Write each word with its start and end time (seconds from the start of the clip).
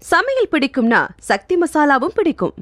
சமையல் 0.00 0.48
பிடிக்கும்னா 0.52 1.08
சக்தி 1.18 1.54
மசாலாவும் 1.58 2.14
பிடிக்கும். 2.14 2.54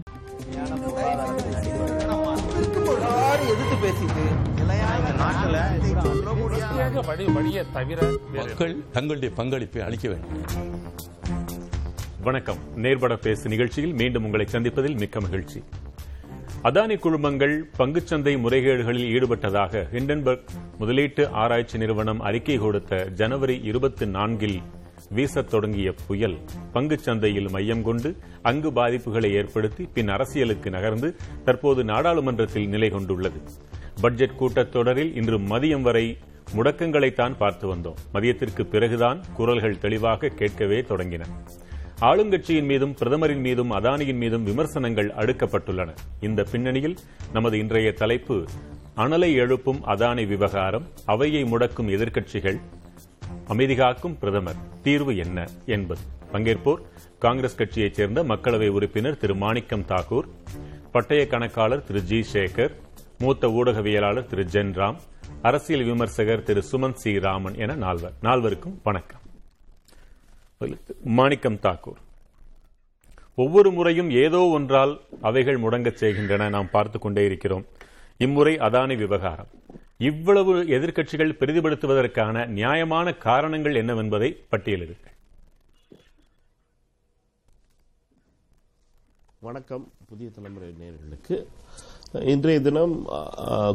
மக்கள் 8.34 8.76
தங்களுடைய 8.92 9.34
பங்களிப்பை 9.34 9.82
அளிக்க 9.82 10.08
வேண்டும். 10.08 10.44
வணக்கம். 12.20 12.56
நேர்பட 12.76 13.16
பேசு 13.16 13.48
நிகழ்ச்சியில் 13.48 13.92
மீண்டும் 13.92 14.24
உங்களை 14.24 14.46
சந்திப்பதில் 14.52 14.98
மிக்க 14.98 15.20
மகிழ்ச்சி. 15.20 15.62
அதானி 16.62 16.96
குழுமங்கள் 16.98 17.62
பங்குச்சந்தை 17.78 18.34
முறைகேடுகளில் 18.38 19.10
ஈடுபட்டதாக 19.16 19.86
ஹிண்டன்பர்க் 19.92 20.48
முதலீட்டு 20.78 21.30
ஆராய்ச்சி 21.30 21.78
நிறுவனம் 21.78 22.20
அறிக்கை 22.20 22.58
கொடுத்த 22.58 23.04
ஜனவரி 23.04 23.60
இருபத்தி 23.62 24.06
நான்கில் 24.06 24.62
வீசத் 25.10 25.50
தொடங்கிய 25.50 25.94
புயல் 26.06 26.38
பங்குச்சந்தையில் 26.74 27.50
மையம் 27.50 27.82
கொண்டு 27.82 28.16
அங்கு 28.42 28.70
பாதிப்புகளை 28.70 29.30
ஏற்படுத்தி 29.32 29.88
பின் 29.94 30.08
அரசியலுக்கு 30.08 30.70
நகர்ந்து 30.70 31.16
தற்போது 31.44 31.84
நாடாளுமன்றத்தில் 31.84 32.68
நிலை 32.68 32.90
கொண்டுள்ளது. 32.90 33.40
பட்ஜெட் 34.00 34.38
கூட்டத்தொடரில் 34.40 35.16
இன்று 35.16 35.38
மதியம் 35.38 35.80
வரை 35.80 36.18
முடக்கங்களைத்தான் 36.56 37.36
பார்த்து 37.36 37.74
வந்தோம். 37.74 37.94
மதியத்திற்கு 38.14 38.62
பிறகுதான் 38.62 39.20
குரல்கள் 39.34 39.78
தெளிவாக 39.78 40.28
கேட்கவே 40.28 40.80
தொடங்கின. 40.80 41.22
ஆளுங்கட்சியின் 42.00 42.64
மீதும் 42.64 42.94
பிரதமரின் 42.94 43.40
மீதும் 43.40 43.72
அதானியின் 43.72 44.14
மீதும் 44.14 44.42
விமர்சனங்கள் 44.42 45.08
அடுக்கப்பட்டுள்ளன. 45.08 45.94
இந்த 46.20 46.42
பின்னணியில் 46.42 46.96
நமது 47.32 47.58
இன்றைய 47.58 47.92
தலைப்பு 47.92 48.44
அனலை 48.96 49.34
எழுப்பும் 49.34 49.80
அதானி 49.86 50.26
விவகாரம் 50.26 50.86
அவையை 51.04 51.44
முடக்கும் 51.44 51.88
எதிர்க்கட்சிகள் 51.88 52.60
அமைதிகாக்கும் 53.48 54.18
பிரதமர். 54.18 54.56
தீர்வு 54.82 55.16
என்ன 55.16 55.46
என்பது. 55.66 56.00
பங்கேற்போர் 56.32 56.78
காங்கிரஸ் 57.18 57.56
கட்சியைச் 57.56 57.94
சேர்ந்த 57.94 58.22
மக்களவை 58.22 58.68
உறுப்பினர் 58.68 59.16
திரு. 59.16 59.34
மாணிக்கம் 59.34 59.84
தாக்கூர் 59.88 60.28
பட்டய 60.92 61.26
கணக்காளர் 61.26 61.84
திரு. 61.84 62.02
ஜி. 62.02 62.24
சேகர் 62.32 62.74
மூத்த 63.18 63.46
ஊடகவியலாளர் 63.46 64.26
திரு. 64.26 64.44
ஜென்ராம் 64.44 64.96
அரசியல் 65.42 65.84
விமர்சகர் 65.84 66.42
திரு. 66.42 66.62
சுமந்த் 66.72 66.92
சி. 66.92 67.20
ராமன் 67.20 67.54
என 67.56 67.74
நால்வர். 67.74 68.12
நால்வருக்கும் 68.22 68.74
வணக்கம். 68.82 69.20
மாணிக்கம் 71.04 71.58
தாக்கூர். 71.62 72.04
ஒவ்வொரு 73.34 73.70
முறையும் 73.70 74.10
ஏதோ 74.10 74.38
ஒன்றால் 74.38 75.00
அவைகள் 75.20 75.60
முடங்கச் 75.60 75.94
செய்கின்றன. 75.94 76.48
நாம் 76.48 76.70
பார்த்துக் 76.70 77.02
கொண்டே 77.02 77.24
இருக்கிறோம். 77.24 77.66
இம்முறை 78.16 78.56
அதானி 78.56 78.96
விவகாரம். 78.96 79.46
இவ்வளவு 79.98 80.54
எதிர்க்கட்சிகள் 80.76 81.30
பிரதிபடுத்துவதற்கான 81.40 82.46
நியாயமான 82.56 83.14
காரணங்கள் 83.26 83.78
என்னவென்பதை 83.82 84.28
பட்டியலிடுங்கள். 84.50 85.14
வணக்கம் 89.46 89.84
புதிய 90.10 90.28
தலைமுறை 90.36 90.68
நேர்களுக்கு 90.82 91.36
இன்றைய 92.34 92.60
தினம் 92.60 92.94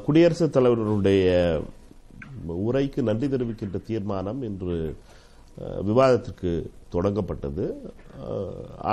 குடியரசுத் 0.05 0.55
தலைவருடைய 0.58 1.31
உரைக்கு 2.67 3.02
நன்றி 3.09 3.27
தெரிவிக்கின்ற 3.27 3.83
தீர்மானம் 3.89 4.42
இன்று 4.49 4.77
விவாதத்திற்கு 5.89 6.52
தொடங்கப்பட்டது. 6.94 7.66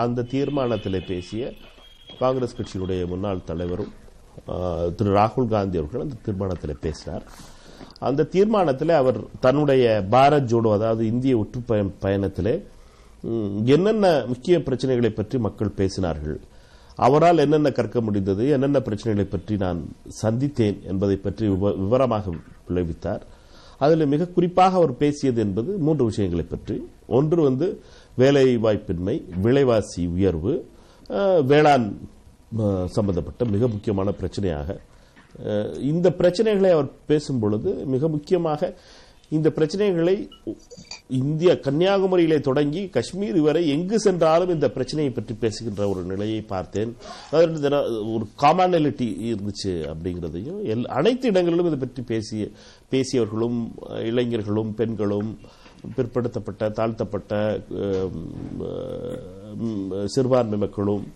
அந்த 0.03 0.29
தீர்மானத்தில் 0.35 1.07
பேசிய 1.13 1.53
காங்கிரஸ் 2.19 2.59
கட்சியினுடைய 2.59 3.03
முன்னாள் 3.15 3.49
தலைவரும் 3.53 3.95
திரு 4.95 5.15
ராகுல் 5.15 5.49
காந்தி 5.49 5.79
அவர்கள் 5.79 6.01
அந்த 6.01 6.15
தீர்மானத்தில் 6.23 6.77
பேசினார் 6.81 7.23
அந்த 7.99 8.23
தீர்மானத்தில் 8.23 8.89
அவர் 8.89 9.25
தன்னுடைய 9.41 10.05
பாரத் 10.11 10.49
ஜோடோ 10.49 10.73
அதாவது 10.73 11.07
இந்திய 11.07 11.39
ஒற்று 11.39 11.61
பயணத்தில் 11.67 12.03
பயணத்திலே 12.03 12.63
என்னென்ன 13.65 14.25
முக்கிய 14.27 14.59
பிரச்சனைகளை 14.59 15.09
பற்றி 15.09 15.39
மக்கள் 15.39 15.73
பேசினார்கள் 15.77 16.41
அவரால் 16.97 17.39
என்னென்ன 17.39 17.71
கற்க 17.71 18.01
முடிந்தது 18.01 18.49
என்னென்ன 18.49 18.79
பிரச்சனைகளை 18.79 19.25
பற்றி 19.25 19.57
நான் 19.57 19.89
சந்தித்தேன் 20.23 20.83
என்பதை 20.83 21.17
பற்றி 21.17 21.49
விவ- 21.49 21.77
விவரமாக 21.77 22.31
விளைவித்தார். 22.69 23.21
அதில் 23.79 24.07
மிக 24.07 24.27
குறிப்பாக 24.27 24.77
அவர் 24.77 24.97
பேசியது 24.97 25.41
என்பது 25.41 25.77
மூன்று 25.79 26.05
விஷயங்களை 26.05 26.45
பற்றி. 26.45 26.89
ஒன்று 27.07 27.43
வந்து 27.43 27.81
வேலை 28.17 28.59
வாய்ப்பின்மை 28.59 29.23
விலைவாசி 29.41 30.07
உயர்வு 30.07 30.69
வேளாண் 31.47 31.99
சம்பந்தப்பட்ட 32.87 33.45
மிக 33.45 33.69
முக்கியமான 33.69 34.13
பிரச்சனையாக 34.21 34.77
இந்த 35.81 36.15
பிரச்சனைகளை 36.19 36.71
அவர் 36.71 36.91
பேசும் 37.07 37.39
பொழுது 37.39 37.75
மிக 37.75 38.09
முக்கியமாக 38.09 38.75
இந்த 39.31 39.53
பிரச்சனைகளை 39.57 40.29
இந்திய 41.09 41.59
கன்னியாகுமரியிலே 41.63 42.41
தொடங்கி 42.41 42.89
காஷ்மீர் 42.89 43.41
வரை 43.41 43.69
எங்கு 43.69 44.01
சென்றாலும் 44.01 44.49
இந்த 44.49 44.71
பிரச்சனையை 44.71 45.15
பற்றி 45.15 45.35
பேசுகின்ற 45.35 45.89
ஒரு 45.89 46.03
நிலையை 46.03 46.41
பார்த்தேன். 46.41 46.97
அதாவது 47.31 47.61
தின- 47.61 47.83
ஒரு 47.83 48.27
காமனாலிட்டி 48.41 49.35
இருந்துச்சு 49.35 49.67
அப்படிங்கிறதையும் 49.67 50.61
எல்- 50.65 50.85
அனைத்து 50.85 51.29
இடங்களிலும் 51.29 51.67
இதை 51.67 51.79
பற்றி 51.79 52.03
பேசிய 52.03 52.49
பேசியவர்களும் 52.91 53.71
இளைஞர்களும் 54.05 54.75
பெண்களும் 54.75 55.39
பிற்படுத்தப்பட்ட 55.97 56.69
தாழ்த்தப்பட்ட 56.69 57.61
சிறுபான்மை 60.05 60.59
மக்களும் 60.59 61.13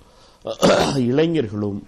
இளைஞர்களும் 1.10 1.80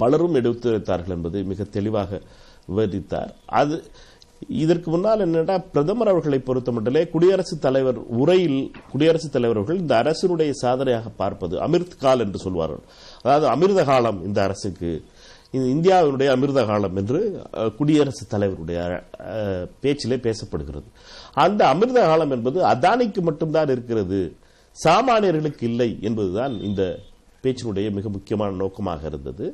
பலரும் 0.00 0.36
எடுத்துரைத்தார்கள் 0.40 1.16
என்பதை 1.16 1.40
மிக 1.50 1.64
தெளிவாக 1.76 2.20
விவரித்தார். 2.68 3.32
அது 3.60 3.76
இதற்கு 4.62 4.88
முன்னால் 4.90 5.24
என்னென்னா 5.24 5.54
பிரதமர் 5.72 6.10
அவர்களை 6.12 6.38
பொறுத்தமட்டிலே 6.38 7.02
குடியரசுத் 7.14 7.62
தலைவர் 7.64 7.98
உரையில் 8.20 8.60
குடியரசுத் 8.92 9.34
தலைவர் 9.36 9.58
அவர்கள் 9.60 9.80
இந்த 9.80 9.94
அரசினுடைய 10.02 10.50
சாதனையாக 10.62 11.08
பார்ப்பது 11.22 11.54
அமிர்த் 11.66 11.96
கால் 12.04 12.22
என்று 12.26 12.38
சொல்வார்கள். 12.38 12.84
அதாவது 13.22 13.46
அமிர்த 13.54 13.84
காலம் 13.84 14.20
இந்த 14.24 14.38
அரசுக்கு 14.42 14.90
இந்தியாவினுடைய 15.52 16.28
அமிர்த 16.36 16.62
காலம் 16.64 16.96
என்று 16.96 17.20
குடியரசுத் 17.76 18.32
தலைவருடைய 18.34 18.80
பேச்சிலே 19.80 20.18
பேசப்படுகிறது. 20.28 20.88
அந்த 21.46 21.60
அமிர்த 21.68 21.98
காலம் 22.00 22.30
என்பது 22.30 22.58
அதானிக்கு 22.72 23.20
மட்டும்தான் 23.20 23.72
இருக்கிறது. 23.76 24.20
சாமானியர்களுக்கு 24.76 25.64
இல்லை 25.70 25.90
என்பதுதான் 26.00 26.56
இந்த 26.60 26.82
பேச்சினுடைய 27.42 27.88
மிக 27.98 28.08
முக்கியமான 28.16 28.56
நோக்கமாக 28.62 29.02
இருந்தது. 29.10 29.46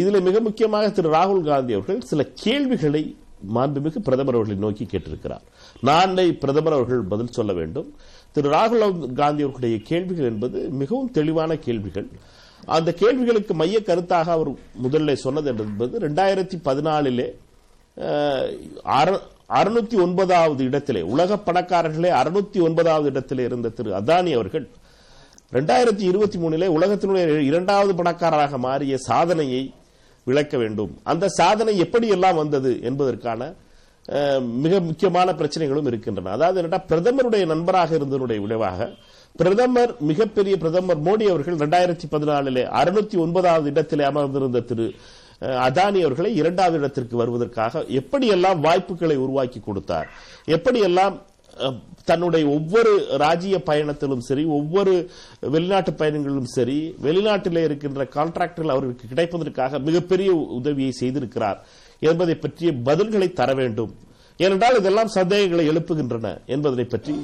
இதில் 0.00 0.26
மிக 0.28 0.40
முக்கியமாக 0.48 0.90
திரு 0.96 1.10
ராகுல் 1.18 1.44
காந்தி 1.50 1.72
அவர்கள் 1.78 2.00
சில 2.10 2.24
கேள்விகளை 2.44 3.02
மாண்புமிகு 3.54 4.00
பிரதமர் 4.08 4.36
அவர்களை 4.38 4.58
நோக்கி 4.64 4.84
கேட்டிருக்கிறார். 4.92 5.44
நாளை 5.88 6.26
பிரதமர் 6.42 6.76
அவர்கள் 6.78 7.02
பதில் 7.12 7.36
சொல்ல 7.38 7.52
வேண்டும். 7.60 7.88
திரு 8.34 8.50
ராகுல் 8.56 8.84
காந்தி 9.20 9.42
அவர்களுடைய 9.46 9.78
கேள்விகள் 9.90 10.30
என்பது 10.32 10.58
மிகவும் 10.82 11.10
தெளிவான 11.18 11.56
கேள்விகள். 11.66 12.08
அந்த 12.76 12.90
கேள்விகளுக்கு 13.00 13.52
மைய 13.60 13.78
கருத்தாக 13.86 14.28
அவர் 14.36 14.50
முதல்ல 14.84 15.14
சொன்னது 15.24 15.48
என்பது 15.52 15.94
ரெண்டாயிரத்தி 16.06 16.56
பதினாலிலே 16.68 17.28
அறுநூத்தி 19.58 19.96
ஒன்பதாவது 20.02 20.62
இடத்திலே 20.68 21.00
உலக 21.14 21.36
பணக்காரர்களே 21.46 22.10
அறுநூத்தி 22.20 22.58
ஒன்பதாவது 22.66 23.08
இடத்திலே 23.12 23.42
இருந்த 23.48 23.72
திரு 23.78 23.90
அதானி 23.98 24.32
அவர்கள் 24.38 24.66
ரெண்டாயிரத்தி 25.56 26.04
இருபத்தி 26.10 26.38
மூணிலே 26.42 26.66
உலகத்தினுடைய 26.76 27.24
இரண்டாவது 27.50 27.92
பணக்காரராக 27.98 28.58
மாறிய 28.66 28.96
சாதனையை 29.08 29.62
விளக்க 30.26 30.54
வேண்டும். 30.62 30.92
அந்த 31.12 31.24
சாதனை 31.38 31.72
எப்படி 31.84 32.08
எல்லாம் 32.16 32.40
வந்தது 32.42 32.72
என்பதற்கான 32.88 33.40
மிக 34.64 34.74
முக்கியமான 34.86 35.28
பிரச்சனைகளும் 35.40 35.88
இருக்கின்றன. 35.90 36.30
அதாவது 36.36 36.60
என்னடா 36.60 36.78
பிரதமருடைய 36.90 37.44
நண்பராக 37.52 37.90
இருந்ததனுடைய 37.98 38.38
விளைவாக 38.44 38.88
பிரதமர் 39.40 39.92
மிகப்பெரிய 40.10 40.54
பிரதமர் 40.62 41.02
மோடி 41.08 41.26
அவர்கள் 41.32 41.60
ரெண்டாயிரத்தி 41.64 42.06
பதினாலிலே 42.14 42.64
அறுநூத்தி 42.80 43.16
ஒன்பதாவது 43.24 43.68
இடத்திலே 43.72 44.04
அமர்ந்திருந்த 44.08 44.62
திரு 44.70 44.86
அதானி 45.66 46.00
அவர்களை 46.06 46.30
இரண்டாவது 46.40 46.76
இடத்திற்கு 46.80 47.14
வருவதற்காக 47.20 47.84
எப்படியெல்லாம் 48.00 48.58
வாய்ப்புகளை 48.66 49.16
உருவாக்கி 49.24 49.60
கொடுத்தார் 49.60 50.08
எப்படியெல்லாம் 50.56 51.14
தன்னுடைய 52.04 52.44
ஒவ்வொரு 52.48 52.92
ராஜ்ய 53.16 53.56
பயணத்திலும் 53.66 54.24
சரி 54.28 54.44
ஒவ்வொரு 54.58 54.92
வெளிநாட்டு 55.54 55.92
பயணங்களிலும் 55.92 56.50
சரி 56.56 56.78
வெளிநாட்டில் 57.00 57.64
இருக்கின்ற 57.64 58.04
கான்ட்ராக்டர்கள் 58.16 58.74
அவர்களுக்கு 58.74 59.10
கிடைப்பதற்காக 59.12 59.80
மிகப்பெரிய 59.88 60.32
உதவியை 60.34 60.92
செய்திருக்கிறார் 61.00 61.58
என்பதை 62.00 62.34
பற்றிய 62.34 62.72
பதில்களை 62.72 63.32
தர 63.32 63.54
வேண்டும். 63.54 63.92
ஏனென்றால் 64.36 64.78
இதெல்லாம் 64.78 65.14
சந்தேகங்களை 65.16 65.64
எழுப்புகின்றன 65.70 66.28
என்பதை 66.46 66.84
பற்றி 66.84 67.14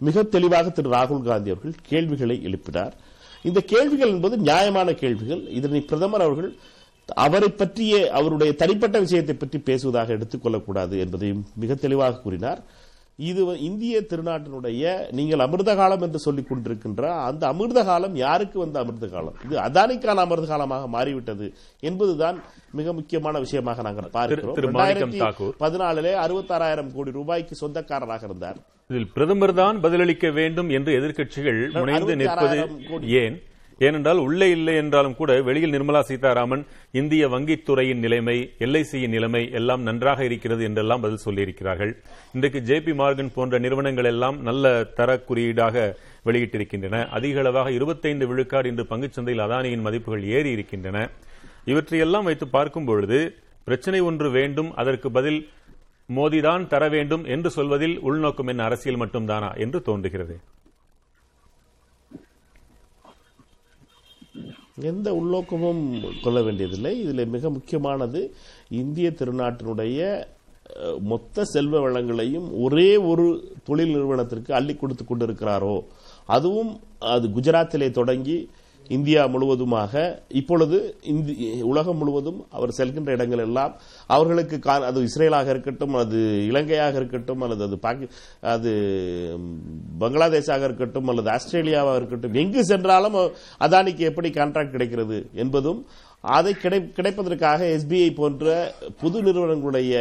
மிக 0.00 0.22
தெளிவாக 0.22 0.70
திரு 0.70 0.90
ராகுல் 0.90 1.26
காந்தி 1.28 1.50
அவர்கள் 1.50 1.74
கேள்விகளை 1.90 2.36
எழுப்பினார். 2.48 2.94
இந்த 3.42 3.60
கேள்விகள் 3.72 4.08
என்பது 4.08 4.36
நியாயமான 4.36 4.92
கேள்விகள். 5.02 5.42
இதனை 5.58 5.80
பிரதமர் 5.80 6.20
அவர்கள் 6.20 6.52
அவரை 7.08 7.48
பற்றிய 7.48 8.10
அவருடைய 8.18 8.50
தனிப்பட்ட 8.54 8.96
விஷயத்தை 9.00 9.34
பற்றி 9.34 9.58
பேசுவதாக 9.58 10.14
எடுத்துக்கொள்ளக்கூடாது 10.16 10.94
என்பதையும் 11.04 11.42
மிக 11.62 11.74
தெளிவாக 11.74 12.20
கூறினார். 12.24 12.62
இது 13.30 13.42
இந்திய 13.68 13.96
திருநாட்டினுடைய 14.10 14.82
நீங்கள் 15.18 15.42
அமிர்த 15.46 15.70
காலம் 15.80 16.04
என்று 16.06 16.18
சொல்லிக் 16.26 16.48
கொண்டிருக்கின்ற 16.50 17.02
அந்த 17.28 17.42
அமிர்த 17.52 17.80
காலம் 17.88 18.14
யாருக்கு 18.22 18.58
வந்த 18.62 18.76
அமிர்த 18.82 19.06
காலம் 19.14 19.36
இது 19.46 19.56
அதானிக்கான 19.66 20.24
அமிர்த 20.26 20.46
காலமாக 20.52 20.88
மாறிவிட்டது 20.96 21.46
என்பதுதான் 21.90 22.38
மிக 22.78 22.92
முக்கியமான 22.98 23.34
விஷயமாக 23.44 23.82
நாங்கள் 23.88 24.12
பார்க்கிறோம். 24.16 24.56
பதினாலிலே 25.64 26.12
அறுபத்தாறாயிரம் 26.24 26.92
கோடி 26.96 27.10
ரூபாய்க்கு 27.18 27.60
சொந்தக்காரராக 27.62 28.24
இருந்தார் 28.30 28.60
இதில் 28.90 29.10
பிரதமர் 29.16 29.58
தான் 29.62 29.76
பதிலளிக்க 29.84 30.26
வேண்டும் 30.40 30.70
என்று 30.78 30.92
எதிர்க்கட்சிகள் 31.00 31.60
முனைந்து 31.80 32.14
நிற்பது 32.22 32.56
66,000 32.62 32.88
கோடி. 32.90 33.06
ஏன் 33.22 33.36
ஏனென்றால் 33.86 34.20
உள்ளே 34.26 34.48
இல்லை 34.56 34.74
என்றாலும் 34.80 35.16
கூட 35.20 35.30
வெளியில் 35.48 35.74
நிர்மலா 35.74 36.00
சீதாராமன் 36.08 36.62
இந்திய 37.00 37.28
வங்கித்துறையின் 37.34 38.02
நிலைமை 38.04 38.36
எல்ஐசியின் 38.66 39.14
நிலைமை 39.16 39.42
எல்லாம் 39.60 39.82
நன்றாக 39.88 40.20
இருக்கிறது 40.28 40.62
என்றெல்லாம் 40.68 41.02
பதில் 41.04 41.24
சொல்லியிருக்கிறார்கள். 41.26 41.92
இன்றைக்கு 42.36 42.60
ஜேபி 42.70 42.94
மார்கன் 43.00 43.32
போன்ற 43.36 43.58
நிறுவனங்கள் 43.64 44.10
எல்லாம் 44.12 44.38
நல்ல 44.48 44.74
தர 44.98 45.18
குறியீடாக 45.28 45.84
வெளியிட்டிருக்கின்றன. 46.28 46.96
அதிக 47.18 47.40
அளவாக 47.44 47.72
இருபத்தைந்து 47.78 48.26
விழுக்காடு 48.32 48.68
இன்று 48.72 48.86
பங்குச்சந்தையில் 48.92 49.44
அதானியின் 49.46 49.86
மதிப்புகள் 49.88 50.24
ஏறி 50.36 50.52
இருக்கின்றன. 50.56 50.98
இவற்றையெல்லாம் 51.72 52.28
வைத்து 52.28 52.48
பார்க்கும் 52.56 52.88
பொழுது 52.90 53.18
பிரச்சனை 53.68 53.98
ஒன்று 54.10 54.28
வேண்டும் 54.38 54.70
அதற்கு 54.82 55.08
பதில் 55.18 55.40
மோதிதான் 56.16 56.64
தர 56.72 56.84
வேண்டும் 56.94 57.24
என்று 57.34 57.50
சொல்வதில் 57.56 57.98
உள்நோக்கம் 58.08 58.50
என்ன 58.52 58.62
அரசியல் 58.68 59.02
மட்டும்தானா 59.02 59.50
என்று 59.64 59.78
தோன்றுகிறது. 59.88 60.34
எந்த 64.76 65.12
உள்நோக்கமும் 65.12 65.82
கொள்ள 66.22 66.42
வேண்டியதில்லை. 66.42 67.00
இதில் 67.00 67.26
மிக 67.26 67.50
முக்கியமானது 67.50 68.34
இந்திய 68.68 69.10
திருநாட்டினுடைய 69.10 70.24
மொத்த 71.00 71.44
செல்வ 71.44 71.90
வளங்களையும் 71.90 72.60
ஒரே 72.62 72.96
ஒரு 72.96 73.52
தொழில் 73.64 73.88
நிறுவனத்திற்கு 73.88 74.54
அள்ளி 74.54 74.74
கொடுத்து 74.74 75.04
கொண்டிருக்கிறாரோ 75.04 75.84
அதுவும் 76.26 76.78
அது 76.98 77.28
குஜராத்திலே 77.28 77.90
தொடங்கி 77.90 78.50
இந்தியா 78.92 79.22
முழுவதுமாக 79.28 79.92
இப்பொழுது 80.38 80.78
உலகம் 81.66 81.96
முழுவதும் 81.96 82.40
அவர் 82.50 82.76
செல்கின்ற 82.78 83.10
இடங்கள் 83.12 83.44
எல்லாம் 83.44 83.72
அவர்களுக்கு 84.10 84.56
கா- 84.60 84.86
அது 84.86 85.06
இஸ்ரேலாக 85.08 85.48
இருக்கட்டும் 85.48 85.94
அது 85.96 86.18
இலங்கையாக 86.48 86.96
இருக்கட்டும் 86.96 87.42
அல்லது 87.42 87.64
அது 87.64 87.78
பாக்கி 87.78 88.08
அது 88.52 88.72
பங்களாதேஷாக 90.00 90.64
இருக்கட்டும் 90.64 91.08
அல்லது 91.08 91.30
ஆஸ்திரேலியாவாக 91.30 91.96
இருக்கட்டும் 91.96 92.34
எங்கு 92.34 92.62
சென்றாலும் 92.64 93.18
அதானிக்கு 93.60 94.04
எப்படி 94.08 94.30
கான்ட்ராக்ட் 94.32 94.70
கிடைக்கிறது 94.70 95.18
என்பதும் 95.36 95.80
அதை 96.30 96.52
கிடை 96.54 96.78
கிடைப்பதற்காக 96.92 97.60
எஸ்பிஐ 97.72 98.10
போன்ற 98.14 98.50
புது 99.00 99.22
நிறுவனங்களுடைய 99.22 99.94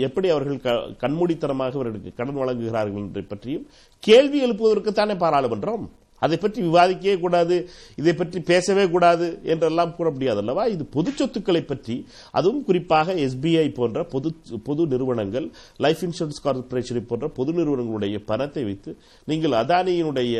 எப்படி 0.00 0.28
அவர்கள் 0.30 0.60
க- 0.60 0.74
கண்மூடித்தனமாக 1.00 1.74
அவர்களுக்கு 1.74 2.12
கடன் 2.14 2.40
வழங்குகிறார்கள் 2.40 3.00
என்பதை 3.00 3.24
பற்றியும் 3.26 3.64
கேள்வி 4.02 4.38
எழுப்புவதற்குத்தானே 4.44 5.16
பாராளுமன்றம்? 5.16 5.86
அதை 6.22 6.36
பற்றி 6.38 6.60
விவாதிக்கவே 6.66 7.14
கூடாது 7.24 7.56
இதை 8.00 8.14
பற்றி 8.14 8.40
பேசவே 8.50 8.84
கூடாது 8.94 9.26
என்றெல்லாம் 9.52 9.94
கூற 9.98 10.08
முடியாது 10.10 10.42
அல்லவா 10.42 10.64
இது 10.74 10.84
பொது 10.96 11.12
சொத்துக்களை 11.18 11.62
பற்றி 11.64 11.96
அதுவும் 12.38 12.64
குறிப்பாக 12.68 13.14
எஸ்பிஐ 13.24 13.66
போன்ற 13.78 14.04
பொது 14.14 14.30
பொது 14.68 14.84
நிறுவனங்கள் 14.92 15.46
லைஃப் 15.86 16.04
இன்சூரன்ஸ் 16.08 16.42
கார்பரேஷனை 16.46 17.04
போன்ற 17.10 17.28
பொது 17.38 17.52
நிறுவனங்களுடைய 17.52 18.18
பணத்தை 18.30 18.64
வைத்து 18.68 18.90
நீங்கள் 19.28 19.56
அதானியினுடைய 19.62 20.34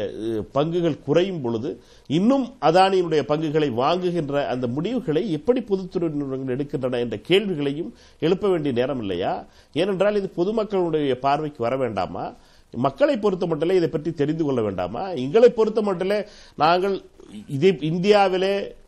பங்குகள் 0.57 0.99
குறையும் 1.07 1.43
பொழுது 1.45 1.73
இன்னும் 2.11 2.47
அதானியினுடைய 2.69 3.23
பங்குகளை 3.33 3.71
வாங்குகின்ற 3.83 4.47
அந்த 4.53 4.67
முடிவுகளை 4.77 5.25
எப்படி 5.39 5.61
பொதுத்துறை 5.71 6.09
நிறுவனங்கள் 6.15 6.57
எடுக்கின்றன 6.57 7.01
என்ற 7.05 7.17
கேள்விகளையும் 7.29 7.91
எழுப்ப 8.23 8.49
வேண்டிய 8.49 8.73
நேரம் 8.79 9.01
இல்லையா? 9.05 9.33
ஏனென்றால் 9.75 10.19
இது 10.21 10.29
பொதுமக்களுடைய 10.37 11.15
பார்வைக்கு 11.25 11.61
வர 11.67 11.75
வேண்டாமா? 11.77 12.25
மக்களை 12.73 13.17
பொறுத்த 13.17 13.47
மட்டிலே 13.47 13.75
இதை 13.75 13.89
பற்றி 13.89 14.13
தெரிந்து 14.13 14.45
கொள்ள 14.45 14.63
வேண்டாமா? 14.63 15.09
எங்களை 15.09 15.49
பொறுத்த 15.51 15.83
மட்டிலே 15.83 16.27
நாங்கள் 16.57 17.03
இதே 17.49 17.79
இந்தியாவிலே 17.81 18.79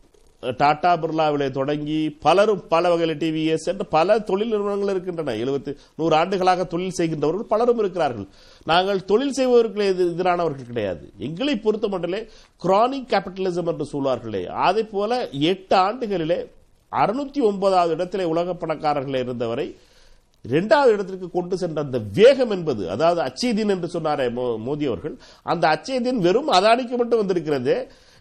டாடா 0.57 0.97
பிர்லாவிலே 0.97 1.51
தொடங்கி 1.51 2.17
பலரும் 2.19 2.63
பல 2.67 2.89
வகையில் 2.89 3.17
டிவிஎஸ் 3.17 3.65
என்று 3.65 3.85
பல 3.85 4.19
தொழில் 4.19 4.49
நிறுவனங்கள் 4.49 4.89
இருக்கின்றன. 4.89 5.33
எழுபத்தி 5.33 5.75
நூறு 5.95 6.15
ஆண்டுகளாக 6.15 6.63
தொழில் 6.63 6.97
செய்கின்றவர்கள் 6.97 7.51
பலரும் 7.53 7.79
இருக்கிறார்கள். 7.79 8.27
நாங்கள் 8.65 9.05
தொழில் 9.05 9.31
செய்பவர்களுக்கு 9.31 10.23
எதிரானவர்கள் 10.23 10.65
கிடையாது. 10.65 11.11
எங்களை 11.17 11.55
பொறுத்த 11.55 11.87
மட்டுமே 11.87 12.25
கிரானிக் 12.63 13.09
கேபிட்டலிசம் 13.09 13.67
என்று 13.67 13.85
சொல்வார்களே 13.93 14.45
அதே 14.45 14.83
போல 14.83 15.29
எட்டு 15.29 15.75
ஆண்டுகளிலே 15.75 16.45
அறுநூத்தி 16.91 17.41
ஒன்பதாவது 17.41 17.93
இடத்திலே 17.93 18.23
உலக 18.23 18.53
பணக்காரர்கள் 18.53 19.21
இருந்தவரை 19.21 19.75
இரண்டாவது 20.51 20.93
இடத்திற்கு 20.93 21.27
கொண்டு 21.31 21.57
சென்ற 21.57 21.81
அந்த 21.81 21.99
வேகம் 22.13 22.49
என்பது 22.49 22.83
அதாவது 22.89 23.19
அச்சேதீன் 23.27 23.73
என்று 23.75 23.89
சொன்னாரே 23.93 24.25
மோடி 24.65 24.85
அவர்கள் 24.85 25.13
அந்த 25.43 25.65
அச்சேதீன் 25.73 26.19
வெறும் 26.25 26.49
அதானிக்கு 26.51 26.95
மட்டும் 27.01 27.21
வந்திருக்கிறது. 27.21 27.75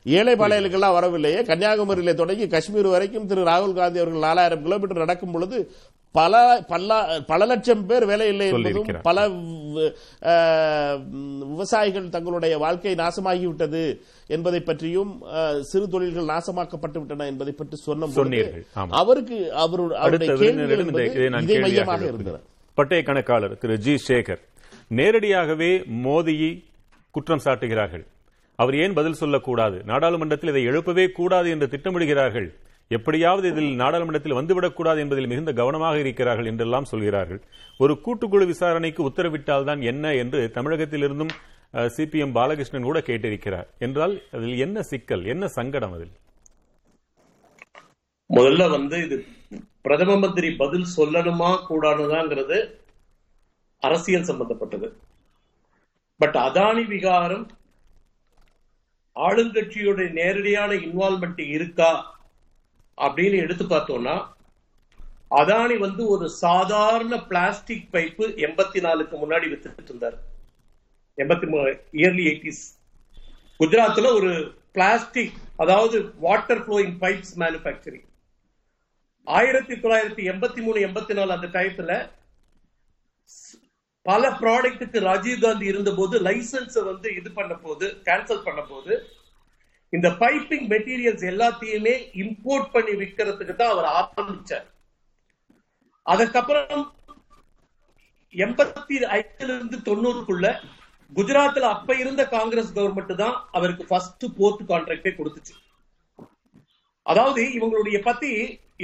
ஏழை 0.07 0.35
பாளையலுக்கெல்லாம் 0.35 0.97
வரவில்லையே. 0.99 1.41
கன்னியாகுமரியில 1.49 2.15
தொடங்கி 2.15 2.47
காஷ்மீர் 2.47 2.89
வரைக்கும் 2.95 3.27
திரு 3.27 3.43
ராகுல் 3.45 3.75
காந்தி 3.75 4.01
அவர்கள் 4.01 4.27
நாலாயிரம் 4.27 4.63
கிலோமீட்டர் 4.63 5.05
நடக்கும் 5.05 5.31
பொழுது 5.31 5.59
பல 6.15 6.35
பல 6.71 6.89
பல 7.31 7.41
லட்சம் 7.51 7.85
பேர் 7.91 8.05
வேலை 8.11 8.27
இல்லை 8.33 8.47
என்பதும். 8.49 8.89
பல 9.09 9.19
விவசாயிகள் 11.51 12.09
தங்களுடைய 12.17 12.55
வாழ்க்கை 12.65 12.95
நாசமாகிவிட்டது 12.95 13.83
என்பதை 14.37 14.61
பற்றியும் 14.61 15.13
சிறு 15.71 15.85
தொழில்கள் 15.95 16.31
நாசமாக்கப்பட்டு 16.33 16.99
விட்டன 17.01 17.29
என்பதை 17.33 17.55
பற்றி 17.61 17.77
சொன்ன 17.87 18.11
சொன்னீர்கள். 18.19 18.65
அவருக்கு 19.03 19.39
அவருடைய 19.65 20.31
மையமாக. 21.65 22.03
இருந்தன 22.13 22.41
பட்டய 22.79 23.03
கணக்காளர் 23.09 23.59
திரு 23.63 23.79
ஜி 23.87 23.95
சேகர் 24.09 24.43
நேரடியாகவே 24.99 25.71
மோடியை 26.05 26.53
குற்றம் 27.15 27.45
சாட்டுகிறார்கள் 27.45 28.05
அவர் 28.59 28.77
ஏன் 28.85 28.95
பதில் 28.99 29.21
சொல்லக்கூடாது 29.23 29.77
நாடாளுமன்றத்தில் 29.91 30.51
இதை 30.51 30.63
எழுப்பவே 30.71 31.05
கூடாது 31.19 31.49
என்று 31.51 31.67
திட்டமிடுகிறார்கள் 31.73 32.49
எப்படியாவது 32.97 33.47
இதில் 33.53 33.81
நாடாளுமன்றத்தில் 33.81 34.39
வந்துவிடக்கூடாது 34.39 34.99
என்பதில் 35.05 35.29
மிகுந்த 35.33 35.53
கவனமாக 35.61 35.97
இருக்கிறார்கள் 36.03 36.49
என்றெல்லாம் 36.51 36.89
சொல்கிறார்கள். 36.93 37.41
ஒரு 37.83 37.95
கூட்டுக்குழு 38.05 38.47
விசாரணைக்கு 38.53 39.03
உத்தரவிட்டால்தான் 39.09 39.83
என்ன 39.93 40.15
என்று 40.23 40.41
தமிழகத்திலிருந்தும் 40.57 41.33
சிபிஎம் 41.97 42.35
பாலகிருஷ்ணன் 42.39 42.89
கூட 42.89 43.01
கேட்டிருக்கிறார். 43.09 43.69
என்றால் 43.87 44.15
அதில் 44.37 44.57
என்ன 44.67 44.83
சிக்கல் 44.91 45.25
என்ன 45.35 45.45
சங்கடம் 45.59 45.95
அதில்? 45.97 46.13
முதல்ல 48.31 48.69
வந்து 48.77 48.99
இது 49.07 49.17
பிரதம 49.87 50.13
மந்திரி 50.25 50.51
பதில் 50.63 50.93
சொல்லணுமா 50.97 51.51
கூடாதுதாங்கிறது 51.69 52.59
அரசியல் 53.83 54.29
சம்பந்தப்பட்டது. 54.31 54.89
பட் 56.21 56.37
அதானி 56.47 56.85
விகாரம் 56.95 57.47
ஆளுங்கட்சியுடைய 59.17 60.09
நேரடியான 60.19 60.73
இன்வால்மெண்ட் 60.85 61.43
இருக்கா 61.57 61.91
அப்படின்னு 62.99 63.37
எடுத்து 63.37 63.65
பார்த்தோம்னா 63.67 64.17
அதானி 65.31 65.77
வந்து 65.79 66.03
ஒரு 66.07 66.27
சாதாரண 66.43 67.17
பிளாஸ்டிக் 67.29 67.87
பைப்பு 67.93 68.25
எண்பத்தி 68.47 68.81
நாலுக்கு 68.81 69.17
முன்னாடி 69.17 69.47
வித்துட்டு 69.51 69.91
இருந்தார். 69.91 70.19
எண்பத்தி 71.19 71.47
மூணு 71.47 71.71
இயர்லி 71.93 72.25
எயிட்டிஸ் 72.25 72.63
குஜராத்ல 73.61 74.11
ஒரு 74.15 74.33
பிளாஸ்டிக் 74.73 75.39
அதாவது 75.57 75.97
வாட்டர் 76.19 76.63
ஃப்ளோயிங் 76.65 76.97
பைப்ஸ் 76.99 77.35
மேனுஃபேக்சரிங் 77.39 78.07
ஆயிரத்தி 79.27 79.75
தொள்ளாயிரத்தி 79.75 80.23
எண்பத்தி 80.33 80.61
மூணு 80.63 80.79
எண்பத்தி 80.81 81.15
நாலு 81.15 81.33
அந்த 81.33 81.49
டயத்துல 81.49 81.93
பல 84.07 84.31
ப்ராடக்ட்டுக்கு 84.41 85.01
ராஜீவ் 85.01 85.43
காந்தி 85.43 85.67
இருந்த 85.67 85.91
போது 85.95 86.17
லைசன்ஸ் 86.21 86.79
வந்து 86.87 87.09
இது 87.17 87.31
பண்ண 87.33 87.55
போது 87.57 87.87
கேன்சல் 88.07 88.47
பண்ண 88.47 88.63
போது 88.63 88.93
இந்த 89.97 90.09
பைப்பிங் 90.23 90.67
மெட்டீரியல்ஸ் 90.73 91.25
எல்லாத்தையுமே 91.31 91.95
இம்போர்ட் 92.23 92.69
பண்ணி 92.75 92.93
விற்கிறதுக்கு 93.01 93.55
தான் 93.57 93.73
அவர் 93.75 93.89
ஆரம்பிச்சார். 94.01 94.67
அதுக்கப்புறம் 96.13 96.85
எண்பத்தி 98.35 98.97
ஐந்துல 99.17 99.51
இருந்து 99.57 99.79
தொண்ணூறுக்குள்ள 99.89 100.47
குஜராத்ல 101.13 101.71
அப்ப 101.77 101.95
இருந்த 102.03 102.23
காங்கிரஸ் 102.37 102.71
கவர்மெண்ட் 102.77 103.15
தான் 103.23 103.37
அவருக்கு 103.57 103.85
ஃபர்ஸ்ட் 103.91 104.25
போர்ட் 104.39 104.63
கான்ட்ராக்டே 104.71 105.13
கொடுத்துச்சு. 105.17 105.55
அதாவது 107.13 107.43
இவங்களுடைய 107.57 107.99
பத்தி 108.09 108.31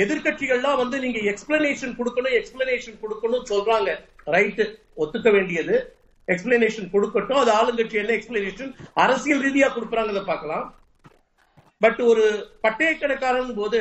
எதிர்கட்சிகள்லாம் 0.04 0.80
வந்து 0.80 0.96
நீங்க 1.04 1.18
எக்ஸ்பிளனேஷன் 1.30 1.94
கொடுக்கணும் 2.00 2.36
எக்ஸ்பிளனேஷன் 2.38 2.98
கொடுக்கணும் 3.04 3.46
சொல்றாங்க. 3.52 3.90
ரைட்டு 4.34 4.64
ஒத்துக்க 5.02 5.28
வேண்டியது. 5.36 5.76
எக்ஸ்பிளனேஷன் 6.28 6.92
கொடுக்கட்டும். 6.94 7.40
அது 7.42 7.52
ஆளுங்கட்சி 7.60 8.00
என்ன 8.02 8.14
எக்ஸ்பிளனேஷன் 8.18 8.72
அரசியல் 9.04 9.42
ரீதியா 9.46 9.70
கொடுக்குறாங்க 9.76 10.24
பார்க்கலாம். 10.32 10.66
பட் 11.80 12.00
ஒரு 12.10 12.24
பட்டய 12.60 12.92
கணக்காரன் 12.98 13.58
போது 13.58 13.80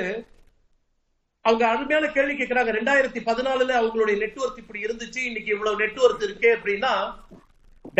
அவங்க 1.46 1.63
அருமையான 1.68 2.06
கேள்வி 2.16 2.34
கேட்கிறாங்க 2.38 2.72
ரெண்டாயிரத்தி 2.77 3.20
பதினாலுல 3.30 3.75
அவங்களுடைய 3.80 4.16
நெட்வொர்க் 4.24 4.62
இப்படி 4.63 4.84
இருந்துச்சு 4.86 5.22
இன்னைக்கு 5.30 5.54
இவ்வளவு 5.54 5.82
நெட்வொர்க் 5.84 6.25
இருக்கு 6.27 6.50
அப்படின்னா 6.58 6.94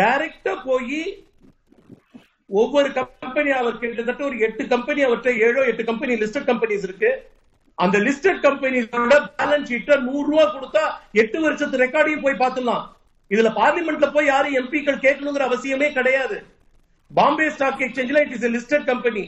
டைரக்டா 0.00 0.54
போய் 0.64 1.00
ஒவ்வொரு 2.50 2.88
கம்பெனி 2.98 3.50
அவர் 3.60 3.80
கிட்டத்தட்ட 3.80 4.22
ஒரு 4.24 4.36
எட்டு 4.46 4.66
கம்பெனி 4.66 5.00
அவர்கிட்ட 5.04 5.32
ஏழோ 5.46 5.64
எட்டு 5.70 5.82
கம்பெனி 5.84 6.12
லிஸ்டட் 6.14 6.48
கம்பெனிஸ் 6.50 6.86
இருக்கு. 6.88 7.10
அந்த 7.78 7.96
லிஸ்டட் 7.98 8.40
கம்பெனிஸோட 8.46 9.16
பேலன்ஸ் 9.40 9.68
ஷீட்டை 9.72 9.96
நூறு 10.06 10.26
ரூபா 10.30 10.44
கொடுத்தா 10.54 10.84
எட்டு 11.22 11.38
வருஷத்து 11.40 11.82
ரெக்கார்டையும் 11.84 12.24
போய் 12.24 12.40
பார்த்துடலாம். 12.44 12.84
இதுல 13.30 13.50
பார்லிமெண்ட்ல 13.60 14.06
போய் 14.12 14.30
யாரும் 14.32 14.56
எம்பிக்கள் 14.60 15.02
கேட்கணுங்கிற 15.06 15.44
அவசியமே 15.48 15.88
கிடையாது. 15.98 16.38
பாம்பே 17.10 17.50
ஸ்டாக் 17.56 17.84
எக்ஸ்சேஞ்சில் 17.86 18.22
it 18.24 18.34
is 18.38 18.48
listed 18.56 18.88
company 18.92 19.24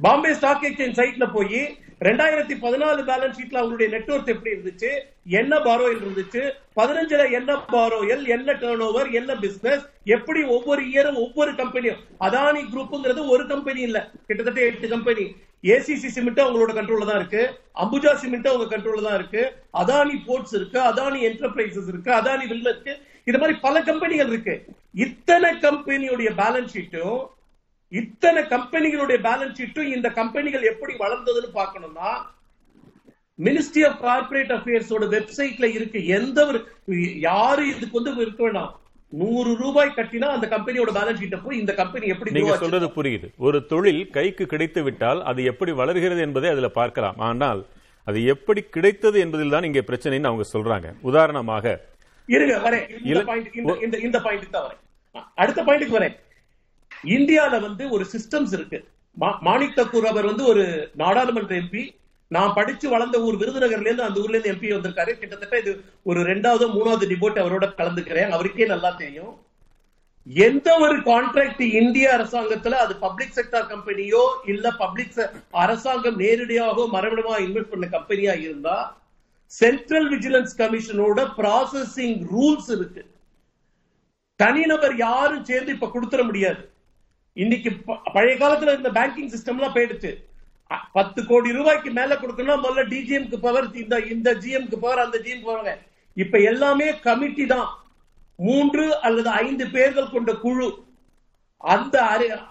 Bombay 0.00 0.34
stock 0.34 0.62
exchange 0.62 0.98
சைட்ல 0.98 1.32
போய் 1.32 1.80
ரெண்டாயிரத்தி 2.00 2.54
பதினாலு 2.62 3.00
பேலன்ஸ் 3.02 3.36
ஷீட்ல 3.38 3.60
அவங்களுடைய 3.60 3.88
நெட்வொர்க் 3.88 4.28
எப்படி 4.28 4.56
இருந்துச்சு? 4.56 4.98
என்ன 5.24 5.58
பாரோயில் 5.58 6.00
இருந்துச்சு? 6.02 6.50
பதினஞ்சுல 6.76 7.30
என்ன 7.30 7.56
பாரோயல் 7.56 8.26
என்ன 8.26 8.52
டேர்ன் 8.52 8.78
ஓவர் 8.78 9.10
என்ன 9.10 9.34
பிசினஸ் 9.34 9.88
எப்படி 10.04 10.42
ஒவ்வொரு 10.42 10.82
இயரும் 10.82 11.14
ஒவ்வொரு 11.14 11.52
கம்பெனியும் 11.52 11.96
அதானி 12.20 12.62
குரூப்ங்கிறது 12.74 13.28
ஒரு 13.28 13.46
கம்பெனி 13.46 13.80
இல்ல. 13.80 14.10
கிட்டத்தட்ட 14.26 14.60
எட்டு 14.60 14.88
கம்பெனி 14.88 15.34
ஏசிசி 15.62 16.06
சிமெண்ட் 16.06 16.40
அவங்களோட 16.40 16.72
கண்ட்ரோல்ல 16.78 17.06
தான் 17.06 17.18
இருக்கு. 17.18 17.60
அம்புஜா 17.74 18.14
சிமெண்ட் 18.14 18.46
அவங்க 18.46 18.76
கண்ட்ரோல்ல 18.76 19.02
தான் 19.02 19.14
இருக்கு. 19.14 19.52
அதானி 19.72 20.16
போர்ட்ஸ் 20.26 20.54
இருக்கு. 20.54 20.80
அதானி 20.80 21.20
என்டர்பிரைசஸ் 21.30 21.88
இருக்கு. 21.88 22.12
அதானி 22.12 22.46
வில்ல 22.46 22.68
இருக்கு. 22.68 22.98
இது 23.24 23.38
மாதிரி 23.38 23.58
பல 23.58 23.82
கம்பெனிகள் 23.82 24.28
இருக்கு. 24.28 24.64
இத்தனை 24.92 25.54
கம்பெனியுடைய 25.54 26.30
பேலன்ஸ் 26.42 26.74
ஷீட்டும் 26.74 27.26
இத்தனை 27.92 28.42
கம்பெனிகளுடைய 28.52 29.18
பேலன்ஸ் 29.28 29.58
ஷீட்டும் 29.60 29.90
இந்த 29.96 30.08
கம்பெனிகள் 30.20 30.70
எப்படி 30.72 30.92
வளர்ந்ததுன்னு 31.02 31.50
பார்க்கணும்னா 31.58 32.10
மினிஸ்ட்ரி 33.38 33.82
ஆஃப் 33.88 33.98
கார்பரேட் 34.06 34.52
அஃபேர்ஸோட 34.56 35.04
வெப்சைட்ல 35.16 35.66
இருக்கு 35.76 36.00
எந்த 36.18 36.38
ஒரு 36.50 36.58
யாரு 37.28 37.62
இதுக்கு 37.72 37.98
வந்து 37.98 38.24
இருக்க 38.26 38.42
வேண்டாம் 38.46 38.72
நூறு 39.12 39.50
ரூபாய் 39.62 39.96
கட்டினா 39.98 40.28
அந்த 40.36 40.46
கம்பெனியோட 40.54 40.90
பேலன்ஸ் 40.98 41.20
ஷீட்டை 41.22 41.40
போய் 41.44 41.60
இந்த 41.62 41.72
கம்பெனி 41.80 42.06
எப்படி 42.12 42.30
நீங்க? 42.36 42.54
சொல்றது 42.62 42.86
புரியுது. 42.98 43.28
ஒரு 43.46 43.58
தொழில் 43.72 44.02
கைக்கு 44.16 44.44
கிடைத்து 44.52 44.82
விட்டால் 44.86 45.20
அது 45.30 45.40
எப்படி 45.52 45.72
வளர்கிறது 45.80 46.20
என்பதை 46.26 46.50
அதுல 46.54 46.68
பார்க்கலாம். 46.80 47.18
ஆனால் 47.28 47.60
அது 48.06 48.18
எப்படி 48.34 48.60
கிடைத்தது 48.76 49.18
என்பதில் 49.24 49.54
தான் 49.54 49.66
இங்கே 49.68 49.82
பிரச்சனைன்னு 49.90 50.30
அவங்க 50.30 50.44
சொல்றாங்க. 50.54 50.88
உதாரணமாக 51.10 51.74
இருங்க 52.28 52.54
வரேன். 52.66 52.86
இந்த 53.10 53.22
பாயிண்ட் 53.30 54.02
இந்த 54.08 54.18
பாயிண்ட் 54.26 54.54
தான் 54.56 54.66
வரேன். 54.66 54.80
அடுத்த 55.42 55.60
பாயிண்ட்க்கு 55.68 55.98
வரேன். 55.98 56.16
இந்தியால 57.04 57.60
வந்து 57.60 57.88
ஒரு 57.88 58.06
சிஸ்டம்ஸ் 58.12 58.52
இருக்கு. 58.52 58.84
மா- 59.20 59.38
மாணிக் 59.38 59.78
தக்கூர் 59.78 60.06
அவர் 60.06 60.24
வந்து 60.24 60.44
ஒரு 60.44 60.90
நாடாளுமன்ற 60.94 61.56
எம்பி 61.56 61.96
நான் 62.28 62.54
படிச்சு 62.54 62.88
வளர்ந்த 62.88 63.20
ஊர் 63.20 63.34
விருதுநகர்ல 63.34 63.80
இருந்து 63.80 64.02
அந்த 64.02 64.20
ஊர்ல 64.20 64.38
இருந்து 64.38 64.68
எம்பி 64.68 64.70
வந்திருக்காரு. 64.70 65.10
கிட்டத்தட்ட 65.10 65.58
இது 65.58 65.84
ஒரு 66.02 66.22
ரெண்டாவது 66.22 66.70
மூணாவது 66.70 67.06
டிபோட் 67.08 67.38
அவரோட 67.38 67.72
கலந்துக்கிறேன். 67.76 68.28
அவருக்கே 68.28 68.66
நல்லா 68.66 68.90
தெரியும். 68.90 69.40
எந்த 70.34 70.78
ஒரு 70.78 70.96
கான்ட்ராக்ட் 70.96 71.60
இந்திய 71.60 72.10
அரசாங்கத்துல 72.18 72.70
அது 72.70 72.96
பப்ளிக் 72.96 73.32
செக்டார் 73.34 73.66
கம்பெனியோ 73.66 74.26
இல்ல 74.46 74.70
பப்ளிக் 74.70 75.30
அரசாங்கம் 75.50 76.16
நேரடியாக 76.16 76.88
மறைமுகமா 76.92 77.38
இன்வெஸ்ட் 77.38 77.70
பண்ண 77.70 77.86
கம்பெனியா 77.86 78.32
இருந்தா 78.32 79.00
சென்ட்ரல் 79.46 80.18
விஜிலன்ஸ் 80.18 80.50
கமிஷனோட 80.56 81.32
ப்ராசஸிங் 81.36 82.26
ரூல்ஸ் 82.36 82.70
இருக்கு. 82.70 83.10
தனிநபர் 84.36 84.96
யாரும் 84.96 85.44
சேர்ந்து 85.44 85.72
இப்ப 85.72 85.90
கொடுத்துட 85.94 86.24
முடியாது. 86.24 86.71
இன்னைக்கு 87.36 87.72
ப- 87.72 88.00
பழைய 88.12 88.34
காலத்துல 88.38 88.76
இந்த 88.76 88.90
பேங்கிங் 88.90 89.32
சிஸ்டம்லாம் 89.34 89.74
போயிடுச்சு. 89.74 90.10
பத்து 90.92 91.26
கோடி 91.26 91.52
ரூபாய்க்கு 91.52 91.90
மேல 91.90 92.14
கொடுக்கணும் 92.14 92.62
முதல்ல 92.62 92.82
டிஜிஎம்க்கு 92.92 93.36
பவர் 93.36 93.74
இந்த 93.74 93.98
இந்த 93.98 94.34
ஜிஎம்க்கு 94.34 94.76
பவர் 94.76 94.98
அந்த 94.98 95.18
ஜிஎம் 95.18 95.44
போவாங்க 95.46 95.72
இப்ப 96.14 96.38
எல்லாமே 96.38 96.98
கமிட்டி 96.98 97.46
தான். 97.46 97.68
மூன்று 98.36 99.00
அல்லது 99.00 99.28
ஐந்து 99.28 99.66
பேர்கள் 99.70 100.10
கொண்ட 100.10 100.34
குழு. 100.34 100.68
அந்த 101.56 101.96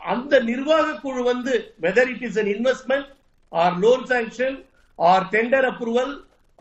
அந்த 0.06 0.40
நிர்வாக 0.40 1.00
குழு 1.00 1.24
வந்து 1.24 1.76
whether 1.82 2.08
it 2.08 2.22
is 2.22 2.40
an 2.40 2.46
investment 2.46 3.08
or 3.50 3.78
loan 3.78 4.04
sanction 4.04 4.66
or 4.96 5.28
tender 5.32 5.68
approval 5.72 6.14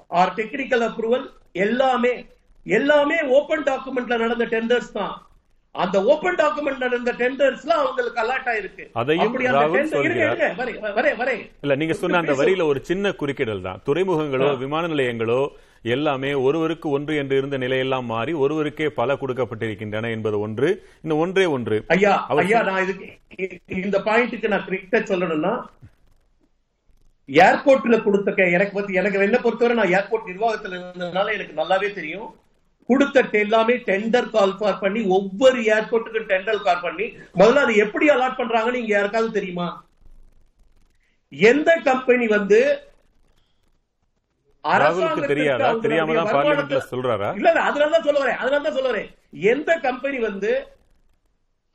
or 0.08 0.34
technical 0.34 0.84
approval 0.88 1.26
எல்லாமே 1.52 2.26
எல்லாமே 2.64 3.22
ஓபன் 3.22 3.62
டாக்குமெண்ட்ல 3.62 4.18
நடந்த 4.18 4.46
டெண்டர்ஸ் 4.46 4.92
தான். 4.92 5.29
அந்த 5.74 5.96
ஓபன் 6.12 6.38
டாக்குமெண்ட் 6.40 6.82
நடந்த 6.84 7.10
டெண்டர்ஸ்ல 7.18 7.72
அவங்களுக்கு 7.80 8.20
அலாட் 8.22 8.48
ஆயிருக்கு. 8.52 8.84
அதையும் 9.00 9.36
ராகுல். 9.56 9.90
இல்ல 11.64 11.74
நீங்க 11.80 11.94
சொன்ன 12.00 12.20
அந்த 12.22 12.34
வரியில 12.40 12.66
ஒரு 12.70 12.80
சின்ன 12.88 13.12
குறுக்கிடல் 13.20 13.66
தான். 13.66 13.82
துறைமுகங்களோ 13.88 14.48
விமான 14.62 14.88
நிலையங்களோ 14.94 15.40
எல்லாமே 15.94 16.30
ஒருவருக்கு 16.46 16.88
ஒன்று 16.96 17.12
என்று 17.20 17.36
இருந்த 17.40 17.58
நிலையெல்லாம் 17.64 18.08
மாறி 18.12 18.32
ஒருவருக்கே 18.44 18.88
பல 18.98 19.14
கொடுக்கப்பட்டிருக்கின்றன 19.20 20.10
என்பது 20.16 20.38
ஒன்று. 20.46 20.70
இன்னும் 21.02 21.22
ஒன்றே 21.24 21.46
ஒன்று. 21.56 21.78
ஐயா 21.96 22.14
ஐயா 22.42 22.60
நான் 22.70 22.82
இதுக்கு 22.86 23.08
இந்த 23.86 23.98
பாயிண்ட்டுக்கு 24.08 24.52
நான் 24.54 24.66
கரெக்டா 24.68 25.00
சொல்லணும்னா 25.12 25.54
ஏர்போர்ட்ல 27.28 27.96
கொடுத்த 28.04 28.46
எனக்கு 28.58 28.74
பத்தி 28.76 28.92
எனக்கு 29.00 29.26
என்ன 29.28 29.38
பொறுத்தவரை 29.46 29.74
நான் 29.80 29.92
ஏர்போர்ட் 29.98 30.30
நிர்வாகத்துல 30.30 30.76
இருந்ததுனால 30.78 31.32
எனக்கு 31.38 31.54
நல்லாவே 31.60 31.90
தெரியும். 31.98 32.30
கொடுத்த 32.90 33.18
எல்லாமே 33.40 33.74
டெண்டர் 33.88 34.30
கால் 34.30 34.54
ஃபார் 34.58 34.78
பண்ணி 34.82 35.00
ஒவ்வொரு 35.16 35.58
ஏர்போர்ட்டுக்கும் 35.74 36.30
டெண்டர் 36.30 36.64
கால் 36.64 36.84
பண்ணி 36.84 37.06
முதல்ல 37.36 37.64
அது 37.64 37.74
எப்படி 37.84 38.06
அலாட் 38.14 38.38
பண்றாங்கன்னு 38.38 38.80
இங்க 38.80 38.94
யாருக்காவது 38.94 39.36
தெரியுமா? 39.38 39.68
எந்த 41.32 41.70
கம்பெனி 41.88 42.26
வந்து 42.32 42.60
ராகுலுக்கு 44.64 45.28
தெரியாதா? 45.30 45.68
தெரியாம 45.84 46.14
தான் 46.16 46.30
பார்லிமெண்ட்ல 46.36 46.80
சொல்றாரா? 46.88 47.28
இல்ல 47.38 47.48
இல்ல 47.50 47.60
அதனால 47.68 47.92
தான் 47.94 48.06
சொல்ல 48.06 48.20
வரேன் 48.22 48.40
அதனால 48.40 48.62
தான் 48.62 48.76
சொல்ல 48.78 48.90
வரேன் 48.90 49.08
எந்த 49.52 49.70
கம்பெனி 49.86 50.18
வந்து 50.26 50.50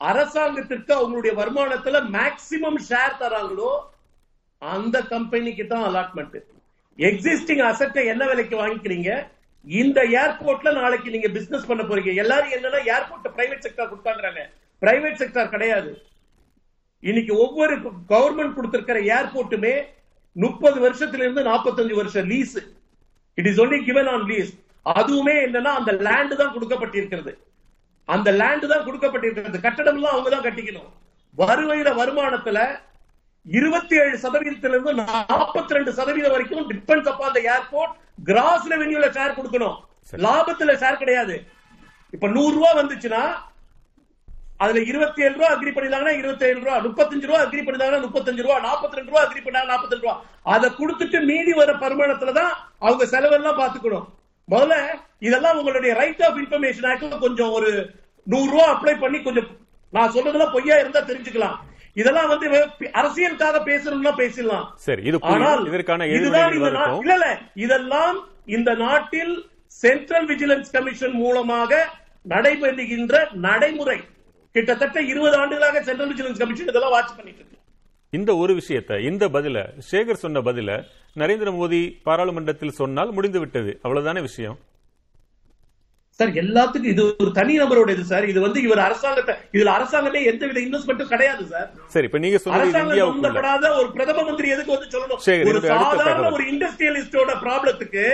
அரசாங்கத்திற்கு 0.01 0.91
அவங்களுடைய 0.95 1.33
வருமானத்துல 1.39 2.01
மேக்சிமம் 2.15 2.79
ஷேர் 2.87 3.19
தராங்களோ 3.21 3.69
அந்த 4.61 4.97
கம்பெனிக்கு 5.09 5.65
தான் 5.67 5.85
அலாட்மெண்ட் 5.87 6.37
எக்ஸிஸ்டிங் 6.99 7.63
அசட்டை 7.69 8.03
என்ன 8.11 8.23
விலைக்கு 8.29 8.55
வாங்கிக்கிறீங்க? 8.59 9.09
இந்த 9.65 9.99
ஏர்போர்ட்ல 10.21 10.71
நாளைக்கு 10.79 11.13
நீங்க 11.13 11.27
பிசினஸ் 11.27 11.67
பண்ண 11.69 11.83
போறீங்க. 11.83 12.11
எல்லாரும் 12.23 12.55
என்னன்னா 12.57 12.79
ஏர்போர்ட் 12.93 13.27
பிரைவேட் 13.37 13.63
செக்டர் 13.65 13.89
கொடுத்தாங்கிறாங்க. 13.91 14.41
பிரைவேட் 14.81 15.19
செக்டர் 15.21 15.53
கிடையாது. 15.53 15.91
இன்னைக்கு 17.09 17.33
ஒவ்வொரு 17.45 17.75
கவர்மெண்ட் 18.13 18.57
கொடுத்திருக்கிற 18.57 18.99
ஏர்போர்ட்டுமே 19.15 19.75
முப்பது 20.35 20.77
வருஷத்துல 20.85 21.25
இருந்து 21.25 21.43
நாற்பத்தஞ்சு 21.49 21.95
வருஷம் 22.01 22.29
lease 22.33 22.55
it 23.37 23.49
is 23.51 23.61
only 23.63 23.79
given 23.89 24.09
on 24.13 24.25
lease 24.31 24.51
அதுவுமே 24.85 25.35
என்னன்னா 25.45 25.71
அந்த 25.79 25.91
லேண்ட் 26.07 26.35
தான் 26.41 26.53
கொடுக்கப்பட்டிருக்கிறது. 26.55 27.33
அந்த 28.05 28.29
லேண்ட் 28.31 28.65
தான் 28.73 28.85
கொடுக்கப்பட்டிருக்கிறது. 28.87 29.59
கட்டடம் 29.67 29.97
எல்லாம் 29.97 30.15
அவங்க 30.15 30.29
தான் 30.29 30.45
கட்டிக்கணும். 30.47 30.89
வருவையில 31.37 31.89
வருமானத்துல 32.01 32.59
இருபத்தி 33.45 33.95
ஏழு 34.03 34.15
சதவீதத்திலிருந்து 34.21 34.91
நாற்பத்தி 34.99 35.75
ரெண்டு 35.77 35.91
சதவீதம் 35.97 36.33
வரைக்கும் 36.35 36.63
டிபெண்ட்ஸ் 36.69 37.09
அப்பா 37.11 37.25
அந்த 37.31 37.41
ஏர்போர்ட் 37.55 37.93
கிராஸ் 38.29 38.69
ரெவென்யூல 38.73 39.07
ஷேர் 39.17 39.35
கொடுக்கணும். 39.37 39.75
லாபத்துல 40.25 40.73
ஷேர் 40.81 41.01
கிடையாது. 41.01 41.35
இப்ப 42.13 42.27
நூறு 42.35 42.53
ரூபாய் 42.57 42.79
வந்துச்சுன்னா 42.79 43.21
அதுல 44.63 44.81
இருபத்தி 44.91 45.21
ஏழு 45.25 45.35
ரூபா 45.37 45.47
அக்ரி 45.53 45.71
பண்ணிருந்தாங்கன்னா 45.75 46.17
இருபத்தி 46.19 46.45
ஏழு 46.49 46.59
ரூபா 46.59 46.75
முப்பத்தஞ்சு 46.85 47.27
ரூபா 47.29 47.39
அக்ரி 47.45 47.61
பண்ணிருந்தாங்கன்னா 47.61 48.05
முப்பத்தஞ்சு 48.05 48.45
ரூபா 48.45 48.57
நாற்பத்தி 48.67 48.97
ரெண்டு 48.99 49.11
ரூபா 49.11 49.23
அக்ரி 49.25 49.41
பண்ணாங்க 49.45 49.69
நாற்பத்தி 49.73 49.97
ரூபா. 49.99 50.13
அதை 50.53 50.67
கொடுத்துட்டு 50.79 51.19
மீதி 51.29 51.53
வர 51.59 51.71
பரிமாணத்துல 51.83 52.33
தான் 52.39 52.51
அவங்க 52.87 53.05
செலவெல்லாம் 53.13 53.59
பாத்துக்கணும் 53.61 54.05
முதல்ல 54.47 54.75
இதெல்லாம் 55.27 55.59
உங்களுடைய 55.59 55.91
ரைட் 56.01 56.23
ஆஃப் 56.27 56.39
இன்ஃபர்மேஷன் 56.43 56.89
ஆக்ட்ல 56.91 57.19
கொஞ்சம் 57.25 57.53
ஒரு 57.57 57.69
நூறு 58.27 58.49
ரூபா 58.53 58.67
அப்ளை 58.73 58.95
பண்ணி 59.03 59.19
கொஞ்சம் 59.27 59.49
நான் 59.93 60.13
சொல்றதெல்லாம் 60.15 60.53
பொய்யா 60.55 60.75
இருந்தா 60.83 61.01
தெரிஞ்சுக்கலாம். 61.09 61.57
இதெல்லாம் 61.99 62.29
வந்து 62.31 62.47
அரசியலுக்காக 62.99 63.57
பேசணும்னா 63.69 64.11
பேசிடலாம். 64.21 64.65
சரி 64.85 65.03
இது 65.09 65.17
ஆனால். 65.33 65.63
இதற்கான 65.71 66.07
இதுதான் 66.17 66.55
இல்ல 66.57 67.13
இல்ல 67.13 67.27
இதெல்லாம் 67.65 68.17
இந்த 68.57 68.71
நாட்டில் 68.85 69.33
சென்ட்ரல் 69.81 70.27
விஜிலன்ஸ் 70.31 70.73
கமிஷன் 70.75 71.15
மூலமாக 71.21 71.71
நடைபெறுகின்ற 72.33 73.15
நடைமுறை. 73.47 73.97
கிட்டத்தட்ட 74.55 74.97
இருபது 75.11 75.35
ஆண்டுகளாக 75.41 75.81
சென்ட்ரல் 75.87 76.11
விஜிலன்ஸ் 76.11 76.41
கமிஷன் 76.43 76.71
இதெல்லாம் 76.71 76.95
வாட்ச் 76.95 77.15
பண்ணிட்டு 77.17 77.41
இருக்கு. 77.41 77.59
இந்த 78.13 78.31
ஒரு 78.43 78.53
விஷயத்தை 78.59 78.97
இந்த 79.11 79.25
பதில 79.35 79.57
சேகர் 79.91 80.23
சொன்ன 80.25 80.41
பதில 80.49 80.69
நரேந்திர 81.21 81.49
மோடி 81.57 81.81
பாராளுமன்றத்தில் 82.07 82.77
சொன்னால் 82.81 83.11
முடிந்து 83.17 83.39
விட்டது 83.43 83.71
அவ்வளவுதானே 83.83 84.21
விஷயம்? 84.29 84.57
சார் 86.19 86.29
எல்லாத்துக்கும் 86.41 86.91
இது 86.91 87.03
ஒரு 87.23 87.31
தனி 87.37 87.53
நபரோட 87.59 87.89
இது 87.95 88.03
சார். 88.11 88.25
இது 88.31 88.39
வந்து 88.43 88.59
இவர் 88.65 88.81
அரசாங்கத்தை 88.85 89.33
இதுல 89.55 89.71
அரசாங்கமே 89.77 90.19
எந்த 90.31 90.43
வித 90.49 90.59
இன்வெஸ்ட்மெண்ட்டும் 90.65 91.11
கிடையாது 91.13 91.43
சார். 91.53 91.67
சரி 91.93 92.07
இப்ப 92.09 92.19
நீங்க 92.25 92.39
சம்பந்தப்படாத 92.45 93.71
ஒரு 93.79 93.89
பிரதம 93.95 94.23
மந்திரி 94.29 94.53
எதுக்கு 94.55 94.75
வந்து 94.75 94.87
சொல்லணும்? 94.93 95.19
ஒரு 95.49 95.59
சாதாரண. 95.73 96.29
ஒரு 96.37 96.45
இண்டஸ்ட்ரியலிஸ்டோட 96.51 97.33
ப்ராப்ளத்துக்கு. 97.43 98.05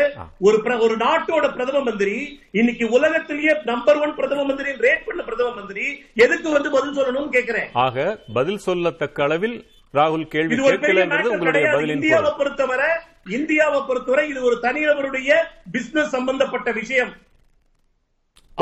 ஒரு 0.47 0.57
ஒரு 0.87 0.97
நாட்டோட 1.05 1.45
பிரதம 1.57 1.83
மந்திரி 1.89 2.17
இன்னைக்கு 2.61 2.87
உலகத்திலேயே 2.97 3.55
நம்பர் 3.71 4.01
ஒன் 4.05 4.17
பிரதம 4.19 4.47
மந்திரி 4.51 4.73
ரேட் 4.87 5.07
பண்ண 5.07 5.21
பிரதம 5.29 5.53
மந்திரி 5.59 5.85
எதுக்கு 6.25 6.49
வந்து 6.57 6.71
பதில் 6.77 6.97
சொல்லணும்னு 6.99 7.35
கேக்குறேன் 7.37 7.69
ஆக 7.85 7.97
பதில் 8.33 8.61
சொல்லத்தக்க 8.67 9.27
அளவில் 9.29 9.57
ராகுல் 9.93 10.29
கேள்வி 10.35 10.55
கேட்கலன்றது 10.59 11.33
உங்களுடைய. 11.35 11.65
பதிலின் 11.73 11.97
இந்தியாவை 11.97 12.31
பொறுத்தவரை 12.37 12.91
இந்தியாவை 13.37 13.81
பொறுத்தவரை 13.89 14.23
இது 14.29 14.41
ஒரு 14.49 14.57
தனிநபருடைய 14.65 15.31
பிசினஸ் 15.75 16.15
சம்பந்தப்பட்ட 16.15 16.71
விஷயம். 16.83 17.11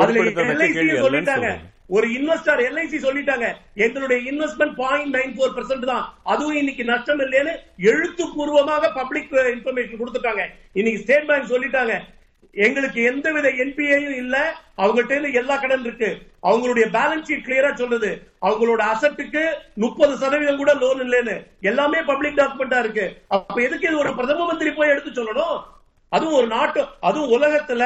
அதுல 0.02 0.22
சொல்லிட்டாங்க. 1.04 1.50
ஒரு 1.96 2.06
இன்வெஸ்டர் 2.16 2.60
எல்ஐசி 2.66 2.98
சொல்லிட்டாங்க. 3.04 3.46
எங்களுடைய 3.84 4.18
investment 4.32 4.74
point 4.82 5.14
nine 5.16 5.32
four 5.36 5.54
percent 5.56 5.90
தான். 5.92 6.04
அதுவும் 6.32 6.58
இன்னைக்கு 6.60 6.84
நஷ்டம் 6.84 7.22
இல்லைன்னு 7.24 7.52
எழுத்துப்பூர்வமாக 7.90 8.90
பப்ளிக் 9.00 9.32
இன்ஃபர்மேஷன் 9.54 10.00
கொடுத்துட்டாங்க. 10.02 10.44
இன்னைக்கு 10.72 11.02
ஸ்டேட் 11.02 11.28
பேங்க் 11.30 11.52
சொல்லிட்டாங்க. 11.52 11.94
எங்களுக்கு 12.54 13.00
எந்தவித 13.02 13.48
என்பிஐயும் 13.64 14.16
இல்ல. 14.22 14.36
அவங்கள்ட்ட 14.82 15.14
இருந்து 15.14 15.32
எல்லா 15.40 15.56
கடன் 15.56 15.84
இருக்கு. 15.86 16.08
அவங்களுடைய 16.42 16.86
பேலன்ஸ் 16.96 17.26
ஷீட் 17.28 17.44
கிளியரா 17.48 17.70
சொல்லுது. 17.82 18.10
அவங்களோட 18.46 18.82
அசட்டுக்கு 18.92 19.42
முப்பது 19.74 20.14
சதவீதம் 20.22 20.60
கூட 20.62 20.74
லோன் 20.74 21.02
இல்லைன்னு. 21.06 21.36
எல்லாமே 21.60 22.00
பப்ளிக் 22.02 22.38
டாக்குமெண்டா 22.38 22.78
இருக்கு. 22.78 23.06
அப்ப 23.28 23.58
எதுக்கு 23.66 23.88
இது 23.88 23.98
ஒரு 23.98 24.14
பிரதம 24.14 24.46
மந்திரி 24.46 24.72
போய் 24.78 24.92
எடுத்து 24.94 25.12
சொல்லணும்? 25.18 25.58
அதுவும் 26.08 26.38
ஒரு 26.40 26.46
நாட்டு 26.46 26.82
அதுவும் 27.00 27.34
உலகத்துல 27.36 27.84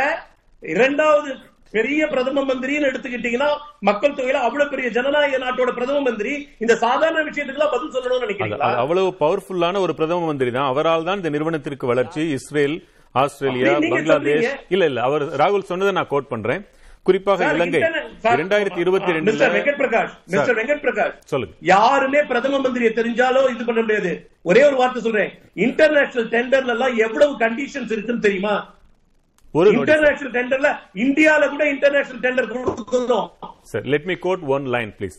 இரண்டாவது 0.62 1.30
பெரிய 1.76 2.00
பிரதம 2.12 2.45
மந்திரின்னு 2.50 2.88
எடுத்துக்கிட்டீங்கன்னா 2.90 3.50
மக்கள் 3.88 4.16
தொகையில 4.19 4.43
அவ்வளவு 4.47 4.73
பெரிய 4.73 4.88
ஜனநாயக 4.97 5.38
நாட்டோட 5.45 5.71
பிரதம 5.78 6.02
மந்திரி 6.09 6.35
இந்த 6.64 6.75
சாதாரண 6.85 7.23
விஷயத்துக்குலாம் 7.28 7.75
பதில் 7.75 7.95
சொல்லணும்னு 7.95 8.50
அது 8.66 8.83
அவ்வளவு 8.83 9.11
பவர்ஃபுல்லான 9.23 9.81
ஒரு 9.87 9.95
பிரதம 10.00 10.26
மந்திரி 10.31 10.50
தான். 10.57 10.71
அவரால் 10.73 11.09
தான் 11.09 11.21
இந்த 11.21 11.33
நிறுவனத்திற்கு 11.37 11.90
வளர்ச்சி. 11.93 12.23
Israel 12.38 12.76
Australia 13.23 13.73
Bangladesh. 13.83 14.52
இல்ல 14.75 14.85
இல்ல 14.90 15.00
அவர் 15.09 15.25
ராகுல் 15.43 15.69
சொன்னதை 15.71 15.93
நான் 15.99 16.12
கோட் 16.12 16.33
பண்றேன். 16.33 16.62
குறிப்பாக 17.09 17.49
இலங்கை. 17.54 17.81
இரண்டாயிரத்தி 18.35 18.81
இருபத்தி 18.85 19.11
வெங்கட் 19.14 19.40
ரெண்டுல 19.40 19.75
பிரகாஷ் 19.81 20.14
மிஸ்டர் 20.35 20.57
வெங்கட் 20.59 20.83
பிரகாஷ் 20.85 21.16
சொல்லுங்க. 21.33 21.54
யாருமே 21.73 22.21
பிரதம 22.31 22.61
மந்திரியை 22.64 22.93
தெரிஞ்சாலும் 23.00 23.50
இது 23.54 23.66
பண்ண 23.69 23.81
முடியாது. 23.85 24.12
ஒரே 24.50 24.62
ஒரு 24.69 24.76
வார்த்தை 24.81 25.02
சொல்றேன். 25.07 25.33
இன்டர்நேஷனல் 25.66 26.31
டெண்டர்ல 26.37 26.75
எல்லாம் 26.76 26.97
எவ்வளவு 27.07 27.35
கண்டிஷன்ஸ் 27.45 27.93
இருக்குன்னு 27.97 28.26
தெரியுமா? 28.28 28.54
ஒரு. 29.58 29.68
இன்டர்நேஷனல் 29.76 30.34
டெண்டர்ல 30.37 30.68
இந்தியால 31.04 31.49
கூட 31.54 31.64
இன்டர்நேஷனல் 31.75 32.23
டெண்டர் 32.26 32.49
கொடுக்கணும். 32.54 33.28
Sir 33.73 33.87
let 33.94 34.08
me 34.11 34.16
quote 34.26 34.44
one 34.56 34.66
line 34.76 34.92
please. 34.99 35.18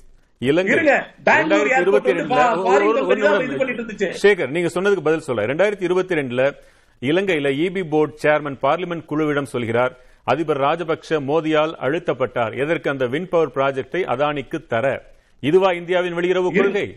Shekar 4.24 4.52
நீங்க 4.56 4.70
சொன்னதுக்கு 4.74 5.06
பதில் 5.08 5.28
சொல்ல. 5.28 5.46
ரெண்டாயிரத்தி 5.52 5.86
இருபத்தி 5.90 6.18
ரெண்டுல 6.20 6.44
இலங்கையில 7.10 7.50
இபி 7.66 7.84
போர்டு 7.94 8.14
சேர்மன் 8.24 8.58
பார்லிமெண்ட் 8.66 9.06
குழுவிடம் 9.12 9.50
சொல்கிறார் 9.54 9.94
அதிபர் 10.32 10.62
ராஜபக்ஷ 10.68 11.20
மோதியால் 11.30 11.74
அழுத்தப்பட்டார். 11.86 12.54
எதற்கு 12.64 12.88
அந்த 12.94 13.06
வின் 13.14 13.30
பவர் 13.34 13.56
ப்ராஜெக்டை 13.58 14.02
அதானிக்கு 14.14 14.60
தர? 14.74 14.86
இதுவா 15.50 15.70
இந்தியாவின் 15.80 16.16
வெளியுறவு 16.18 16.50
கொள்கை? 16.58 16.88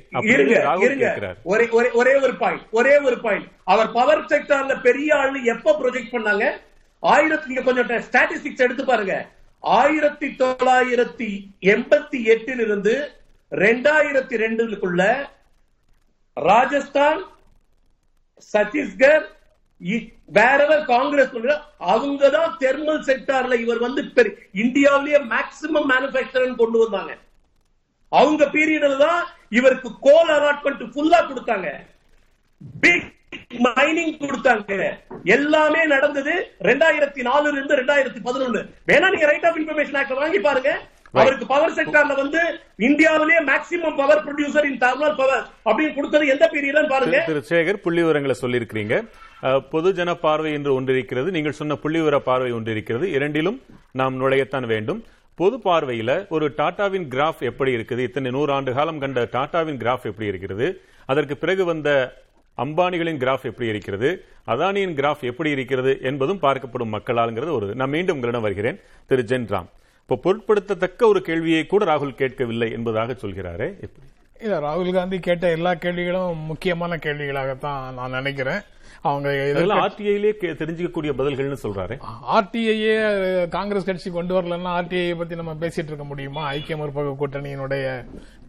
ஒரே 2.00 2.14
ஒரு 2.24 2.34
பாயிண்ட் 2.42 2.62
ஒரே 2.78 2.94
ஒரு 3.08 3.16
பாயிண்ட் 3.24 3.46
அவர் 3.72 3.90
பவர் 3.98 4.22
செக்டார்ல 4.32 4.74
பெரிய 4.86 5.08
ஆளு 5.22 5.38
எப்ப 5.54 5.76
ப்ரொஜெக்ட் 5.80 6.14
பண்ணாங்க? 6.14 6.44
ஆயிரத்தி 7.02 7.62
கொஞ்சம் 7.62 7.90
ஸ்டாட்டிஸ்டிக்ஸ் 8.08 8.64
எடுத்து 8.66 8.84
பாருங்க. 8.84 9.14
ஆயிரத்தி 9.64 10.28
தொள்ளாயிரத்தி 10.40 11.30
எண்பத்தி 11.72 12.18
எட்டில் 12.34 12.60
இருந்து 12.60 12.94
ரெண்டாயிரத்தி 13.52 14.36
ரெண்டுக்குள்ள 14.44 15.02
ராஜஸ்தான் 16.36 17.20
சத்தீஸ்கர் 18.54 19.24
வேறவர் 20.36 20.84
காங்கிரஸ் 20.84 21.34
அவங்க 21.78 22.28
தான் 22.36 22.56
தெர்மல் 22.60 23.02
செக்டார்ல 23.08 23.58
இவர் 23.64 23.78
வந்து 23.78 24.02
இந்தியாவிலேயே 24.52 25.18
மேக்சிமம் 25.34 25.88
மேனுபேக்சர் 25.92 26.62
கொண்டு 26.62 26.78
வந்தாங்க. 26.78 27.12
அவங்க 28.12 28.44
பீரியட்ல 28.44 28.96
தான் 28.96 29.22
இவருக்கு 29.48 29.90
கோல் 30.00 30.30
அலாட்மெண்ட் 30.36 30.82
ஃபுல்லா 30.94 31.20
கொடுத்தாங்க. 31.28 31.68
பிக் 32.80 33.08
மைனிங் 33.66 34.14
கொடுத்தாங்க. 34.22 34.74
எல்லாமே 35.36 35.82
நடந்தது 35.94 36.34
ரெண்டாயிரத்தி 36.68 37.22
நாலுல 37.30 37.56
இருந்து 37.56 37.78
ரெண்டாயிரத்தி 37.80 38.20
பதினொன்னு. 38.28 38.62
வேணா 38.90 39.08
நீங்க 39.14 39.26
ரைட் 39.30 39.46
ஆஃப் 39.48 39.58
இன்ஃபர்மேஷன் 39.60 39.98
ஆக்ட் 40.00 40.22
வாங்கி 40.22 40.40
பாருங்க. 40.46 40.72
அவருக்கு 41.20 41.46
பவர் 41.52 41.76
செக்டார்ல 41.76 42.14
வந்து 42.20 42.40
இந்தியாவிலேயே 42.88 43.40
maximum 43.50 43.96
power 44.00 44.22
producer 44.24 44.66
in 44.70 44.80
thermal 44.82 45.14
power 45.20 45.44
அப்படின்னு 45.68 45.94
கொடுத்தது 45.98 46.24
எந்த 46.34 46.44
பீரியட்னு 46.54 46.90
பாருங்க. 46.94 47.18
திரு 47.28 47.42
சேகர் 47.52 47.82
புள்ளி 47.84 48.02
விவரங்களை 48.04 48.36
சொல்லியிருக்கிறீங்க. 48.42 48.96
பொதுஜன 49.72 50.14
பார்வை 50.24 50.50
என்று 50.58 50.70
ஒன்று 50.78 50.92
இருக்கிறது. 50.96 51.28
நீங்கள் 51.36 51.58
சொன்ன 51.60 51.76
புள்ளி 51.84 51.98
விவர 52.02 52.18
பார்வை 52.28 52.50
ஒன்று 52.58 52.74
இருக்கிறது. 52.76 53.06
இரண்டிலும் 53.16 53.58
நாம் 54.00 54.20
நுழையத்தான் 54.22 54.68
வேண்டும். 54.74 55.00
பொது 55.40 55.56
பார்வையில 55.66 56.12
ஒரு 56.36 56.46
டாடாவின் 56.60 57.08
கிராஃப் 57.14 57.42
எப்படி 57.50 57.72
இருக்குது? 57.76 58.04
இத்தனை 58.08 58.30
நூறு 58.36 58.50
ஆண்டு 58.54 58.70
காலம் 58.78 59.02
கண்ட 59.02 59.20
டாடாவின் 59.34 59.80
கிராஃப் 59.82 60.08
எப்படி 60.10 60.26
இருக்கிறது? 60.32 60.68
அதற்கு 61.12 61.34
பிறகு 61.42 61.62
வந்த 61.72 61.90
அம்பானிகளின் 62.64 63.20
கிராஃப் 63.22 63.48
எப்படி 63.50 63.68
இருக்கிறது 63.68 64.10
அதானியின் 64.46 64.96
கிராஃப் 65.00 65.24
எப்படி 65.30 65.50
இருக்கிறது 65.50 65.98
என்பதும் 66.02 66.42
பார்க்கப்படும் 66.42 66.94
மக்களாலுங்கிறது 66.94 67.50
ஒரு 67.50 67.74
நான் 67.74 67.94
மீண்டும் 67.96 68.14
உங்களிடம் 68.14 68.46
வருகிறேன் 68.46 68.80
திரு 69.06 69.24
ஜென்ராம் 69.32 69.68
இப்போ 70.08 70.16
பொருட்படுத்தத்தக்க 70.24 71.10
ஒரு 71.12 71.22
கேள்வியை 71.22 71.66
கூட 71.66 71.84
ராகுல் 71.84 72.18
கேட்கவில்லை 72.20 72.68
என்பதாக 72.72 73.16
சொல்கிறாரே 73.22 73.68
எப்படி? 73.86 74.06
இல்ல 74.40 74.56
ராகுல் 74.60 74.92
காந்தி 74.92 75.18
கேட்ட 75.18 75.50
எல்லா 75.50 75.74
கேள்விகளும் 75.74 76.42
முக்கியமான 76.50 76.96
கேள்விகளாகத்தான் 76.96 77.92
நான் 77.92 78.16
நினைக்கிறேன். 78.18 78.60
அவங்க 79.00 79.28
அதெல்லாம் 79.50 79.82
ஆர்டிஐலே 79.84 80.30
தெரிஞ்சுக்கக்கூடிய 80.60 81.12
பதில்கள்னு 81.18 81.58
சொல்றாரு. 81.62 81.94
ஆர்டிஐயே 82.36 82.94
காங்கிரஸ் 83.48 83.88
கட்சி 83.88 84.10
கொண்டு 84.10 84.32
வரலன்னா 84.38 84.70
ஆர்டிஐ 84.78 85.16
பத்தி 85.18 85.34
நம்ம 85.34 85.54
பேசிட்டு 85.60 85.90
இருக்க 85.90 86.04
முடியுமா? 86.04 86.46
ஐக்கிய 86.46 86.76
முற்போக்கு 86.78 87.14
கூட்டணியினுடைய 87.20 87.86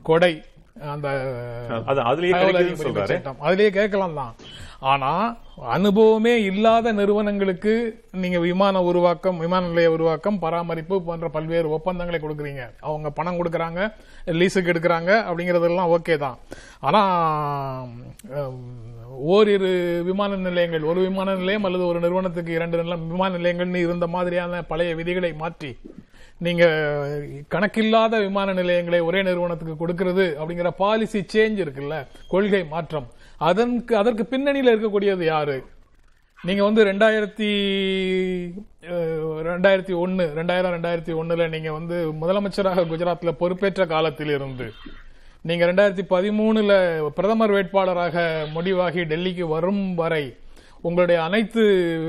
கொடை. 0.02 0.34
அந்த 0.94 1.08
அது 1.90 2.00
அதுலயே 3.48 3.70
கேட்கலாம் 3.78 4.18
தான். 4.22 4.34
ஆனா 4.92 5.12
அனுபவமே 5.76 6.34
இல்லாத 6.50 6.92
நிறுவனங்களுக்கு 7.00 7.74
நீங்க 8.22 8.38
விமான 8.46 8.84
உருவாக்கம் 8.90 9.42
விமான 9.44 9.68
நிலைய 9.72 9.90
உருவாக்கம் 9.96 10.38
பராமரிப்பு 10.44 10.98
போன்ற 11.08 11.28
பல்வேறு 11.36 11.68
ஒப்பந்தங்களை 11.78 12.20
கொடுக்குறீங்க. 12.22 12.64
அவங்க 12.90 13.10
பணம் 13.18 13.40
கொடுக்கறாங்க 13.40 13.80
லீஸுக்கு 14.40 14.72
எடுக்கிறாங்க 14.74 15.12
அப்படிங்கறதெல்லாம் 15.30 15.94
ஓகே 15.98 16.18
தான். 16.26 16.38
ஆனா 16.88 17.02
ஓரிரு 19.36 19.72
விமான 20.10 20.38
நிலையங்கள் 20.48 20.90
ஒரு 20.92 21.00
விமான 21.08 21.36
நிலையம் 21.42 21.66
அல்லது 21.70 21.86
ஒரு 21.92 22.00
நிறுவனத்துக்கு 22.06 22.52
இரண்டு 22.58 22.78
விமான 23.14 23.32
நிலையங்கள்னு 23.38 23.86
இருந்த 23.88 24.08
மாதிரியான 24.16 24.62
பழைய 24.72 24.94
விதிகளை 25.00 25.32
மாற்றி 25.44 25.72
நீங்க 26.42 26.66
கணக்கில்லாத 27.54 28.20
விமான 28.20 28.54
நிலையங்களை 28.54 29.00
ஒரே 29.00 29.22
நிறுவனத்துக்கு 29.22 29.76
கொடுக்கிறது 29.78 30.26
அப்படிங்கிற 30.40 30.70
பாலிசி 30.84 31.20
சேஞ்ச் 31.34 31.60
இருக்குல்ல? 31.64 31.96
கொள்கை 32.28 32.62
மாற்றம். 32.74 33.08
அதற்கு 33.50 33.94
அதற்கு 33.96 34.24
பின்னணியில் 34.26 34.72
இருக்கக்கூடியது 34.74 35.26
யாரு? 35.26 35.58
நீங்க 36.40 36.64
வந்து 36.64 36.82
ரெண்டாயிரத்தி 36.84 37.50
ரெண்டாயிரத்தி 39.50 39.94
ஒன்னு 39.94 40.24
ரெண்டாயிரம் 40.40 40.74
ரெண்டாயிரத்தி 40.76 41.14
ஒன்னுல 41.22 41.48
நீங்க 41.50 41.70
வந்து 41.72 41.96
முதலமைச்சராக 42.22 42.86
குஜராத்ல 42.92 43.32
பொறுப்பேற்ற 43.42 43.86
காலத்தில் 43.86 44.30
இருந்து 44.30 44.68
நீங்க 45.46 45.66
ரெண்டாயிரத்தி 45.66 46.06
பதிமூணுல 46.10 46.74
பிரதமர் 47.10 47.52
வேட்பாளராக 47.52 48.24
முடிவாகி 48.54 49.04
டெல்லிக்கு 49.04 49.48
வரும் 49.48 49.84
வரை 49.96 50.26
உங்களுடைய 50.82 51.20
அனைத்து 51.24 51.64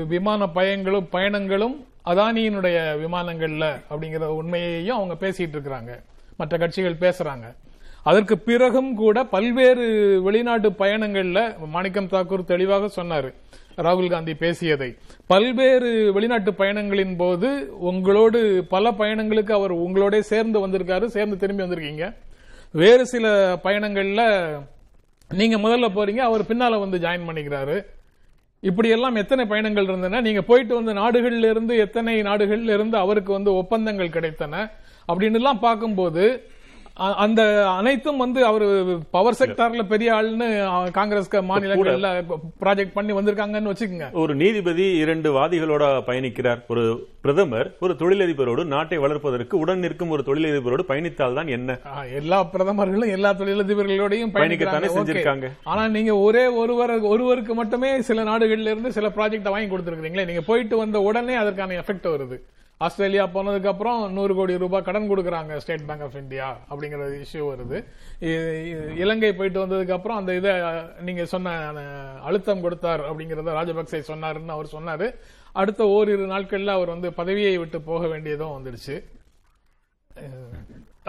விமான 0.07 0.47
பயங்களும் 0.55 1.07
பயணங்களும் 1.11 1.75
அதானியினுடைய 2.05 2.99
விமானங்கள்ல 2.99 3.81
அப்படிங்கிற 3.89 4.25
உண்மையையும் 4.25 4.95
அவங்க 4.95 5.29
பேசிட்டு 5.29 5.55
இருக்கிறாங்க. 5.55 6.03
மற்ற 6.37 6.57
கட்சிகள் 6.57 6.95
பேசுறாங்க. 6.95 7.55
அதற்கு 8.03 8.37
பிறகும் 8.37 8.95
கூட 8.95 9.23
பல்வேறு 9.23 10.19
வெளிநாட்டு 10.23 10.69
பயணங்கள்ல 10.69 11.57
மாணிக்கம் 11.67 12.07
தாக்கூர் 12.07 12.45
தெளிவாக 12.45 13.03
சொன்னாரு. 13.03 13.33
ராகுல் 13.77 14.09
காந்தி 14.09 14.33
பேசியதை. 14.33 14.95
பல்வேறு 15.27 16.13
வெளிநாட்டு 16.13 16.51
பயணங்களின் 16.51 17.17
போது 17.17 17.79
உங்களோடு 17.79 18.65
பல 18.69 18.91
பயணங்களுக்கு 18.91 19.53
அவர் 19.53 19.73
உங்களோட 19.73 20.19
சேர்ந்து 20.19 20.67
வந்திருக்காரு. 20.67 21.05
சேர்ந்து 21.05 21.37
திரும்பி 21.37 21.63
வந்திருக்கீங்க. 21.63 22.15
வேறு 22.71 23.05
சில 23.05 23.55
பயணங்கள்ல 23.63 24.49
நீங்க 25.29 25.57
முதல்ல 25.57 25.89
போறீங்க. 25.95 26.17
அவர் 26.17 26.41
பின்னால 26.41 26.79
வந்து 26.79 26.97
ஜாயின் 26.97 27.27
பண்ணிக்கிறாரு. 27.27 27.85
இப்படியெல்லாம் 28.63 29.15
எத்தனை 29.15 29.45
பயணங்கள் 29.45 29.83
இருந்தன? 29.83 30.21
நீங்க 30.21 30.41
போயிட்டு 30.41 30.73
வந்த 30.75 30.93
நாடுகள்ல 30.93 31.49
இருந்து 31.49 31.77
எத்தனை 31.77 32.21
நாடுகள்ல 32.21 32.73
இருந்து 32.73 32.97
அவருக்கு 32.97 33.31
வந்து 33.31 33.53
ஒப்பந்தங்கள் 33.53 34.09
கிடைத்தன? 34.09 34.55
அப்படின்னு 35.07 35.33
எல்லாம் 35.33 35.59
பார்க்கும்போது 35.59 36.23
அந்த 37.23 37.41
அனைத்தும் 37.71 38.21
வந்து 38.23 38.39
அவர் 38.45 38.65
பவர் 39.15 39.37
செக்டார்ல 39.39 39.83
பெரிய 39.91 40.09
ஆள்னு 40.17 40.47
காங்கிரஸ் 40.97 41.29
மாநிலங்கள்ல 41.51 42.09
ப்ராஜெக்ட் 42.63 42.95
பண்ணி 42.97 43.13
வந்திருக்காங்கன்னு 43.17 43.71
வச்சுக்கோங்க. 43.71 44.07
ஒரு 44.23 44.35
நீதிபதி 44.41 44.85
இரண்டு 45.03 45.31
வாதிகளோட 45.37 45.83
பயணிக்கிறார். 46.09 46.61
ஒரு 46.67 46.83
பிரதமர் 47.25 47.67
ஒரு 47.85 47.95
தொழிலதிபரோடு 47.99 48.63
நாட்டை 48.73 48.97
வளர்ப்பதற்கு 48.97 49.55
உடன் 49.63 49.83
நிற்கும் 49.85 50.13
ஒரு 50.15 50.23
தொழிலதிபரோடு 50.29 50.85
பயணித்தால் 50.91 51.37
தான் 51.39 51.51
என்ன 51.57 51.79
எல்லா 52.21 52.39
பிரதமர்களும் 52.53 53.13
எல்லா 53.17 53.33
தொழிலதிபர்களோடையும் 53.33 54.33
பயணிக்கத்தானே. 54.37 54.93
செஞ்சிருக்காங்க. 54.97 55.49
ஆனா 55.71 55.83
நீங்க 55.97 56.15
ஒரே 56.27 56.45
ஒருவர் 56.61 56.95
ஒருவருக்கு 57.13 57.55
மட்டுமே 57.61 57.91
சில 58.09 58.23
நாடுகள்ல 58.31 58.73
இருந்து 58.73 58.97
சில 58.99 59.09
ப்ராஜெக்ட் 59.17 59.53
வாங்கி 59.55 59.69
கொடுத்திருக்கீங்களே 59.75 60.29
நீங்க 60.31 60.43
போயிட்டு 60.49 60.77
வந்த 60.77 60.99
உடனே 61.09 61.37
அதற்கான 61.43 61.77
எஃபெக்ட் 61.83 62.11
வருது. 62.15 62.37
ஆஸ்திரேலியா 62.85 63.23
போனதுக்கப்புறம் 63.33 63.99
நூறு 64.17 64.33
கோடி 64.37 64.53
ரூபாய் 64.63 64.85
கடன் 64.87 65.09
கொடுக்குறாங்க 65.11 65.55
ஸ்டேட் 65.63 65.85
பேங்க் 65.89 66.05
ஆஃப் 66.05 66.17
இந்தியா 66.21 66.47
அப்படிங்கிற 66.71 67.07
இஷ்யூ 67.25 67.43
வருது. 67.51 67.77
இலங்கை 69.03 69.31
போயிட்டு 69.39 69.63
வந்ததுக்கப்புறம் 69.63 70.19
அந்த 70.21 70.33
இதை 70.39 70.53
நீங்க 71.07 71.25
சொன்ன 71.33 71.55
அழுத்தம் 72.29 72.63
கொடுத்தார் 72.65 73.03
அப்படிங்கறத 73.09 73.55
ராஜபக்சே 73.59 74.01
சொன்னாருன்னு 74.11 74.55
அவர் 74.57 74.73
சொன்னாரு. 74.75 75.09
அடுத்த 75.61 75.87
ஓரிரு 75.95 76.25
நாட்களில் 76.33 76.75
அவர் 76.77 76.93
வந்து 76.95 77.09
பதவியை 77.19 77.55
விட்டு 77.61 77.81
போக 77.89 78.03
வேண்டியதும் 78.13 78.55
வந்துடுச்சு. 78.57 78.97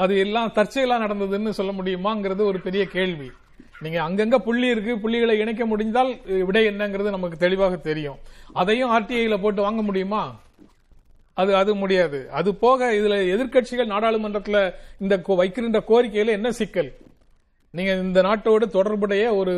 அது 0.02 0.12
எல்லாம் 0.24 0.52
தற்செயலா 0.58 0.96
நடந்ததுன்னு 1.04 1.58
சொல்ல 1.60 1.72
முடியுமாங்கிறது 1.78 2.42
ஒரு 2.50 2.60
பெரிய 2.66 2.84
கேள்வி. 2.96 3.28
நீங்க 3.84 3.98
அங்கங்க 4.08 4.36
புள்ளி 4.46 4.66
இருக்கு 4.74 4.92
புள்ளிகளை 5.04 5.34
இணைக்க 5.42 5.64
முடிந்தால் 5.70 6.10
விடை 6.48 6.62
என்னங்கிறது 6.70 7.16
நமக்கு 7.16 7.38
தெளிவாக 7.44 7.76
தெரியும். 7.88 8.18
அதையும் 8.60 8.92
ஆர்டிஐல 8.96 9.36
போட்டு 9.44 9.60
வாங்க 9.66 9.82
முடியுமா? 9.88 10.22
அது 11.34 11.56
அது 11.56 11.74
முடியாது. 11.74 12.30
அது 12.30 12.54
போக 12.54 12.92
இதுல 12.92 13.36
எதிர்க்கட்சிகள் 13.36 13.86
நாடாளுமன்றத்தில் 13.86 14.72
இந்த 14.98 15.16
கோ- 15.16 15.36
வைக்கின்ற 15.36 15.82
கோரிக்கையில 15.88 16.26
என்ன 16.26 16.50
சிக்கல்? 16.50 16.92
நீங்க 17.70 17.92
இந்த 17.92 18.22
நாட்டோடு 18.22 18.68
தொடர்புடைய 18.68 19.34
ஒரு 19.34 19.52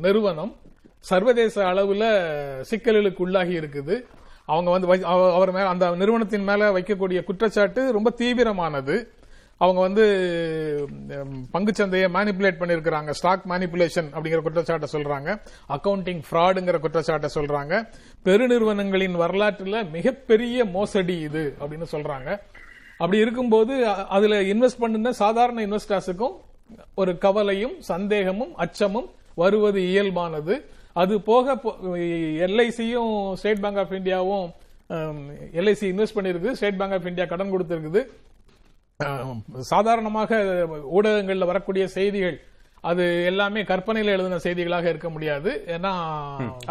நிறுவனம் 0.00 0.56
சர்வதேச 0.98 1.64
அளவில் 1.66 2.00
சிக்கல்களுக்கு 2.70 3.16
உள்ளாகி 3.16 3.58
இருக்குது. 3.58 4.04
அவங்க 4.46 4.70
வந்து 4.70 4.94
வை- 4.94 5.02
அவ- 5.02 5.34
அவர் 5.34 5.52
மேல 5.52 5.68
அந்த 5.68 5.96
நிறுவனத்தின் 5.96 6.44
மேல 6.44 6.70
வைக்கக்கூடிய 6.72 7.24
குற்றச்சாட்டு 7.24 7.92
ரொம்ப 7.92 8.10
தீவிரமானது. 8.10 9.08
அவங்க 9.64 9.80
வந்து 9.86 10.04
பங்குச்சந்தையை 11.54 12.08
மேனிப்புலேட் 12.16 12.60
பண்ணியிருக்கிறாங்க. 12.60 13.10
ஸ்டாக் 13.18 13.44
மேனிப்புலேஷன் 13.52 14.08
அப்படிங்கிற 14.14 14.40
குற்றச்சாட்டை 14.46 14.88
சொல்றாங்க. 14.94 15.28
அக்கவுண்டிங் 15.74 16.22
ஃப்ராடுங்கிற 16.28 16.78
குற்றச்சாட்டை 16.84 17.30
சொல்றாங்க. 17.34 17.74
பெருநிறுவனங்களின் 18.26 19.18
வரலாற்றில் 19.22 19.78
மிகப்பெரிய 19.96 20.64
மோசடி 20.76 21.16
இது 21.28 21.44
அப்படின்னு 21.60 21.88
சொல்றாங்க. 21.94 22.30
அப்படி 23.02 23.18
இருக்கும்போது 23.24 23.74
அதுல 24.16 24.40
இன்வெஸ்ட் 24.54 24.82
பண்ணுன 24.82 25.12
சாதாரண 25.22 25.66
இன்வெஸ்டர்ஸுக்கும் 25.66 26.34
ஒரு 27.00 27.12
கவலையும் 27.24 27.76
சந்தேகமும் 27.92 28.52
அச்சமும் 28.64 29.08
வருவது 29.40 29.80
இயல்பானது. 29.92 30.54
அது 31.02 31.14
போக 31.28 31.54
எல்ஐசியும் 32.46 33.14
ஸ்டேட் 33.40 33.62
பேங்க் 33.64 33.80
ஆஃப் 33.82 33.94
இந்தியாவும் 33.98 34.48
எல்ஐசி 35.60 35.86
இன்வெஸ்ட் 35.92 36.16
பண்ணிருக்கு 36.16 36.50
ஸ்டேட் 36.58 36.80
பேங்க் 36.80 36.96
ஆஃப் 36.98 37.08
இந்தியா 37.10 37.26
கடன் 37.30 37.52
கொடுத்திருக்குது. 37.54 38.02
சாதாரணமாக 39.72 40.40
ஊடகங்கள்ல 40.98 41.50
வரக்கூடிய 41.52 41.86
செய்திகள் 41.98 42.38
அது 42.90 43.04
எல்லாமே 43.30 43.60
கற்பனையில 43.62 44.14
எழுதின 44.16 44.38
செய்திகளாக 44.44 44.86
இருக்க 44.92 45.08
முடியாது. 45.10 45.50
ஏன்னா 45.74 45.92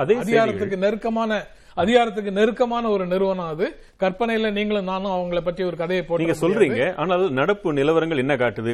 அதே 0.01 0.15
அதிகாரத்துக்கு 0.23 0.77
நெருக்கமான 0.85 1.37
அதிகாரத்துக்கு 1.81 2.31
நெருக்கமான 2.37 2.85
ஒரு 2.95 3.03
நிறுவனம் 3.11 3.51
அது. 3.53 3.65
கற்பனையில 4.03 4.51
நீங்களும் 4.57 4.89
நானும் 4.91 5.13
அவங்கள 5.17 5.41
பற்றி 5.45 5.63
ஒரு 5.63 5.77
கதையை 5.81 6.03
போட்டு 6.05 6.23
நீங்க 6.23 6.39
சொல்றீங்க 6.41 6.81
ஆனால் 7.01 7.23
நடப்பு 7.39 7.73
நிலவரங்கள் 7.79 8.23
என்ன 8.23 8.35
காட்டுது? 8.35 8.73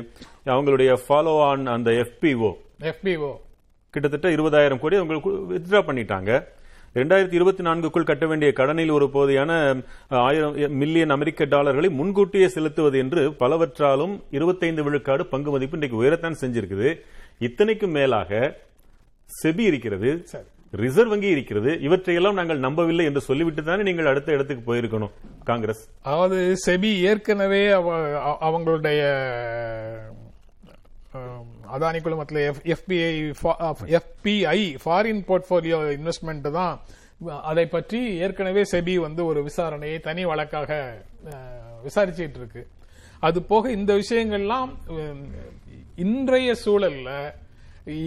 அவங்களுடைய 0.53 0.91
ஃபாலோ 1.03 1.35
ஆன் 1.49 1.65
அந்த 1.75 1.91
எஃபிஓ 2.03 2.51
எஃபிஓ 2.91 3.31
கிட்டத்தட்ட 3.93 4.29
இருபதாயிரம் 4.37 4.81
கோடி 4.81 4.95
அவங்க 5.01 5.29
வித்ட்ரா 5.51 5.81
பண்ணிட்டாங்க. 5.89 6.31
ரெண்டாயிரத்தி 6.97 7.35
இருபத்தி 7.37 7.63
நான்குக்குள் 7.67 8.07
கட்ட 8.09 8.25
வேண்டிய 8.29 8.49
கடனில் 8.59 8.93
ஒரு 8.97 9.05
போதையான 9.15 9.51
ஆயிரம் 10.21 10.55
மில்லியன் 10.81 11.13
அமெரிக்க 11.15 11.45
டாலர்களை 11.53 11.89
முன்கூட்டியே 11.97 12.47
செலுத்துவது 12.53 12.97
என்று 13.03 13.21
பலவற்றாலும் 13.41 14.13
இருபத்தைந்து 14.37 14.83
விழுக்காடு 14.87 15.25
பங்கு 15.33 15.51
மதிப்பு 15.55 15.77
இன்றைக்கு 15.77 16.01
உயரத்தான் 16.01 16.39
செஞ்சிருக்குது. 16.43 16.89
இத்தனைக்கும் 17.47 17.95
மேலாக 17.97 18.31
செபி 19.29 19.63
இருக்கிறது 19.71 20.11
ரிசர்வ் 20.83 21.11
வங்கி 21.13 21.29
இருக்கிறது. 21.35 21.71
இவற்றையெல்லாம் 21.87 22.39
நாங்கள் 22.39 22.63
நம்பவில்லை 22.65 23.03
என்று 23.09 23.21
சொல்லிவிட்டு 23.27 23.61
தானே 23.67 23.83
நீங்கள் 23.89 24.09
அடுத்த 24.11 24.35
இடத்துக்கு 24.37 24.63
போயிருக்கணும். 24.69 25.13
காங்கிரஸ். 25.49 25.83
அதாவது 26.09 26.39
செபி 26.65 26.91
ஏற்கனவே 27.11 27.61
அவங்களுடைய 28.47 29.01
Adani 31.75 31.99
குழுமத்தில் 32.01 32.41
FPI 32.73 33.11
FPI 33.99 34.59
foreign 34.83 35.21
portfolio 35.27 35.79
investment 35.97 36.47
தான். 36.51 36.75
அதை 37.43 37.65
பற்றி 37.67 37.99
ஏற்கனவே 38.23 38.63
செபி 38.71 38.95
வந்து 38.99 39.21
ஒரு 39.25 39.39
விசாரணையை 39.47 39.99
தனி 39.99 40.23
வழக்காக 40.25 40.71
uh, 41.25 41.37
விசாரிச்சிட்டு 41.83 42.39
இருக்கு 42.41 42.61
அது 43.23 43.39
போக 43.43 43.71
இந்த 43.71 43.91
விஷயங்கள்லாம் 43.95 44.71
um, 44.95 45.21
இன்றைய 45.97 46.49
சூழல்ல 46.63 47.11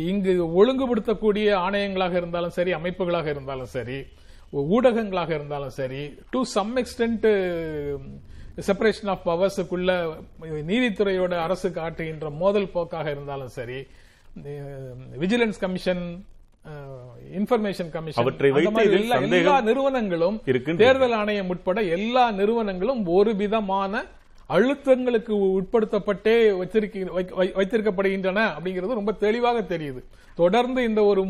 இங்கு 0.09 0.33
ஒழுங்குபடுத்தக்கூடிய 0.61 1.46
ஆணையங்களாக 1.64 2.14
இருந்தாலும் 2.20 2.57
சரி 2.59 2.73
அமைப்புகளாக 2.75 3.29
இருந்தாலும் 3.31 3.70
சரி 3.77 3.99
ஊடகங்களாக 4.70 5.31
இருந்தாலும் 5.35 5.75
சரி 5.79 6.03
to 6.31 6.40
some 6.55 6.75
extent 6.77 7.27
separation 8.61 9.09
of 9.09 9.25
பவர்ஸுக்குள்ள 9.27 9.90
நீதித்துறையோட 10.68 11.35
அரசு 11.42 11.68
காட்டுகின்ற 11.73 12.31
மோதல் 12.38 12.73
போக்காக 12.73 13.07
இருந்தாலும் 13.11 13.53
சரி 13.55 13.79
விஜிலன்ஸ் 15.18 15.61
கமிஷன் 15.61 16.05
இன்ஃபர்மேஷன் 17.35 17.90
கமிஷன் 17.90 18.20
எல்லா- 18.99 19.18
நிறுவனங்களும். 19.68 20.37
தேர்தல் 20.83 21.16
ஆணையம் 21.18 21.49
உட்பட 21.49 21.81
எல்லா 21.94 22.31
நிறுவனங்களும் 22.33 23.01
ஒரு 23.11 23.33
விதமான 23.37 23.92
அழுத்தங்களுக்கு 24.51 25.33
உட்படுத்தப்பட்டே 25.57 26.35
வைத்திருக்கப்படுகின்றன 27.55 28.38
அப்படிங்கிறது 28.55 29.01
ரொம்ப 29.01 29.12
தெளிவாக 29.20 29.59
தெரியுது 29.70 30.01
தொடர்ந்து 30.38 30.83
இந்த 30.85 31.01
ஒரு 31.05 31.23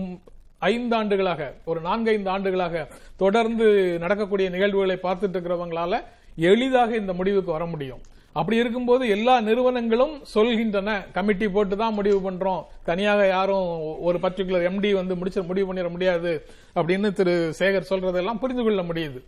ஐந்து 0.69 0.97
ஆண்டுகளாக 0.97 1.43
ஒரு 1.65 1.81
நான்கைந்து 1.81 2.31
ஆண்டுகளாக 2.31 2.81
தொடர்ந்து 3.17 3.67
நடக்கக்கூடிய 3.99 4.49
நிகழ்வுகளை 4.51 4.97
பார்த்துட்டு 5.03 5.37
இருக்கிறவங்களால 5.37 5.95
எளிதாக 6.37 6.97
இந்த 6.97 7.13
முடிவுக்கு 7.13 7.53
வர 7.53 7.67
முடியும். 7.67 8.01
அப்படி 8.33 8.57
இருக்கும்போது 8.57 9.09
எல்லா 9.09 9.41
நிறுவனங்களும் 9.41 10.13
சொல்கின்றன 10.35 10.91
கமிட்டி 11.13 11.49
போட்டு 11.49 11.77
தான் 11.77 11.97
முடிவு 11.99 12.31
பண்றோம். 12.31 12.63
தனியாக 12.85 13.27
யாரும் 13.27 13.69
ஒரு 14.09 14.19
பர்டிகுலர் 14.23 14.67
எம்டி 14.71 14.91
வந்து 14.95 15.15
முடிச்ச 15.15 15.47
முடிவு 15.47 15.67
பண்ணிட 15.69 15.91
முடியாது 15.91 16.33
அப்படின்னு 16.75 17.13
திரு 17.13 17.35
சேகர் 17.59 17.91
சொல்றதெல்லாம் 17.91 18.43
புரிந்து 18.43 18.63
கொள்ள 18.63 18.83
முடியுது. 18.83 19.21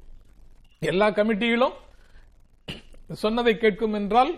எல்லா 0.81 1.11
கமிட்டியிலும் 1.11 1.75
சொன்னதை 3.23 3.55
கேட்கும் 3.57 3.93
என்றால் 3.93 4.33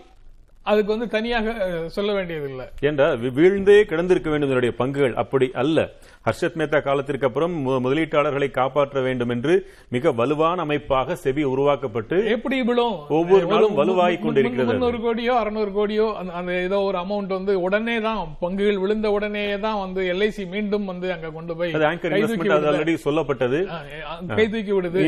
அதுக்கு 0.65 0.91
வந்து 0.91 1.07
தனியாக 1.07 1.53
சொல்ல 1.89 2.13
வேண்டியதில்லை. 2.13 2.65
வி- 3.15 3.33
வீழ்ந்தே 3.35 3.77
கிடந்திருக்க 3.83 4.29
வேண்டும் 4.29 4.49
இதனுடைய 4.49 4.73
பங்குகள் 4.79 5.13
அப்படி 5.13 5.49
அல்ல. 5.53 5.79
ஹர்ஷத் 6.25 6.57
மேத்தா 6.57 6.81
காலத்திற்கு 6.81 7.27
அப்புறம் 7.27 7.55
முதலீட்டாளர்களை 7.67 8.51
காப்பாற்ற 8.51 9.01
வேண்டும் 9.01 9.29
என்று 9.29 9.53
மிக 9.89 10.11
வலுவான 10.11 10.61
அமைப்பாக 10.61 11.17
செபி 11.23 11.43
உருவாக்கப்பட்டு 11.43 12.25
எப்படி 12.29 12.63
விழும் 12.63 12.95
ஒவ்வொரு 13.09 13.45
நாளும் 13.45 13.71
முன்- 13.71 14.23
கொண்டிருக்கிறது. 14.23 14.77
முன்னூறு 14.77 14.97
கோடியோ 14.97 15.33
அறுநூறு 15.35 15.71
கோடியோ 15.71 16.07
அந்த- 16.33 16.61
ஏதோ 16.61 16.79
ஒரு 16.79 16.97
அமௌண்ட் 16.97 17.27
வந்து 17.27 17.61
உடனே 17.61 18.01
தான் 18.01 18.37
பங்குகள் 18.41 18.79
விழுந்த 18.79 19.11
உடனே 19.11 19.59
தான் 19.59 19.79
வந்து 19.79 20.13
எல்ஐசி 20.13 20.47
மீண்டும் 20.47 20.85
வந்து 20.85 21.11
அங்க 21.11 21.29
கொண்டு 21.29 21.55
போய் 21.55 21.73
ஆங்கர் 21.73 22.13
இன்வெஸ்ட்மெண்ட் 22.17 22.49
அது. 22.49 22.71
ஆல்ரெடி 22.71 22.97
சொல்லப்பட்டது. 23.05 23.59
கை 24.35 24.49
தூக்கி 24.49 24.71
விடுது. 24.71 25.01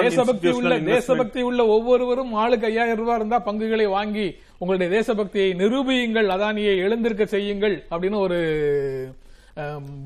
தேசபக்தி 0.00 0.50
உள்ள 0.50 0.68
தேசபக்தி 0.94 1.42
உள்ள 1.42 1.66
ஒவ்வொருவரும் 1.66 2.32
ஆளுக்கு 2.34 2.66
ஐயாயிரம் 2.66 2.98
ரூபாய் 2.98 3.16
இருந்தா 3.16 3.38
பங்குகளை 3.38 3.86
வாங்கி 3.86 4.26
உங்களுடைய 4.62 4.88
தேசபக்தியை 4.92 5.50
நிரூபியுங்கள் 5.58 6.28
அதானியை 6.34 6.74
எழுந்திருக்க 6.78 7.24
செய்யுங்கள் 7.32 7.76
அப்படின்னு 7.90 8.18
ஒரு 8.20 8.38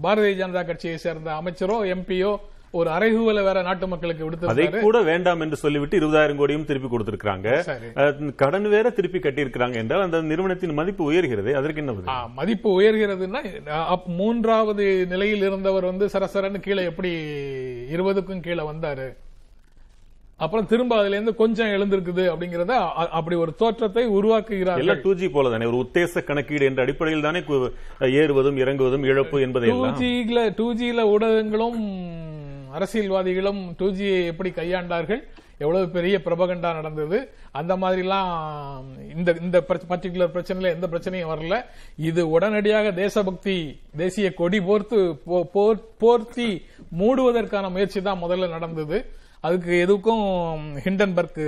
பாரதிய 0.03 0.35
ஜனதா 0.39 0.63
கட்சியை 0.65 0.99
சேர்ந்த 0.99 1.31
அமைச்சரோ 1.37 1.79
எம்பியோ 1.93 2.31
ஒரு 2.75 2.89
அறைகூவலை 2.91 3.43
வேற 3.45 3.59
நாட்டு 3.63 3.87
மக்களுக்கு 3.87 4.23
அதை 4.23 4.29
விடுத்திருக்காரு 4.29 4.81
கூட 4.81 4.99
வேண்டாம் 5.03 5.41
என்று 5.41 5.57
சொல்லிவிட்டு 5.57 5.99
இருபதாயிரம் 6.01 6.39
கோடியும் 6.39 6.65
திருப்பி 6.65 6.89
கொடுத்திருக்காங்க 6.89 7.49
கடன் 8.37 8.69
வேற 8.69 8.91
திருப்பி 8.91 9.19
கட்டியிருக்கிறாங்க 9.19 9.75
என்றால் 9.75 10.03
அந்த 10.03 10.21
நிறுவனத்தின் 10.23 10.75
மதிப்பு 10.75 11.13
உயர்கிறது 11.13 11.53
அதற்கு 11.55 11.83
என்ன 11.83 12.17
மதிப்பு 12.35 12.71
உயர்கிறதுன்னா 12.81 13.43
அப்- 13.89 14.09
மூன்றாவது 14.17 14.85
நிலையில் 15.07 15.43
இருந்தவர் 15.43 15.85
வந்து 15.85 16.07
சரசரன்னு 16.07 16.61
கீழே 16.61 16.85
எப்படி 16.85 17.13
இருபதுக்கும் 17.91 18.41
கீழே 18.41 18.63
வந்தாரு? 18.65 19.09
அப்புறம் 20.45 20.67
திரும்ப 20.71 20.93
அதுல 21.01 21.17
இருந்து 21.17 21.33
கொஞ்சம் 21.41 21.71
எழுந்திருக்குது 21.75 22.25
அப்படிங்கறத 22.31 22.75
அப்படி 23.19 23.37
ஒரு 23.45 23.53
தோற்றத்தை 23.61 24.03
உருவாக்குகிறார்கள். 24.17 24.83
எல்லாம் 24.83 25.01
டூ 25.05 25.13
ஜி 25.21 25.29
போல 25.37 25.51
தானே 25.53 25.69
ஒரு 25.71 25.79
உத்தேச 25.85 26.23
கணக்கீடு 26.31 26.69
என்ற 26.71 26.83
அடிப்படையில் 26.85 27.27
தானே 27.27 27.41
ஏறுவதும் 28.23 28.61
இறங்குவதும் 28.65 29.07
இழப்பு 29.11 29.39
என்பதை 29.47 29.71
டூ 29.71 29.79
எல்லாம் 29.79 29.99
ஜில 30.03 30.45
டூ 30.61 30.67
ஜில 30.81 31.07
ஊடகங்களும் 31.15 31.81
அரசியல்வாதிகளும் 32.77 33.63
டூ 33.81 33.89
ஜியை 33.99 34.21
எப்படி 34.31 34.51
கையாண்டார்கள்? 34.61 35.25
எவ்வளவு 35.65 35.85
பெரிய 35.97 36.17
பிரபகண்டா 36.25 36.71
நடந்தது? 36.79 37.19
அந்த 37.59 37.73
மாதிரிலாம் 37.83 38.33
இந்த 39.15 39.31
இந்த 39.45 39.59
பர்டிகுலர் 39.69 40.35
பிரச்சனையில 40.35 40.73
எந்த 40.77 40.87
பிரச்சனையும் 40.93 41.31
வரல. 41.33 41.59
இது 42.09 42.23
உடனடியாக 42.37 42.93
தேசபக்தி 43.03 43.59
தேசிய 44.03 44.29
கொடி 44.41 44.59
போர்த்து 44.69 44.99
போர்த்தி 46.03 46.51
மூடுவதற்கான 47.01 47.71
முயற்சி 47.77 48.03
தான் 48.09 48.23
முதல்ல 48.25 48.55
நடந்தது. 48.57 48.99
அதுக்கு 49.47 49.73
எதுக்கும் 49.85 50.25
ஹிண்டன்பர்க் 50.87 51.45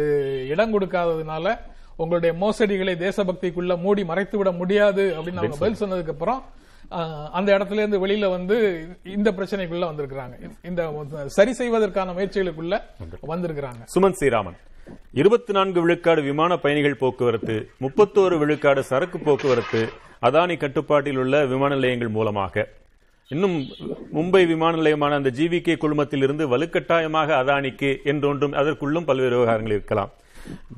இடம் 0.52 0.74
கொடுக்காததுனால 0.74 1.56
உங்களுடைய 2.02 2.32
மோசடிகளை 2.42 2.94
தேசபக்திக்குள்ள 3.06 3.74
மூடி 3.84 4.02
மறைத்து 4.10 4.36
விட 4.38 4.50
முடியாது 4.60 5.04
அப்படின்னு 5.16 5.42
அவங்க 5.42 5.58
பதில் 5.62 5.82
சொன்னதுக்கு 5.82 6.14
அப்புறம் 6.14 6.40
அந்த 7.38 7.48
இடத்துல 7.56 7.80
இருந்து 7.82 8.00
வெளியில 8.04 8.26
வந்து 8.34 8.56
இந்த 9.16 9.28
பிரச்சனைக்குள்ள 9.38 9.86
வந்திருக்கிறாங்க. 9.90 10.34
இந்த 10.68 10.82
சரி 11.38 11.52
செய்வதற்கான 11.60 12.12
முயற்சிகளுக்குள்ள 12.16 12.74
வந்திருக்கிறாங்க. 13.32 13.82
சுமன் 13.94 14.16
ஸ்ரீராமன் 14.18 14.58
இருபத்தி 15.20 15.52
நான்கு 15.56 15.78
விழுக்காடு 15.84 16.20
விமான 16.28 16.52
பயணிகள் 16.64 17.00
போக்குவரத்து 17.02 17.56
முப்பத்தோரு 17.84 18.36
விழுக்காடு 18.42 18.82
சரக்கு 18.90 19.18
போக்குவரத்து 19.26 19.82
அதானி 20.28 20.54
கட்டுப்பாட்டில் 20.62 21.20
உள்ள 21.22 21.44
விமான 21.52 21.72
நிலையங்கள் 21.78 22.16
மூலமாக 22.16 22.64
இன்னும் 23.34 23.56
மும்பை 24.16 24.40
விமான 24.50 24.72
நிலையமான 24.76 25.16
அந்த 25.18 25.30
ஜிவிகே 25.38 25.74
குழுமத்தில் 25.80 26.22
இருந்து 26.26 26.44
வலுக்கட்டாயமாக 26.52 27.30
அதானிக்கு 27.40 27.90
என்றொன்றும் 28.10 28.54
அதற்குள்ளும் 28.60 29.06
பல்வேறு 29.08 29.34
விவகாரங்கள் 29.38 29.74
இருக்கலாம். 29.76 30.12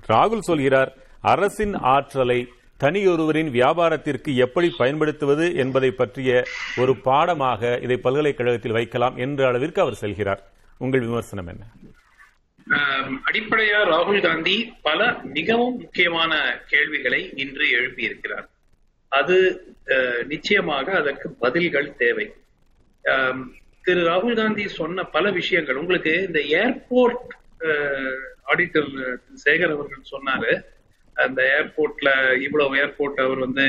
ராகுல் 0.09 0.49
சொல்கிறார் 0.49 0.91
அரசின் 1.33 1.75
ஆற்றலை 1.93 2.39
தனியொருவரின் 2.83 3.51
வியாபாரத்திற்கு 3.59 4.35
எப்படி 4.47 4.69
பயன்படுத்துவது 4.81 5.47
என்பதை 5.65 5.91
பற்றிய 6.01 6.43
ஒரு 6.83 6.93
பாடமாக 7.07 7.79
இதை 7.87 7.99
பல்கலைக்கழகத்தில் 8.07 8.77
வைக்கலாம் 8.79 9.17
என்ற 9.27 9.47
அளவிற்கு 9.51 9.83
அவர் 9.85 10.01
செல்கிறார். 10.03 10.43
உங்கள் 10.85 11.07
விமர்சனம் 11.09 11.51
என்ன? 11.55 11.65
அடிப்படையா 13.29 13.79
ராகுல் 13.93 14.23
காந்தி 14.27 14.57
பல 14.89 15.01
மிகவும் 15.39 15.77
முக்கியமான 15.85 16.33
கேள்விகளை 16.73 17.23
இன்று 17.45 17.67
எழுப்பியிருக்கிறார். 17.79 18.47
அது 19.09 19.37
நிச்சயமாக 20.33 20.87
அதற்கு 20.99 21.29
பதில்கள் 21.45 21.89
தேவை. 22.03 22.27
திரு 23.85 24.01
ராகுல் 24.09 24.39
காந்தி 24.41 24.65
சொன்ன 24.81 25.05
பல 25.15 25.31
விஷயங்கள். 25.39 25.79
உங்களுக்கு 25.83 26.13
இந்த 26.29 26.41
ஏர்போர்ட் 26.61 27.31
ஆடிட்டர் 28.51 28.91
சேகர் 29.45 29.75
அவர்கள் 29.77 30.13
சொன்னாரு. 30.15 30.53
அந்த 31.17 31.41
ஏர்போர்ட்ல 31.57 32.11
இவ்வளவு 32.47 32.79
ஏர்போர்ட் 32.83 33.25
அவர் 33.25 33.41
வந்து 33.47 33.67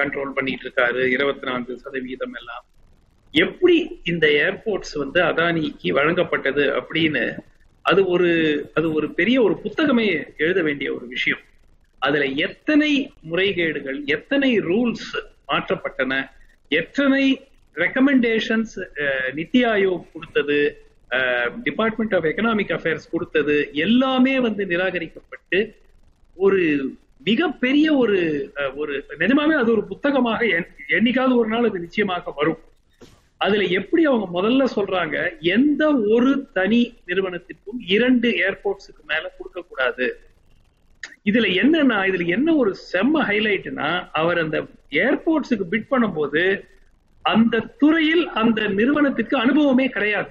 கண்ட்ரோல் 0.00 0.36
பண்ணிட்டு 0.36 0.64
இருக்காரு 0.66 1.02
இருபத்தி 1.14 1.44
நான்கு 1.48 1.72
சதவீதம் 1.82 2.36
எல்லாம். 2.40 2.64
எப்படி 3.34 3.76
இந்த 4.10 4.26
ஏர்போர்ட்ஸ் 4.44 4.94
வந்து 5.02 5.20
அதானிக்கு 5.30 5.90
வழங்கப்பட்டது 5.98 6.64
அப்படின்னு 6.78 7.24
அது 7.84 8.00
ஒரு 8.14 8.30
அது 8.78 8.86
ஒரு 8.98 9.08
பெரிய 9.18 9.36
ஒரு 9.46 9.54
புத்தகமே 9.64 10.06
எழுத 10.44 10.60
வேண்டிய 10.68 10.88
ஒரு 10.96 11.06
விஷயம். 11.14 11.42
அதுல 12.06 12.24
எத்தனை 12.46 12.90
முறைகேடுகள் 13.30 13.98
எத்தனை 14.16 14.50
ரூல்ஸ் 14.70 15.10
மாற்றப்பட்டன 15.50 16.14
எத்தனை 16.80 17.24
ரெக்கமெண்டேஷன்ஸ் 17.76 18.74
நித்தி 19.34 19.60
ஆயோக் 19.72 20.12
கொடுத்தது 20.12 20.58
டிபார்ட்மெண்ட் 21.64 22.14
ஆஃப் 22.14 22.24
எக்கனாமிக் 22.24 22.72
அஃபேர்ஸ் 22.76 23.10
கொடுத்தது 23.10 23.56
எல்லாமே 23.84 24.40
வந்து 24.40 24.62
நிராகரிக்கப்பட்டு 24.66 25.58
ஒரு 26.36 26.60
மிகப்பெரிய 27.26 27.86
ஒரு 27.96 28.16
uh, 28.58 28.70
ஒரு 28.74 28.92
நிஜமாவே 29.18 29.54
அது 29.54 29.70
ஒரு 29.72 29.84
புத்தகமாக 29.86 30.40
என்- 30.56 30.66
என்னைக்காவது 30.90 31.34
ஒரு 31.36 31.48
நாள் 31.48 31.68
அது 31.68 31.78
நிச்சயமாக 31.78 32.32
வரும். 32.32 32.60
அதுல 33.40 33.64
எப்படி 33.78 34.02
அவங்க 34.06 34.26
முதல்ல 34.32 34.64
சொல்றாங்க 34.74 35.16
எந்த 35.54 35.82
ஒரு 36.08 36.30
தனி 36.52 36.78
நிறுவனத்திற்கும் 37.06 37.80
இரண்டு 37.88 38.28
ஏர்போர்ட்ஸுக்கு 38.44 39.02
மேல 39.06 39.24
கொடுக்க 39.38 39.60
கூடாது 39.62 40.06
இதுல 41.26 41.46
என்னன்னா 41.60 41.98
இதுல 42.08 42.26
என்ன 42.28 42.54
ஒரு 42.56 42.72
செம்ம 42.92 43.24
ஹைலைட்னா 43.28 43.88
அவர் 44.12 44.38
அந்த 44.38 44.58
ஏர்போர்ட்ஸுக்கு 45.02 45.66
பிட் 45.70 45.90
பண்ணும்போது 45.90 46.44
அந்த 47.26 47.58
துறையில் 47.78 48.28
அந்த 48.28 48.66
நிறுவனத்துக்கு 48.66 49.38
அனுபவமே 49.38 49.86
கிடையாது. 49.86 50.28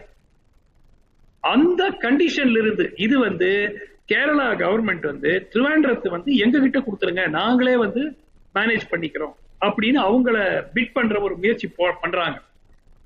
அந்த 1.40 1.90
கண்டிஷன்ல 1.90 2.62
இருந்து 2.62 2.94
இது 2.96 3.20
வந்து 3.20 3.80
கேரளா 4.12 4.48
கவர்மெண்ட் 4.56 5.06
வந்து 5.06 5.50
திருவாண்டரத்தை 5.54 6.10
வந்து 6.10 6.36
எங்க 6.36 6.60
கிட்ட 6.60 6.80
கொடுத்துருங்க 6.80 7.30
நாங்களே 7.30 7.78
வந்து 7.78 8.18
மேனேஜ் 8.56 8.82
பண்ணிக்கிறோம் 8.92 9.36
அப்படின்னு 9.62 10.00
அவங்கள 10.00 10.64
பிட் 10.76 10.92
பண்ற 10.94 11.22
ஒரு 11.22 11.38
முயற்சி 11.38 11.70
போ- 11.78 11.94
பண்றாங்க. 12.02 12.42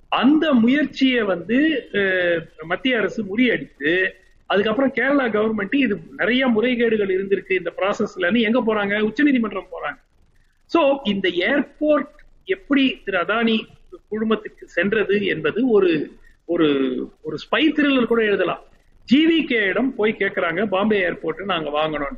அந்த 0.09 0.53
முயற்சியை 0.53 1.21
வந்து 1.23 1.89
மத்திய 2.63 2.97
அரசு 2.97 3.23
முறியடித்து 3.23 4.11
அதுக்கப்புறம் 4.45 4.93
கேரளா 4.93 5.21
கவர்மெண்ட் 5.21 5.75
இது 5.75 5.99
நிறைய 6.17 6.47
முறைகேடுகள் 6.47 7.09
இருந்திருக்கு 7.09 7.51
இந்த 7.51 7.73
ப்ராசஸ்லன்னு 7.77 8.41
எங்க 8.41 8.63
போறாங்க? 8.65 9.01
உச்சநீதிமன்றம் 9.01 9.67
போறாங்க. 9.71 9.97
சோ 10.77 10.99
இந்த 11.03 11.29
ஏர்போர்ட் 11.29 12.17
எப்படி 12.45 13.01
திரு 13.05 13.19
அதானி 13.19 13.59
குழுமத்துக்கு 14.11 14.65
சென்றது 14.77 15.25
என்பது 15.25 15.69
ஒரு 15.69 15.91
ஒரு 16.45 16.67
ஒரு 17.21 17.37
ஸ்பை 17.43 17.63
த்ரில்லர் 17.75 18.11
கூட 18.11 18.21
எழுதலாம். 18.23 18.63
ஜிவிகே 19.11 19.59
இடம் 19.71 19.95
போய் 19.95 20.15
கேட்கறாங்க 20.19 20.65
பாம்பே 20.65 20.99
ஏர்போர்ட் 21.09 21.43
நாங்க 21.43 21.69
வாங்கணும் 21.69 22.17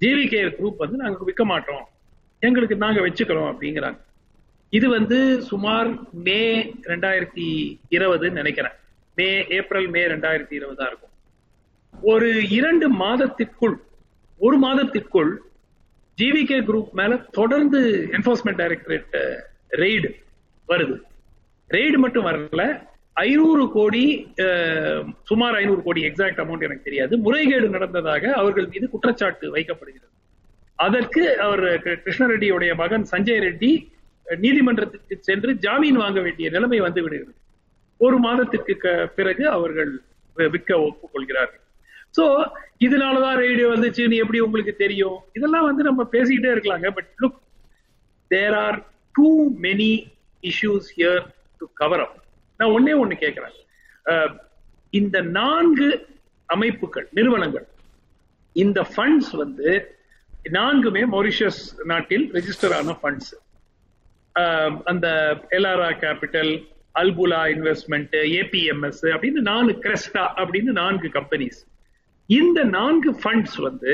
ஜிவிகே 0.00 0.42
குரூப் 0.58 0.82
வந்து 0.82 0.96
நாங்க 0.96 1.24
விற்க 1.24 1.44
மாட்டோம். 1.44 1.84
எங்களுக்கு 2.38 2.76
நாங்க 2.76 3.00
வச்சுக்கிறோம் 3.06 3.50
அப்படிங்கிறாங்க. 3.50 3.98
இது 4.70 4.88
வந்து 4.88 5.42
சுமார் 5.42 5.88
மே 6.26 6.40
ரெண்டாயிரத்தி 6.82 7.46
இருபதுன்னு 7.90 8.38
நினைக்கிறேன். 8.40 8.72
மே 9.14 9.46
ஏப்ரல் 9.48 9.88
மே 9.88 10.02
ரெண்டாயிரத்தி 10.06 10.54
இருபதா 10.58 10.86
இருக்கும். 10.86 11.14
ஒரு 12.02 12.28
இரண்டு 12.50 12.88
மாதத்திற்குள் 12.88 13.76
ஒரு 14.38 14.58
மாதத்திற்குள் 14.58 15.32
ஜிவிகே 16.18 16.58
குரூப் 16.68 16.90
மேல 16.92 17.16
தொடர்ந்து 17.16 17.80
என்போர்ஸ்மெண்ட் 18.12 18.60
டைரக்டரேட் 18.62 19.16
ரெய்டு 19.70 20.10
வருது. 20.70 21.00
ரெய்டு 21.70 21.96
மட்டும் 21.96 22.26
வரல. 22.26 22.88
ஐநூறு 23.12 23.70
கோடி 23.70 24.32
சுமார் 25.22 25.54
ஐநூறு 25.54 25.82
கோடி 25.82 26.02
எக்ஸாக்ட் 26.04 26.40
அமௌண்ட் 26.40 26.62
எனக்கு 26.62 26.80
தெரியாது. 26.82 27.18
முறைகேடு 27.18 27.68
நடந்ததாக 27.68 28.32
அவர்கள் 28.32 28.66
மீது 28.66 28.90
குற்றச்சாட்டு 28.90 29.56
வைக்கப்படுகிறது. 29.56 30.08
அதற்கு 30.74 31.40
அவர் 31.40 31.64
கிரு- 31.64 32.00
கிருஷ்ணரெட்டியுடைய 32.04 32.74
மகன் 32.74 33.06
சஞ்சய் 33.10 33.40
ரெட்டி 33.40 33.88
நீதிமன்றத்திற்கு 34.24 34.36
நீதிமன்றத்துக்கு 34.36 35.18
சென்று 35.20 35.54
ஜாமீன் 35.54 35.96
வாங்க 35.96 36.20
வேண்டிய 36.20 36.50
நிலைமை 36.50 36.80
வந்து 36.80 37.02
விடுகிறது. 37.02 37.34
ஒரு 37.96 38.18
மாதத்திற்கு 38.18 38.76
க- 38.76 39.06
பிறகு 39.06 39.48
அவர்கள் 39.48 40.00
விற்க 40.34 40.76
ஒப்புக்கொள்கிறார்கள். 40.76 41.60
சோ 42.20 42.48
இதனாலதான் 42.84 43.36
ரேடியோ 43.36 43.68
வந்துச்சுன்னு 43.68 44.14
எப்படி 44.14 44.40
உங்களுக்கு 44.40 44.74
தெரியும்? 44.74 45.16
இதெல்லாம் 45.32 45.64
வந்து 45.64 45.82
நம்ம 45.82 46.08
பேசிக்கிட்டே 46.12 46.52
இருக்கலாங்க. 46.52 46.90
But 46.90 47.08
look 47.20 47.38
there 48.28 48.54
are 48.54 48.86
too 49.12 49.52
many 49.62 50.04
issues 50.42 50.88
here 50.96 51.22
to 51.60 51.66
cover 51.74 52.02
up 52.04 52.16
நான் 52.60 52.72
ஒன்னே 52.72 52.94
ஒண்ணு 53.02 53.16
கேட்குறேன் 53.24 53.56
இந்த 54.92 55.16
நான்கு 55.32 55.88
அமைப்புகள் 56.48 57.06
நிறுவனங்கள் 57.12 57.66
இந்த 58.56 58.80
ஃபண்ட்ஸ் 58.92 59.32
வந்து 59.36 59.70
நான்குமே 60.52 61.02
மொரிஷியஸ் 61.12 61.62
நாட்டில் 61.84 62.24
ரெஜிஸ்டர் 62.34 62.74
ஆன 62.76 62.94
ஃபண்ட்ஸ் 63.00 63.32
அந்த 64.86 65.06
எல்ஆர்ஆ 65.56 65.90
கேபிட்டல் 66.02 66.52
அல்புலா 66.94 67.42
இன்வெஸ்ட்மெண்ட் 67.54 68.14
ஏபிஎம்எஸ் 68.38 69.02
அப்படின்னு 69.12 69.40
நாலு 69.50 69.72
கிரெஸ்டா 69.84 70.24
அப்படின்னு 70.36 70.72
நான்கு 70.80 71.08
கம்பெனிஸ் 71.18 71.60
இந்த 72.28 72.60
நான்கு 72.74 73.10
ஃபண்ட்ஸ் 73.20 73.58
வந்து 73.60 73.92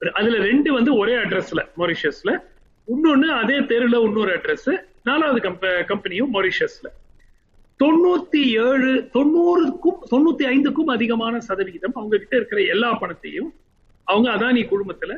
அதுல 0.00 0.38
ரெண்டு 0.46 0.70
வந்து 0.72 0.92
ஒரே 0.94 1.14
அட்ரஸ்ல 1.16 1.60
மொரிஷியஸ்ல 1.78 2.30
இன்னொன்னு 2.88 3.28
அதே 3.40 3.58
தெருல 3.70 3.98
இன்னொரு 4.06 4.32
அட்ரஸ் 4.36 4.70
நாலாவது 5.08 5.40
கம்பெனியும் 5.90 6.34
மொரிஷஸ்ல 6.36 6.88
தொண்ணூத்தி 7.80 8.42
ஏழு 8.66 8.90
தொண்ணூறுக்கும் 9.14 10.00
தொண்ணூத்தி 10.12 10.44
ஐந்துக்கும் 10.52 10.92
அதிகமான 10.94 11.34
சதவிகிதம் 11.48 11.96
அவங்க 11.98 12.14
கிட்ட 12.18 12.34
இருக்கிற 12.36 12.60
எல்லா 12.74 12.90
பணத்தையும் 13.02 13.48
அவங்க 14.08 14.28
அதானி 14.36 14.62
குழுமத்துல 14.72 15.12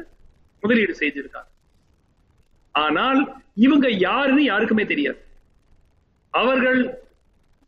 முதலீடு 0.62 0.94
செய்திருக்காங்க. 1.00 1.50
ஆனால் 2.74 3.20
இவங்க 3.66 3.86
யாருன்னு 4.06 4.44
யாருக்குமே 4.44 4.84
தெரியாது. 4.92 5.20
அவர்கள் 6.34 6.80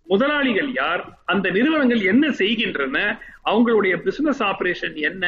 முதலாளிகள் 0.07 0.71
யார் 0.73 1.03
அந்த 1.33 1.47
நிறுவனங்கள் 1.51 2.03
என்ன 2.13 2.25
செய்கின்றன 2.41 2.99
அவங்களுடைய 3.51 3.95
பிசினஸ் 4.07 4.43
ஆபரேஷன் 4.51 4.97
என்ன? 5.11 5.25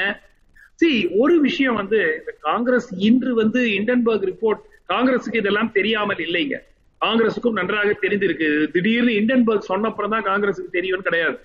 சி 0.81 0.91
ஒரு 1.23 1.37
விஷயம் 1.47 1.79
வந்து 1.81 2.01
இந்த 2.19 2.33
காங்கிரஸ் 2.49 2.91
இன்று 3.09 3.31
வந்து 3.35 3.61
இண்டன்பர்க் 3.79 4.27
ரிப்போர்ட் 4.31 4.65
காங்கிரஸுக்கு 4.93 5.43
இதெல்லாம் 5.43 5.75
தெரியாமல் 5.79 6.23
இல்லைங்க. 6.27 6.59
காங்கிரஸுக்கும் 7.01 7.53
நன்றாக 7.53 7.99
தெரிந்திருக்கு. 8.03 8.47
திடீர்னு 8.67 9.13
இண்டன்பர்க் 9.13 9.69
சொன்னப்புறம் 9.69 10.09
தான் 10.09 10.25
காங்கிரஸுக்கு 10.25 10.71
தெரியும்னு 10.71 11.03
கிடையாது. 11.03 11.37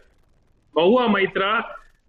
பவுவா 0.75 1.03
மைத்ரா 1.09 1.51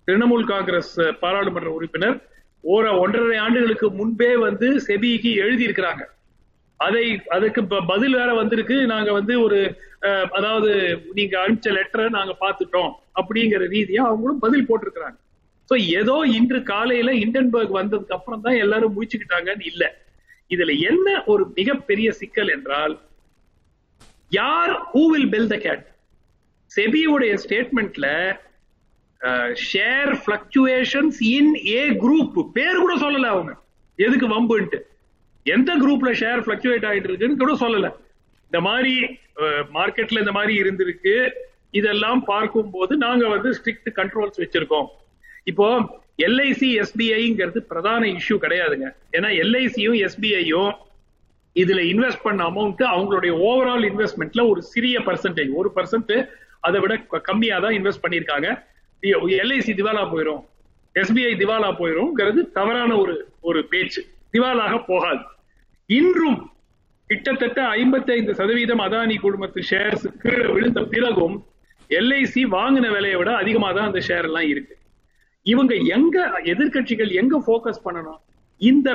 திரிணாமுல் 0.08 0.44
காங்கிரஸ் 0.44 0.92
பாராளுமன்ற 1.20 1.70
உறுப்பினர் 1.70 2.16
ஓர 2.64 2.98
ஒன்றரை 2.98 3.36
ஆண்டுகளுக்கு 3.36 3.90
முன்பே 3.90 4.36
வந்து 4.38 4.68
செபிக்கு 4.86 5.30
எழுதியிருக்கிறாங்க. 5.42 6.02
அதை 6.80 7.02
அதுக்கு 7.28 7.64
ப- 7.64 7.84
பதில் 7.86 8.14
வேற 8.14 8.34
வந்திருக்கு. 8.34 8.86
நாங்க 8.86 9.12
வந்து 9.12 9.42
ஒரு 9.42 9.58
அஹ், 10.02 10.28
அதாவது 10.30 10.70
நீங்க 11.12 11.34
அனுப்பிச்ச 11.38 11.68
லெட்டரை 11.70 12.08
நாங்க 12.08 12.36
பார்த்துட்டோம் 12.40 12.90
அப்படிங்கிற 13.14 13.62
ரீதியா 13.68 14.02
அவங்களும் 14.04 14.38
பதில் 14.38 14.66
போட்டிருக்கிறாங்க. 14.68 15.16
சோ 15.70 15.74
ஏதோ 15.92 16.16
இன்று 16.32 16.62
காலையில 16.62 17.10
இண்டன்பர்க் 17.16 17.76
வந்ததுக்கு 17.76 18.12
அப்புறம் 18.12 18.40
தான் 18.40 18.54
எல்லாரும் 18.54 18.94
முடிச்சுக்கிட்டாங்கன்னு 18.94 19.66
இல்ல. 19.66 19.84
இதுல 20.50 20.78
என்ன 20.88 21.06
ஒரு 21.26 21.52
மிகப்பெரிய 21.54 22.12
சிக்கல் 22.12 22.48
என்றால் 22.48 22.94
யார் 24.38 24.72
who 24.92 25.02
will 25.12 25.30
bell 25.34 25.50
the 25.52 25.56
cat 25.66 25.84
செபியுடைய 26.70 27.32
ஸ்டேட்மெண்ட்ல 27.44 28.06
share 29.70 30.10
fluctuations 30.24 31.18
in 31.36 31.52
a 31.66 31.82
group 32.02 32.38
பேர் 32.56 32.80
கூட 32.82 32.94
சொல்லல 33.02 33.26
அவங்க. 33.34 33.52
எதுக்கு 33.98 34.26
வம்புன்ட்டு. 34.34 34.78
எந்த 35.46 35.70
குரூப்ல 35.82 36.10
ஷேர் 36.20 36.40
பிளக்சுவேட் 36.46 36.86
ஆயிட்டு 36.90 37.08
இருக்குன்னு 37.10 37.42
கூட 37.42 37.52
சொல்லல. 37.62 37.88
இந்த 38.50 38.60
மாதிரி 38.68 38.94
மார்க்கெட்ல 39.76 40.22
இந்த 40.24 40.32
மாதிரி 40.38 40.54
இருந்திருக்கு. 40.62 41.14
இதெல்லாம் 41.80 42.22
பார்க்கும்போது 42.32 42.92
நாங்க 43.04 43.24
வந்து 43.34 43.50
ஸ்ட்ரிக்ட் 43.58 43.90
கண்ட்ரோல்ஸ் 43.98 44.40
வச்சிருக்கோம். 44.42 44.88
இப்போ 45.50 45.66
எல்ஐசி 46.26 46.68
எஸ்பிஐங்கிறது 46.80 47.60
பிரதான 47.70 48.02
இஷ்யூ 48.18 48.36
கிடையாதுங்க. 48.44 48.88
ஏன்னா 49.16 49.30
எல்ஐசியும் 49.42 49.98
எஸ்பிஐயும் 50.06 50.72
இதுல 51.62 51.80
இன்வெஸ்ட் 51.92 52.24
பண்ண 52.26 52.40
அமௌண்ட் 52.50 52.82
அவங்களுடைய 52.94 53.32
ஓவரால் 53.48 53.84
இன்வெஸ்ட்மெண்ட்ல 53.90 54.44
ஒரு 54.52 54.60
சிறிய 54.72 54.98
பர்சன்டேஜ் 55.08 55.52
ஒரு 55.60 55.70
பர்சன்ட் 55.76 56.14
அதை 56.66 56.78
விட 56.84 56.94
கம்மியா 57.28 57.58
தான் 57.64 57.76
இன்வெஸ்ட் 57.78 58.04
பண்ணிருக்காங்க 58.04 58.48
எல்ஐசி 59.42 59.72
திவாலா 59.78 60.02
போயிரும். 60.12 60.42
எஸ்பிஐ 60.94 61.32
திவாலா 61.40 61.70
போயிரும்ங்கிறது 61.80 62.40
தவறான 62.58 62.90
ஒரு 63.02 63.14
ஒரு 63.48 63.60
பேச்சு. 63.72 64.00
திவாலாக 64.34 64.74
போகாது. 64.90 65.22
இன்றும் 65.90 66.38
கிட்டத்தட்ட 67.10 67.60
55% 67.80 68.36
சதவீதம் 68.38 68.82
அதானி 68.84 69.16
குழுமத்து 69.24 69.62
ஷேர்ஸ் 69.70 70.06
கீழே 70.22 70.46
விழுந்த 70.56 70.80
பிறகும் 70.92 71.36
எல்ஐசி 71.90 72.42
வாங்கின 72.56 72.86
விலையை 72.94 73.16
விட 73.20 73.30
அதிகமா 73.42 73.68
தான் 73.76 73.88
அந்த 73.90 74.00
ஷேர் 74.08 74.26
எல்லாம் 74.28 74.48
இருக்கு. 74.52 74.74
இவங்க 75.46 75.74
எங்க 75.96 76.16
எதிர்க்கட்சிகள் 76.52 77.12
எங்க 77.20 77.34
போக்கஸ் 77.48 77.84
பண்ணணும்? 77.86 78.20
இந்த 78.60 78.88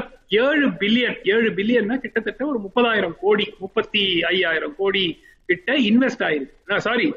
ஏழு 0.45 0.67
பில்லியன் 0.81 1.17
ஏழு 1.33 1.49
பில்லியன்னா 1.57 1.95
கிட்டத்தட்ட 2.03 2.41
ஒரு 2.51 2.59
முப்பதாயிரம் 2.65 3.15
கோடி 3.23 3.45
முப்பத்தி 3.63 4.03
ஐயாயிரம் 4.33 4.75
கோடி 4.77 5.03
கிட்ட 5.49 5.73
இன்வெஸ்ட் 5.89 6.23
ஆயிருக்கு. 6.27 6.79
சாரி 6.87 7.07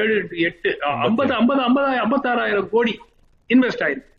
ஏழு 0.00 0.14
எட்டு 0.48 0.70
ஐம்பது 1.06 1.32
ஐம்பது 1.40 1.60
ஐம்பது 1.68 1.88
ஐம்பத்தாறாயிரம் 2.04 2.68
கோடி 2.74 2.94
இன்வெஸ்ட் 3.50 3.84
ஆயிருக்கு. 3.86 4.10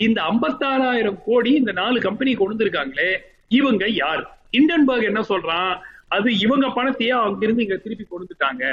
இந்த 0.00 0.18
ஐம்பத்தாறாயிரம் 0.30 1.18
கோடி 1.24 1.50
இந்த 1.60 1.72
நாலு 1.80 1.98
கம்பெனி 2.06 2.30
கொண்டு 2.34 2.54
வந்திருக்காங்களே 2.54 3.10
இவங்க 3.58 3.84
யார்? 4.02 4.22
இண்டன்பர்க் 4.58 5.08
என்ன 5.10 5.20
சொல்றான்? 5.32 5.72
அது 6.16 6.28
இவங்க 6.44 6.66
பணத்தையே 6.78 7.12
அவங்க 7.18 7.44
இருந்து 7.46 7.64
இங்க 7.66 7.76
திருப்பி 7.84 8.04
கொடுத்துட்டாங்க 8.06 8.64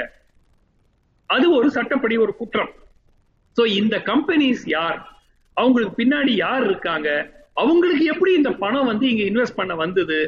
அது 1.30 1.46
ஒரு 1.56 1.68
சட்டப்படி 1.76 2.14
ஒரு 2.24 2.32
குற்றம். 2.40 2.72
சோ 3.56 3.62
இந்த 3.80 3.96
கம்பெனிஸ் 4.10 4.64
யார்? 4.76 4.98
அவங்களுக்கு 5.56 5.94
பின்னாடி 6.00 6.32
யார் 6.44 6.64
இருக்காங்க? 6.70 7.08
அவங்களுக்கு 7.60 8.04
எப்படி 8.12 8.32
இந்த 8.40 8.50
பணம் 8.62 8.88
வந்து 8.90 9.04
இங்க 9.12 9.24
இன்வெஸ்ட் 9.30 9.58
பண்ண 9.60 9.74
வந்தது? 9.84 10.18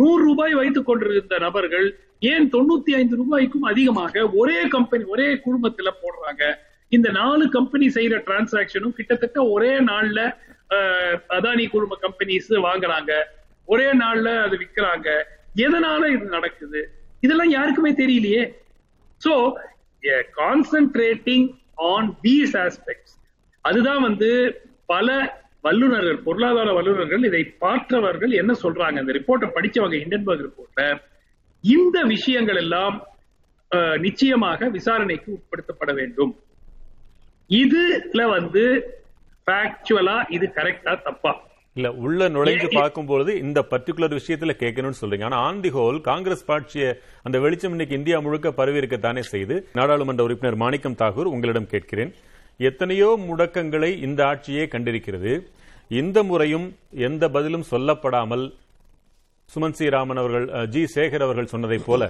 நூறு 0.00 0.20
ரூபாய் 0.28 0.54
வைத்துக் 0.60 0.88
கொண்டிருந்த 0.88 1.36
நபர்கள் 1.44 1.86
ஏன் 2.32 2.46
தொண்ணூத்தி 2.54 2.92
ஐந்து 2.98 3.14
ரூபாய்க்கும் 3.20 3.66
அதிகமாக 3.70 4.24
ஒரே 4.40 4.58
கம்பெனி 4.74 5.04
ஒரே 5.14 5.28
குடும்பத்துல 5.46 5.88
போடுறாங்க? 6.02 6.42
இந்த 6.92 7.08
நாலு 7.18 7.44
கம்பெனி 7.56 7.86
செய்யற 7.96 8.16
டிரான்சாக்சனும் 8.28 8.96
கிட்டத்தட்ட 8.98 9.38
ஒரே 9.54 9.72
நாள்ல 9.90 10.20
அதானி 11.36 11.64
குழும 11.72 11.96
கம்பெனிஸ் 12.04 12.50
வாங்குறாங்க. 12.68 13.12
ஒரே 13.68 13.88
நாள்ல 14.02 14.28
அது 14.46 14.56
விக்கிறாங்க 14.62 15.08
எதனால 15.64 16.02
இது 16.16 16.26
நடக்குது? 16.36 16.80
இதெல்லாம் 17.24 17.52
யாருக்குமே 17.56 17.92
தெரியலையே. 18.02 18.44
So 19.20 19.32
concentrating 20.40 21.46
on 21.92 22.08
these 22.24 22.54
aspects 22.64 23.14
அதுதான் 23.64 24.02
வந்து 24.08 24.30
பல 24.92 25.08
வல்லுநர்கள் 25.66 26.18
பொருளாதார 26.26 26.68
வல்லுநர்கள் 26.78 27.26
இதை 27.30 27.42
பார்த்தவர்கள் 27.64 28.32
என்ன 28.40 28.52
சொல்றாங்க? 28.64 28.98
இந்த 29.02 29.14
ரிப்போர்ட்டை 29.18 29.48
படிச்சவங்க 29.56 29.96
ஹிண்டன்பர்க் 30.02 30.46
ரிப்போர்ட்ல 30.46 30.84
இந்த 31.64 31.98
விஷயங்கள் 32.14 32.60
எல்லாம் 32.64 32.96
நிச்சயமாக 34.04 34.68
விசாரணைக்கு 34.76 35.28
உட்படுத்தப்பட 35.36 35.90
வேண்டும். 35.98 36.32
இதுல 37.50 38.22
வந்து 38.36 38.64
ஃபேக்சுவலா 39.46 40.16
இது 40.36 40.46
கரெக்டா 40.56 40.92
தப்பா? 41.06 41.32
இல்ல 41.76 41.88
உள்ள 42.04 42.28
நுழைஞ்சு 42.34 42.68
பார்க்கும்போது 42.78 43.30
இந்த 43.44 43.60
பர்டிகுலர் 43.72 44.16
விஷயத்துல 44.18 44.54
கேட்கணும்னு 44.62 45.00
சொல்றீங்க. 45.00 45.26
ஆனா 45.28 45.38
ஆன் 45.48 45.60
தி 45.64 45.70
ஹோல் 45.76 45.98
காங்கிரஸ் 46.08 46.44
பாட்சிய 46.48 46.86
அந்த 47.26 47.36
வெளிச்சம் 47.44 47.74
இன்னைக்கு 47.76 47.98
இந்தியா 48.00 48.16
முழுக்க 48.26 48.50
பரவி 48.58 48.80
இருக்கத்தானே 48.80 49.22
செய்து 49.32 49.56
நாடாளுமன்ற 49.78 50.24
உறுப்பினர் 50.28 50.60
மாணிக்கம் 50.64 50.98
தாகூர் 51.02 51.32
உங்களிடம் 51.34 51.70
கேட்கிறேன். 51.74 52.12
எத்தனையோ 52.68 53.08
முடக்கங்களை 53.28 53.90
இந்த 54.06 54.20
ஆட்சியே 54.30 54.64
கண்டிருக்கிறது. 54.72 55.32
இந்த 56.00 56.18
முறையும் 56.30 56.66
எந்த 57.08 57.24
பதிலும் 57.36 57.68
சொல்லப்படாமல் 57.70 58.44
சுமன் 59.52 59.76
சி 59.78 59.86
ராமன் 59.94 60.20
அவர்கள் 60.22 60.46
ஜி 60.74 60.82
சேகர் 60.94 61.24
அவர்கள் 61.26 61.52
சொன்னதைப் 61.52 61.86
போல 61.86 62.02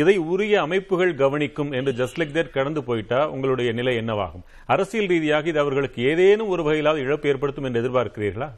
இதை 0.00 0.14
உரிய 0.32 0.54
அமைப்புகள் 0.66 1.12
கவனிக்கும் 1.22 1.70
என்று 1.78 1.92
ஜஸ்ட் 2.00 2.18
லைக் 2.20 2.34
தேட் 2.36 2.56
கடந்து 2.56 2.80
போயிட்டா 2.88 3.20
உங்களுடைய 3.34 3.70
நிலை 3.78 3.94
என்னவாகும்? 4.02 4.44
அரசியல் 4.74 5.10
ரீதியாக 5.12 5.50
இது 5.52 5.60
அவர்களுக்கு 5.62 6.00
ஏதேனும் 6.10 6.52
ஒரு 6.54 6.62
வகையிலாவது 6.66 7.04
இழப்பு 7.06 7.28
ஏற்படுத்தும் 7.32 7.66
என்று 7.68 7.80
எதிர்பார்க்கிறீர்களா? 7.82 8.48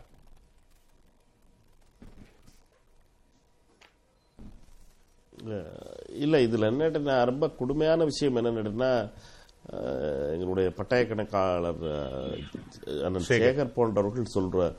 இல்லை 6.24 6.40
இதில் 6.46 6.68
என்ன 6.70 7.24
ரொம்ப 7.30 7.44
கொடுமையான 7.58 8.04
விஷயம் 8.10 8.38
என்னன்னுட்டுனா 8.38 8.92
எங்களுடைய 10.34 10.68
பட்டய 10.78 11.02
கணக்காளர் 11.08 11.82
அண்ணன் 13.06 13.28
சேகர். 13.28 13.74
போன்றவர்கள் 13.76 14.34
சொல்ற 14.36 14.72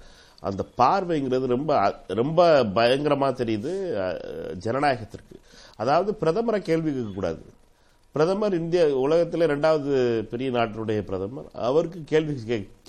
அந்த 0.49 0.61
பார்வைங்கிறது 0.81 1.45
ரொம்ப 1.55 1.71
ரொம்ப 2.21 2.41
பயங்கரமா 2.77 3.29
தெரியுது 3.41 3.71
ஜனநாயகத்திற்கு. 4.65 5.35
அதாவது 5.81 6.11
பிரதமரை 6.21 6.59
கேள்வி 6.69 6.91
கேட்கக்கூடாது. 6.91 7.41
பிரதமர் 8.15 8.55
இந்திய 8.59 8.83
உலகத்திலே 9.05 9.47
இரண்டாவது 9.49 9.91
பெரிய 10.29 10.51
நாட்டினுடைய 10.57 10.99
பிரதமர். 11.09 11.49
அவருக்கு 11.69 11.99
கேள்வி 12.13 12.33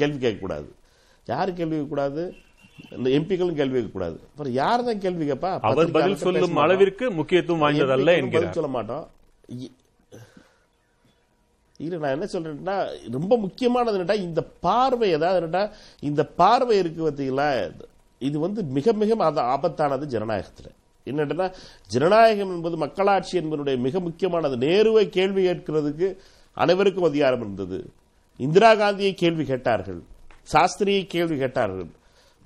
கேள்வி 0.00 0.18
கேட்கக்கூடாது. 0.26 0.68
யாரு 1.32 1.50
கேள்வி 1.58 1.76
கேட்கக்கூடாது? 1.76 2.22
இந்த 2.96 3.08
எம்பிக்களும் 3.16 3.58
கேள்வி 3.60 3.76
கேட்கக்கூடாது. 3.78 4.16
அப்புறம் 4.30 4.54
யார் 4.62 4.86
தான் 4.88 5.02
கேள்வி 5.04 5.24
கேட்பா? 5.30 5.50
அவர் 5.70 5.94
பதில் 5.98 6.22
சொல்லும். 6.22 6.62
அளவிற்கு 6.64 7.06
முக்கியத்துவம் 7.18 7.62
வாய்ந்ததல்ல 7.64 8.14
பதில் 8.36 8.56
சொல்ல 8.58 8.70
மாட்டோம். 8.76 9.06
இதில் 11.80 11.92
இல்ல 11.92 12.14
நான் 12.14 12.20
என்ன 12.20 12.26
சொல்றேன்னா 12.32 13.10
ரொம்ப 13.10 13.36
முக்கியமானது 13.36 13.98
என்னடா 13.98 14.20
இந்த 14.20 14.42
பார்வை 14.42 15.10
ஏதாவது 15.10 15.42
என்னடா 15.42 15.72
இந்த 16.00 16.24
பார்வை 16.24 16.78
இருக்கு 16.78 17.10
பார்த்தீங்களா 17.10 17.72
இது 18.18 18.38
வந்து 18.38 18.62
மிக 18.62 18.92
மிக 18.92 19.24
ஆத- 19.24 19.42
ஆபத்தானது 19.42 20.04
ஜனநாயகத்தில். 20.04 20.72
என்னன்னா 21.04 21.52
ஜனநாயகம் 21.86 22.54
என்பது 22.54 22.76
மக்களாட்சி 22.76 23.38
என்பதனுடைய 23.38 23.78
மிக 23.78 24.00
முக்கியமானது. 24.00 24.56
நேருவை 24.56 25.08
கேள்வி 25.08 25.46
கேட்கிறதுக்கு 25.46 26.16
அனைவருக்கும் 26.52 27.04
அதிகாரம் 27.04 27.40
இருந்தது. 27.40 27.90
இந்திரா 28.36 28.74
காந்தியை 28.74 29.14
கேள்வி 29.14 29.44
கேட்டார்கள். 29.44 30.02
சாஸ்திரியை 30.52 31.06
கேள்வி 31.06 31.38
கேட்டார்கள். 31.38 31.86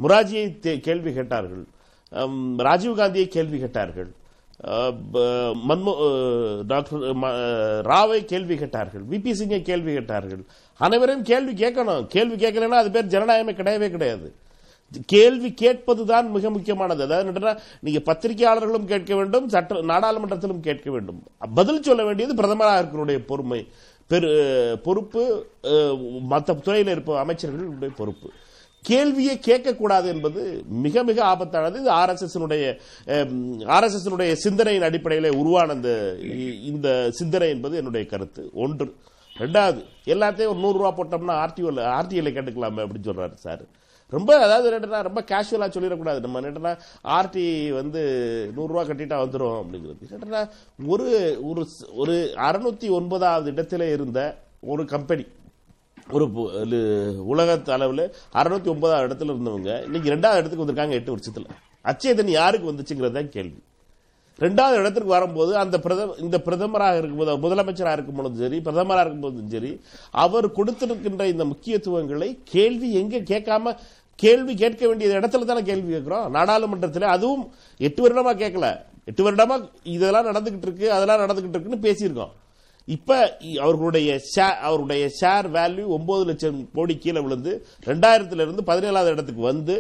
முராஜியை 0.03 0.59
தே- 0.63 0.81
கேள்வி 0.81 1.13
கேட்டார்கள். 1.13 1.67
ராஜீவ் 2.57 2.97
காந்தியை 2.97 3.29
கேள்வி 3.29 3.59
கேட்டார்கள். 3.59 4.15
மன்மோ 5.69 5.93
டாக்டர் 6.67 7.01
ராவை 7.91 8.19
கேள்வி 8.33 8.57
கேட்டார்கள். 8.57 9.03
விபி 9.11 9.33
சிங்கை 9.41 9.61
கேள்வி 9.63 9.93
கேட்டார்கள். 9.93 10.43
அனைவரையும் 10.81 11.27
கேள்வி 11.31 11.53
கேட்கணும். 11.65 12.07
கேள்வி 12.15 12.37
கேட்கலன்னா 12.45 12.81
அது 12.83 12.91
பேர் 12.91 13.13
ஜனநாயகமே 13.15 13.55
கிடையவே 13.61 13.89
கிடையாது. 13.97 14.29
கேள்வி 15.13 15.51
கேட்பதுதான் 15.63 16.27
மிக 16.35 16.51
முக்கியமானது. 16.57 17.03
அதாவது 17.07 17.57
நீங்க 17.85 18.01
பத்திரிகையாளர்களும் 18.09 18.91
கேட்க 18.93 19.13
வேண்டும் 19.21 19.49
சட்ட 19.55 19.81
நாடாளுமன்றத்திலும் 19.93 20.65
கேட்க 20.69 20.89
வேண்டும். 20.91 21.21
பதில் 21.55 21.83
சொல்ல 21.89 22.05
வேண்டியது 22.05 22.39
பிரதமராக 22.41 22.79
இருக்கிற 22.79 23.19
பொறுமை. 23.33 23.61
பெரு 24.11 24.31
பொறுப்பு 24.87 25.23
மற்ற 26.33 26.55
துறையில் 26.55 26.91
இருப்ப 26.95 27.13
அமைச்சர்களுடைய 27.25 27.93
பொறுப்பு. 28.01 28.29
கேள்வியை 28.89 29.35
கேட்கக்கூடாது 29.47 30.07
என்பது 30.15 30.43
மிக 30.85 31.05
மிக 31.11 31.19
ஆபத்தானது. 31.33 31.77
இது 31.83 31.91
ஆர்எஸ்எஸ்னுடைய 32.01 32.65
ஆர்எஸ்எஸ் 33.77 34.43
சிந்தனையின் 34.47 34.89
அடிப்படையில் 34.89 35.39
உருவான 35.41 35.73
இந்த 35.79 35.93
இந்த 36.73 36.89
சிந்தனை 37.21 37.49
என்பது 37.55 37.75
என்னுடைய 37.81 38.05
கருத்து. 38.13 38.43
ஒன்று. 38.67 38.87
ரெண்டாவது 39.43 39.81
எல்லாத்தையும் 40.15 40.53
ஒரு 40.53 40.63
நூறு 40.65 40.79
ரூபா 40.81 40.91
போட்டோம்னா 40.99 41.37
ஆர்டிஓல 41.45 41.87
ஆர்டிஎல்ல 41.99 42.33
கேட்டுக்கலாமே 42.35 42.83
அப்படின்னு 42.85 43.09
சொல்றாரு 43.09 43.37
சார். 43.47 43.65
ரொம்ப 44.17 44.31
அதாவது 44.47 44.67
ரெண்டுனா 44.75 44.99
ரொம்ப 45.09 45.21
கேஷுவலா 45.31 45.69
சொல்லிடக்கூடாது. 45.77 46.21
நம்ம 46.25 46.41
என்னன்னா 46.41 46.73
ஆர்டி 47.19 47.47
வந்து 47.79 48.03
நூறுரூவா 48.57 48.83
கட்டிட்டா 48.89 49.17
வந்துடும் 49.23 49.57
அப்படிங்கிறது. 49.63 50.11
என்னன்னா 50.17 50.43
ஒரு 50.93 51.07
ஒரு 51.51 51.63
ஒரு 52.03 52.17
அறுநூத்தி 52.49 52.91
ஒன்பதாவது 52.99 53.49
இடத்துல 53.53 53.93
இருந்த 53.93 54.21
ஒரு 54.73 54.85
கம்பெனி 54.93 55.25
ஒரு 56.11 56.27
பு- 56.27 57.17
உலக 57.17 57.73
அளவில் 57.73 58.15
அறுநூத்தி 58.33 58.69
ஒன்பதாவது 58.69 59.15
இடத்துல 59.15 59.29
இருந்தவங்க 59.29 59.85
இன்னைக்கு 59.85 60.11
ரெண்டாவது 60.11 60.37
இடத்துக்கு 60.37 60.65
வந்திருக்காங்க 60.65 60.91
எட்டு 60.91 61.11
வருஷத்தில். 61.11 61.47
அச்சேதன் 61.85 62.31
யாருக்கு 62.31 62.73
வந்துச்சுங்கிறது 62.73 63.11
தான் 63.11 63.29
கேள்வி. 63.29 63.63
ரெண்டாவது 64.39 64.73
இடத்துக்கு 64.73 65.05
வரும்போது 65.05 65.57
அந்த 65.57 65.79
பிரதம 65.79 66.15
இந்த 66.19 66.43
பிரதமராக 66.45 66.99
இருக்கும்போது 66.99 67.37
முதலமைச்சராக 67.37 67.93
இருக்கும் 67.93 68.15
பொழுதும் 68.15 68.39
சரி 68.39 68.59
பிரதமராக 68.59 69.01
இருக்கும் 69.01 69.21
போதும் 69.21 69.51
சரி 69.51 69.81
அவர் 70.11 70.53
கொடுத்திருக்கின்ற 70.53 71.27
இந்த 71.27 71.45
முக்கியத்துவங்களை 71.45 72.39
கேள்வி 72.45 72.93
எங்கே 72.93 73.21
கேட்காம 73.21 73.77
கேள்வி 74.15 74.55
கேட்க 74.55 74.89
வேண்டிய 74.89 75.19
இடத்துல 75.19 75.45
தானே 75.45 75.63
கேள்வி 75.63 75.91
கேட்கிறோம். 75.93 76.31
நாடாளுமன்றத்தில் 76.31 77.03
அதுவும் 77.03 77.51
எட்டு 77.79 78.09
வருடமா 78.09 78.37
கேட்கல. 78.37 78.81
எட்டு 79.05 79.31
வருடமா 79.31 79.69
இதெல்லாம் 79.83 80.27
நடந்துகிட்டு 80.27 80.63
இருக்கு 80.63 80.93
அதெல்லாம் 80.93 81.21
நடந்துகிட்டு 81.21 81.49
இருக்குன்னு 81.49 81.91
பேசியிருக்கோம். 81.91 82.31
இப்ப 82.89 83.11
அவர்களுடைய 83.61 84.21
ஷேர் 84.31 84.59
அவருடைய 84.61 85.11
ஷேர் 85.21 85.47
வேல்யூ 85.51 85.87
ஒன்பது 85.89 86.25
லட்சம் 86.25 86.69
கோடி 86.73 86.99
கீழே 86.99 87.21
விழுந்து 87.21 87.53
ரெண்டாயிரத்துல 87.87 88.41
இருந்து 88.41 88.63
பதினேழாவது 88.63 89.13
இடத்துக்கு 89.13 89.43
வந்து 89.43 89.77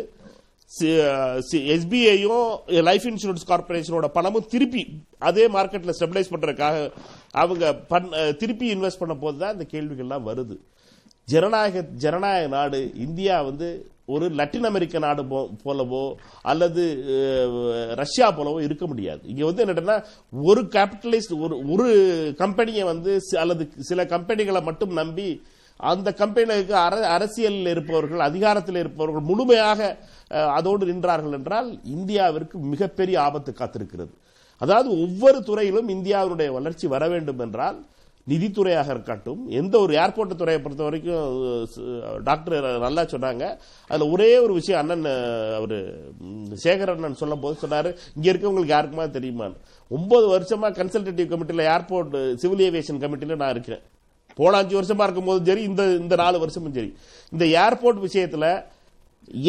எஸ்பிஐயும் 1.71 2.45
லைஃப் 2.83 3.07
இன்சூரன்ஸ் 3.07 3.49
கார்பரேஷனோட 3.49 4.07
பணமும் 4.09 4.47
திருப்பி 4.47 4.83
அதே 5.23 5.49
மார்க்கெட்ல 5.49 5.95
ஸ்டெபிலைஸ் 5.99 6.33
பண்றதுக்காக 6.33 6.79
அவங்க 7.35 7.65
பண்- 7.91 8.11
திருப்பி 8.37 8.75
இன்வெஸ்ட் 8.75 8.99
பண்ண 8.99 9.15
போது 9.15 9.39
தான் 9.39 9.53
இந்த 9.53 9.67
கேள்விகள்லாம் 9.73 10.27
வருது. 10.27 10.57
ஜனநாயக 11.29 11.83
ஜனநாயக 11.97 12.49
நாடு 12.49 12.81
இந்தியா 12.97 13.41
வந்து 13.43 13.69
ஒரு 14.07 14.29
லட்டின் 14.29 14.65
அமெரிக்க 14.65 14.99
நாடு 14.99 15.23
போ- 15.23 15.49
போலவோ 15.65 16.15
அல்லது 16.43 16.83
ரஷ்யா 17.95 18.33
போலவோ 18.33 18.63
இருக்க 18.63 18.87
முடியாது. 18.87 19.21
இங்க 19.25 19.45
வந்து 19.45 19.67
என்னன்னா 19.67 20.05
ஒரு 20.43 20.63
கேபிட்டலிஸ்ட் 20.63 21.41
ஒரு 21.41 21.73
ஒரு 21.73 21.87
கம்பெனியை 22.37 22.83
வந்து 22.83 23.21
அல்லது 23.39 23.71
சில 23.79 24.05
கம்பெனிகளை 24.05 24.63
மட்டும் 24.63 24.93
நம்பி 24.93 25.43
அந்த 25.77 26.15
கம்பெனிகளுக்கு 26.17 26.77
அர- 26.87 27.09
அரசியலில் 27.17 27.67
இருப்பவர்கள் 27.67 28.19
அதிகாரத்தில் 28.21 28.77
இருப்பவர்கள் 28.77 29.23
முழுமையாக 29.23 29.97
அதோடு 30.29 30.87
நின்றார்கள் 30.87 31.33
என்றால் 31.33 31.81
இந்தியாவிற்கு 31.97 32.53
மிகப்பெரிய 32.53 33.23
ஆபத்து 33.23 33.55
காத்திருக்கிறது. 33.59 34.13
அதாவது 34.61 35.01
ஒவ்வொரு 35.01 35.43
துறையிலும் 35.43 35.89
இந்தியாவுடைய 35.89 36.53
வளர்ச்சி 36.53 36.87
வர 36.87 37.09
வேண்டும் 37.09 37.39
என்றால் 37.39 37.79
நிதித்துறையாக 38.31 38.89
இருக்கட்டும் 38.95 39.41
எந்த 39.61 39.75
ஒரு 39.85 39.93
ஏர்போர்ட் 40.03 40.37
துறையை 40.37 40.61
பொறுத்த 40.63 40.83
வரைக்கும் 40.83 41.25
டாக்டர் 42.29 42.79
நல்லா 42.85 43.03
சொன்னாங்க. 43.15 43.45
அதுல 43.89 44.09
ஒரே 44.15 44.39
ஒரு 44.45 44.53
விஷயம் 44.59 44.81
அண்ணன் 44.83 45.09
அவர் 45.59 45.77
சேகர் 46.65 46.93
அண்ணன் 46.93 47.21
சொல்லும் 47.23 47.43
போது 47.45 47.59
சொன்னாரு 47.65 47.91
இங்க 48.17 48.27
இருக்கவங்களுக்கு 48.33 48.75
யாருக்குமா 48.77 49.07
தெரியுமான்னு? 49.17 49.59
ஒன்பது 49.91 50.27
வருஷமா 50.35 50.71
கன்சல்டேட்டிவ் 50.79 51.31
கமிட்டியில் 51.33 51.67
ஏர்போர்ட் 51.75 52.17
சிவில் 52.35 52.65
ஏவியேஷன் 52.69 53.03
கமிட்டில 53.05 53.37
நான் 53.43 53.55
இருக்கிறேன். 53.57 53.85
போன 54.39 54.57
அஞ்சு 54.57 54.75
வருஷமா 54.81 55.05
இருக்கும்போது 55.07 55.45
சரி 55.49 55.63
இந்த 55.71 55.83
இந்த 56.05 56.15
நாலு 56.23 56.39
வருஷமும் 56.45 56.75
சரி. 56.79 56.91
இந்த 57.35 57.45
ஏர்போர்ட் 57.65 58.01
விஷயத்துல 58.07 58.47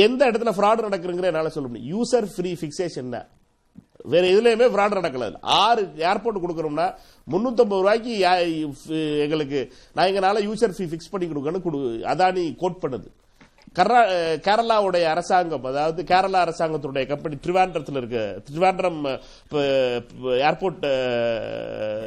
எந்த 0.05 0.21
இடத்துல 0.31 0.51
ஃப்ராட் 0.57 0.85
நடக்குங்கிற 0.87 1.31
என்னால 1.31 1.49
சொல்ல 1.55 1.69
முடியும். 1.69 1.89
யூசர் 1.93 2.27
ஃப்ரீ 2.35 2.51
பிக்சேஷன் 2.63 3.15
வேற 4.05 4.27
எதுலயுமே 4.27 4.71
ஃப்ராட் 4.71 4.95
நடக்கல. 4.95 5.37
ஆறு 5.41 5.83
ஏர்போர்ட் 5.95 6.41
கொடுக்கறோம்னா 6.47 6.93
முன்னூத்தம்பது 7.31 7.77
ரூபாய்க்கு 7.77 8.19
எங்களுக்கு 9.19 9.73
நான் 9.93 10.07
எங்களால 10.07 10.39
யூசர் 10.39 10.73
ஃபீ 10.77 10.83
ஃபிக்ஸ் 10.85 11.11
பண்ணி 11.11 11.27
கொடுக்கணும்னு 11.27 11.61
கொடு 11.61 11.77
அதானி 12.03 12.55
கோட் 12.55 12.81
பண்ணுது. 12.81 13.07
கர்நா- 13.75 14.09
கேரளாவுடைய 14.47 15.03
அரசாங்கம் 15.03 15.63
அதாவது 15.63 16.03
கேரளா 16.03 16.41
அரசாங்கத்துடைய 16.45 17.07
கம்பெனி 17.07 17.35
திருவாண்டரத்தில் 17.35 17.97
இருக்க 17.97 18.41
திருவாண்டரம் 18.49 19.19
ஏர்போர்ட் 20.47 20.85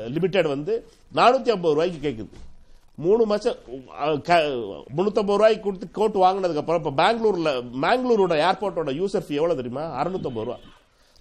லிமிடெட் 0.09 0.47
வந்து 0.47 0.89
நானூத்தி 1.15 1.49
ஐம்பது 1.49 1.75
ரூபாய்க்கு 1.75 2.09
கேட்குது 2.09 2.29
மூணு 2.97 3.25
மாசம் 3.27 3.55
முன்னூத்தம்பது 4.97 5.37
ரூபாய்க்கு 5.37 5.61
கொடுத்து 5.61 5.91
கோட் 5.91 6.15
வாங்கினதுக்கு 6.15 6.57
அப்புறம் 6.57 6.85
இப்ப 6.85 7.03
பெங்களூர்ல 7.03 7.63
பெங்களூரோட 7.83 8.35
ஏர்போர்ட்டோட 8.49 8.91
யூசர் 8.91 9.25
ஃபீ 9.27 9.31
எவ்வளவு 9.31 9.63
தெரியுமா? 9.63 10.03
அறுநூத்தம்பது 10.03 10.45
ரூபா. 10.45 10.57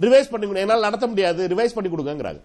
ரிவைஸ் 0.06 0.32
பண்ணி 0.32 0.46
கொடுங்க. 0.46 0.66
என்னால் 0.66 0.88
நடத்த 0.88 1.08
முடியாது. 1.14 1.42
ரிவைஸ் 1.54 1.76
பண்ணி 1.76 1.90
கொடுங்கங்கிறாங்க. 1.92 2.42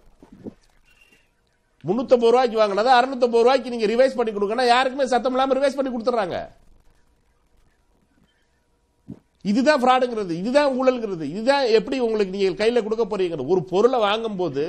முன்னூத்தம்பது 1.89 2.33
ரூபாய்க்கு 2.33 2.59
வாங்கினதை 2.63 2.91
அறுநூத்தம்பது 2.97 3.45
ரூபாய்க்கு 3.45 3.73
நீங்க 3.75 3.87
ரிவைஸ் 3.93 4.19
பண்ணி 4.19 4.33
கொடுங்கன்னா 4.35 4.67
யாருக்குமே 4.75 5.07
சத்தம் 5.13 5.35
இல்லாம 5.37 5.55
ரிவைஸ் 5.59 5.79
பண்ணி 5.79 5.93
கொடுத்துறாங்க 5.93 6.39
இதுதான் 9.51 9.81
ஃப்ராடுங்கிறது 9.83 10.33
இதுதான் 10.41 10.75
ஊழல்ங்கிறது. 10.81 11.25
இதுதான் 11.33 11.65
எப்படி 11.79 11.97
உங்களுக்கு 12.07 12.35
நீங்க 12.35 12.51
கையில 12.61 12.83
கொடுக்க 12.87 13.05
போறீங்க 13.13 13.47
ஒரு 13.55 13.63
பொருளை 13.71 13.99
வாங்கும் 14.05 14.39
போது 14.43 14.65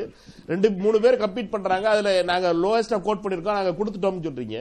ரெண்டு 0.52 0.68
மூணு 0.84 1.00
பேர் 1.04 1.22
கம்பீட் 1.24 1.54
பண்றாங்க. 1.56 1.86
அதுல 1.94 2.14
நாங்க 2.30 2.54
லோவஸ்டா 2.62 3.00
கோட் 3.08 3.22
பண்ணிருக்கோம் 3.24 3.60
நாங்க 3.60 3.74
கொடுத்துட்டோம்னு 3.80 4.26
சொல்றீங்க. 4.28 4.60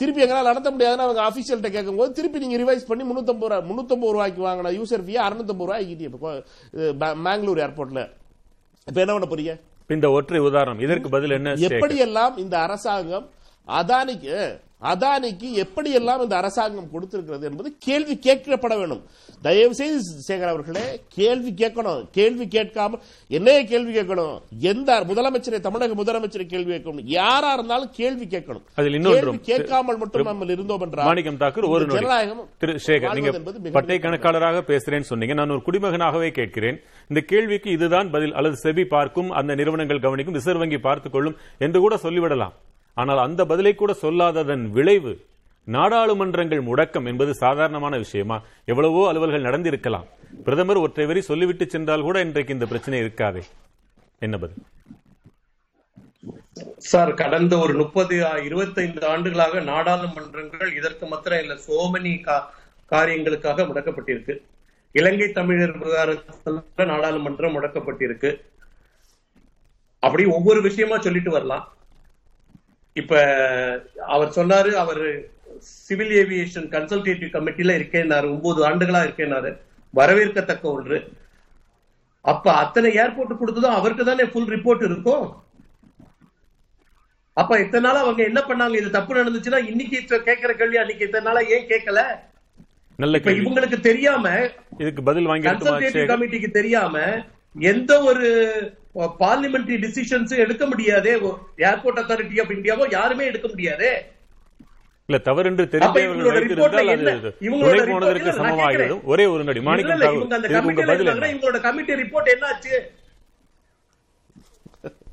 திருப்பி 0.00 0.22
எங்களால் 0.24 0.50
நடத்த 0.50 0.68
முடியாதுன்னு 0.74 1.06
அவங்க 1.06 1.22
அபிஷியல்கிட்ட 1.28 1.70
கேட்கும்போது 1.76 2.16
திருப்பி 2.18 2.42
நீங்க 2.44 2.58
ரிவைஸ் 2.62 2.86
பண்ணி 2.90 3.04
முன்னூத்தம்பது 3.08 3.50
ரூபா 3.52 3.58
முன்னூத்தம்பது 3.70 4.14
ரூபாய்க்கு 4.16 4.46
வாங்கின 4.46 4.72
யூசர் 4.78 5.04
ஃபீ 5.06 5.16
அறுநூத்தம்பது 5.26 5.68
ரூபாய்க்கு 5.68 6.08
இப்போ 6.10 6.30
பெங்களூர் 7.26 7.62
ஏர்போர்ட்ல 7.66 8.02
இப்ப 8.88 8.98
என்ன 9.02 9.12
பண்ண 9.14 9.26
போறீங்க? 9.32 9.52
இந்த 9.96 10.08
ஒற்றை 10.16 10.40
உதாரணம். 10.48 10.80
இதற்கு 10.84 11.08
பதில் 11.14 11.34
என்ன 11.36 11.50
சேகர்? 11.54 11.74
எப்படியெல்லாம் 11.78 12.34
இந்த 12.42 12.54
அரசாங்கம் 12.66 13.26
அதானிக்கு 13.68 14.36
அதானிக்கு 14.82 15.48
எப்படியெல்லாம் 15.64 16.22
இந்த 16.22 16.36
அரசாங்கம் 16.36 16.90
கொடுத்திருக்கிறது 16.94 17.44
என்பது 17.50 17.76
கேள்வி 17.78 18.14
கேட்கப்பட 18.26 18.74
வேண்டும். 18.78 19.02
தயவு 19.42 19.74
செய்து 19.74 19.98
சேகர் 20.28 20.52
அவர்களே 20.54 21.00
கேள்வி 21.08 21.52
கேட்கணும். 21.52 22.02
கேள்வி 22.10 22.46
கேட்காம 22.46 22.98
என்னைய 23.28 23.64
கேள்வி 23.64 23.92
கேட்கணும். 23.98 24.40
எந்த 24.58 25.00
முதலமைச்சரை 25.10 25.60
தமிழக 25.60 25.96
முதலமைச்சரை 26.02 26.46
கேள்வி 26.46 26.74
கேட்கணும். 26.74 27.02
யாரா 27.04 27.52
இருந்தாலும் 27.52 27.90
கேள்வி 27.92 28.26
கேட்கணும். 28.26 28.64
அதில் 28.74 29.00
கேள்வி 29.00 29.38
கேட்காமல் 29.38 29.96
மட்டும் 29.96 30.30
நம்ம 30.30 30.52
இருந்தோம் 30.56 30.80
என்றால் 30.80 31.06
மாணிக்கம் 31.06 31.40
தாக்கூர் 31.44 31.68
ஒரு 31.74 31.86
ஜனநாயகம் 31.86 32.42
திரு 32.58 32.78
சேகர் 32.86 33.14
நீங்க 33.18 33.70
பட்டை 33.78 33.98
கணக்காளராக 33.98 34.64
பேசுறேன்னு 34.72 35.10
சொன்னீங்க. 35.12 35.34
நான் 35.34 35.50
ஒரு 35.50 35.62
குடிமகனாகவே 35.68 36.30
கேட்கிறேன். 36.30 36.80
இந்த 37.08 37.20
கேள்விக்கு 37.20 37.70
இதுதான் 37.70 38.10
பதில். 38.10 38.34
அல்லது 38.34 38.56
செபி 38.64 38.84
பார்க்கும் 38.96 39.30
அந்த 39.30 39.54
நிறுவனங்கள் 39.54 40.04
கவனிக்கும் 40.06 40.34
ரிசர்வ் 40.34 40.58
வங்கி 40.58 40.78
பார்த்துக் 40.78 41.12
கொள்ளும் 41.12 41.36
என்று 41.58 41.80
கூட 41.80 41.96
சொல்லிவிடலாம். 41.96 42.54
ஆனால் 42.94 43.18
அந்த 43.18 43.44
பதிலை 43.44 43.74
கூட 43.74 43.96
சொல்லாததன் 44.02 44.70
விளைவு 44.70 45.28
நாடாளுமன்றங்கள் 45.64 46.62
முடக்கம் 46.62 47.06
என்பது 47.06 47.34
சாதாரணமான 47.34 47.96
விஷயமா? 47.96 48.42
எவ்வளவோ 48.64 49.12
அலுவல்கள் 49.12 49.46
நடந்திருக்கலாம். 49.48 50.06
பிரதமர் 50.44 50.76
ஒற்றை 50.76 51.06
வரி 51.06 51.20
சொல்லிவிட்டு 51.20 51.68
சென்றால் 51.68 52.02
கூட 52.02 52.20
இன்றைக்கு 52.20 52.52
இந்த 52.52 52.66
பிரச்சனை 52.66 53.00
இருக்காதே. 53.00 53.42
என்ன 54.18 54.38
பதில்? 54.38 54.62
சார் 56.76 57.14
கடந்த 57.14 57.58
ஒரு 57.58 57.74
முப்பது 57.74 58.42
இருபத்தைந்து 58.44 59.06
ஆண்டுகளாக 59.06 59.60
நாடாளுமன்றங்கள் 59.60 60.76
இதற்கு 60.76 61.06
மாத்திரம் 61.06 61.38
இல்ல 61.38 61.54
சோமனி 61.54 62.44
காரியங்களுக்காக 62.90 63.64
முடக்கப்பட்டிருக்கு. 63.66 64.42
இலங்கை 64.92 65.32
தமிழர் 65.32 65.78
விவகாரத்துல 65.78 66.62
நாடாளுமன்றம் 66.76 67.54
முடக்கப்பட்டிருக்கு. 67.56 68.40
அப்படி 69.98 70.24
ஒவ்வொரு 70.24 70.62
விஷயமா 70.62 70.98
சொல்லிட்டு 70.98 71.30
வரலாம். 71.30 71.72
இப்ப 73.00 73.14
அவர் 74.14 74.36
சொன்னாரு 74.38 74.70
அவர் 74.82 75.02
சிவில் 75.86 76.14
ஏவியேஷன் 76.22 76.68
கன்சல்டேட்டிவ் 76.74 77.34
கமிட்டில 77.34 77.76
இருக்கேன்னாரு 77.78 78.26
ஒன்பது 78.34 78.60
ஆண்டுகளா 78.68 79.00
இருக்கேன்னாரு. 79.06 79.50
வரவேற்கத்தக்க 79.94 80.64
ஒன்று. 80.76 80.98
அப்ப 82.24 82.46
அத்தனை 82.62 82.88
ஏர்போர்ட் 83.02 83.40
கொடுத்ததும் 83.40 83.78
அவருக்கு 83.78 84.04
தானே 84.08 84.24
ஃபுல் 84.32 84.50
ரிப்போர்ட் 84.54 84.82
இருக்கும்? 84.88 85.24
அப்ப 87.36 87.58
இத்தனை 87.64 87.82
நாளா 87.84 88.00
அவங்க 88.04 88.22
என்ன 88.30 88.40
பண்ணாங்க? 88.48 88.76
இது 88.80 88.90
தப்பு 88.96 89.18
நடந்துச்சுன்னா 89.18 89.60
இன்னைக்கு 89.72 89.98
கேட்கிற 90.28 90.52
கேள்வி 90.60 90.80
அன்னைக்கு 90.82 91.06
இத்தனை 91.08 91.26
நாளா 91.28 91.42
ஏன் 91.56 91.70
கேட்கல 91.72 92.00
நல்ல 92.98 93.18
இவங்களுக்கு 93.40 93.78
தெரியாம 93.88 94.24
இதுக்கு 94.82 95.02
பதில் 95.08 95.28
வாங்கி 95.30 95.48
கன்சல்டேட்டிவ் 95.48 96.10
கமிட்டிக்கு 96.10 96.50
தெரியாம 96.58 96.96
எந்த 97.70 97.92
ஒரு 98.10 98.26
பார்லிமெண்டரி 98.94 99.76
டிசிஷன்ஸ் 99.84 100.32
எடுக்க 100.44 100.66
முடியாதே. 100.66 101.12
ஏர்போர்ட் 101.68 102.00
அத்தாரிட்டி 102.02 102.40
ஆஃப் 102.42 102.50
இந்தியாவோ 102.56 102.86
யாருமே 102.90 103.26
எடுக்க 103.32 103.48
முடியாதே. 103.48 103.92
இல்ல 105.08 105.18
தவறு 105.26 105.46
என்று 105.50 105.64
இவங்களோட 107.46 107.84
போனதற்கு 107.92 108.32
சமமாகிவிடும் 108.40 109.04
ஒரே 109.12 109.24
ஒரு 109.34 109.44
நடி. 109.44 109.60
மாணிக்கம் 109.68 110.00
இவங்களோட 110.00 111.60
கமிட்டி 111.60 111.92
ரிப்போர்ட் 112.02 112.32
என்னாச்சு? 112.34 112.74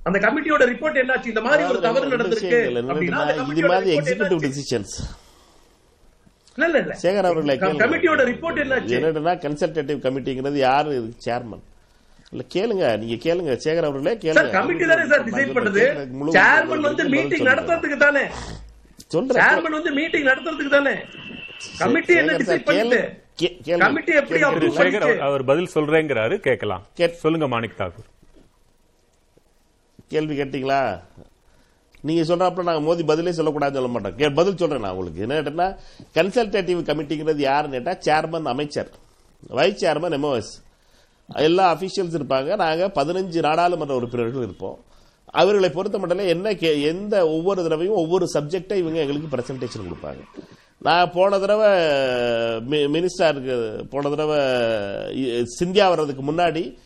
அந்த 0.08 0.18
கமிட்டியோட 0.26 0.66
ரிப்போர்ட் 0.74 1.00
என்னாச்சு? 1.04 1.28
இந்த 1.28 1.42
மாதிரி 1.42 1.64
ஒரு 1.70 1.80
தவறு 1.88 2.12
நடந்திருக்கு. 2.16 2.60
இது 2.72 2.84
மாதிரி 2.84 3.08
report 3.62 3.88
எக்ஸிகியூட்டிவ்? 3.96 4.44
டிசிஷன்ஸ் 4.48 4.98
இல்ல 6.56 6.68
இல்ல 6.70 6.78
இல்ல. 6.84 6.94
சேகர் 7.06 7.28
அவர்களை. 7.30 7.56
கமிட்டியோட 7.86 8.22
ரிப்போர்ட் 8.34 8.62
என்னாச்சு? 8.66 8.96
என்னன்னா 9.00 9.34
கன்சல்டேட்டிவ் 9.48 10.06
கமிட்டிங்கிறது 10.06 10.60
யாரு? 10.68 10.94
சேர்மன் 11.26 11.66
இல்ல 12.32 12.46
கேளுங்க. 12.54 12.98
நீங்க 12.98 13.34
கேளுங்க. 13.34 13.56
சேகர் 13.56 13.84
அவர்களே 13.84 14.32
சார் 14.32 14.46
கேளுங்க. 14.46 14.52
கமிட்டி 14.52 14.86
தானே 14.88 15.08
சார் 15.08 15.30
டிசைட் 15.30 15.54
பண்ணுது 15.54 16.08
முழு- 16.08 16.32
சேர்மன் 16.32 16.80
வந்து 16.80 17.04
மீட்டிங். 17.04 17.46
நடத்துறதுக்கு 17.46 17.98
தானே? 17.98 18.22
சொல்றேன். 19.08 19.44
சேர்மன் 19.44 19.70
வந்து 19.70 19.92
மீட்டிங் 19.92 20.24
நடத்துறதுக்கு 20.24 20.70
தானே? 20.70 20.94
கமிட்டி 21.78 22.14
என்ன 22.16 22.32
டிசைட் 22.32 22.66
பண்ணுது. 22.66 23.78
கமிட்டி 23.80 24.14
எப்படி 24.14 24.42
சேகர் 24.42 24.44
பண்ணிச்சு? 24.44 25.18
அவர்- 25.18 25.44
பதில் 25.44 25.70
சொல்றேங்கிறாரு. 25.74 26.38
கேட்கலாம். 26.38 26.86
கேட்- 26.98 27.12
சொல்லுங்க 27.12 27.48
மாணிக் 27.48 27.74
தாக்கூர். 27.78 28.26
கேள்வி 30.08 30.42
கேட்டீங்களா? 30.42 31.00
நீங்க 32.02 32.36
சொல்றப்ப 32.36 32.64
நாங்க 32.64 32.80
மோதி 32.80 33.04
பதிலே 33.04 33.30
சொல்லக்கூடாதுன்னு 33.30 33.74
சொல்ல 33.74 33.88
மாட்டோம். 33.88 34.18
கே- 34.18 34.34
பதில் 34.34 34.58
சொல்றேன் 34.58 34.80
நான் 34.80 34.92
உங்களுக்கு. 34.92 35.22
என்ன 35.22 35.42
கேட்டா 35.42 35.78
கன்சல்டேட்டிவ் 36.14 36.84
கமிட்டிங்கிறது 36.84 37.36
யாருன்னு 37.36 37.82
கேட்டா 37.82 38.22
சேர்மன் 38.22 38.44
அமைச்சர். 38.44 38.90
வைஸ் 39.48 39.86
சேர்மன் 39.86 40.16
எம்ஓஎஸ் 40.18 40.66
எல்லா 41.34 41.76
அபிஷியல்ஸ் 41.76 42.16
இருப்பாங்க. 42.18 42.56
நாங்கள் 42.56 42.88
பதினஞ்சு 42.88 43.40
நாடாளுமன்ற 43.40 43.96
உறுப்பினர்கள் 43.96 44.44
இருப்போம். 44.44 44.84
அவர்களை 45.26 45.70
பொறுத்த 45.70 45.98
மட்டும் 45.98 46.18
என்ன 46.18 46.52
கே- 46.52 46.82
எந்த 46.82 47.28
ஒவ்வொரு 47.28 47.64
தடவையும் 47.64 47.96
ஒவ்வொரு 47.96 48.28
சப்ஜெக்டை 48.34 48.74
இவங்க 48.74 49.00
எங்களுக்கு 49.00 49.38
பிரசன்டேஷன் 49.38 49.92
கொடுப்பாங்க. 49.92 50.22
நான் 50.80 51.12
போன 51.12 51.40
தடவை 51.40 51.68
மினிஸ்டருக்கு 52.86 53.84
போன 53.84 54.10
தடவை 54.10 54.38
சிந்தியா 55.60 55.88
வர்றதுக்கு 55.88 56.32
முன்னாடி 56.32 56.78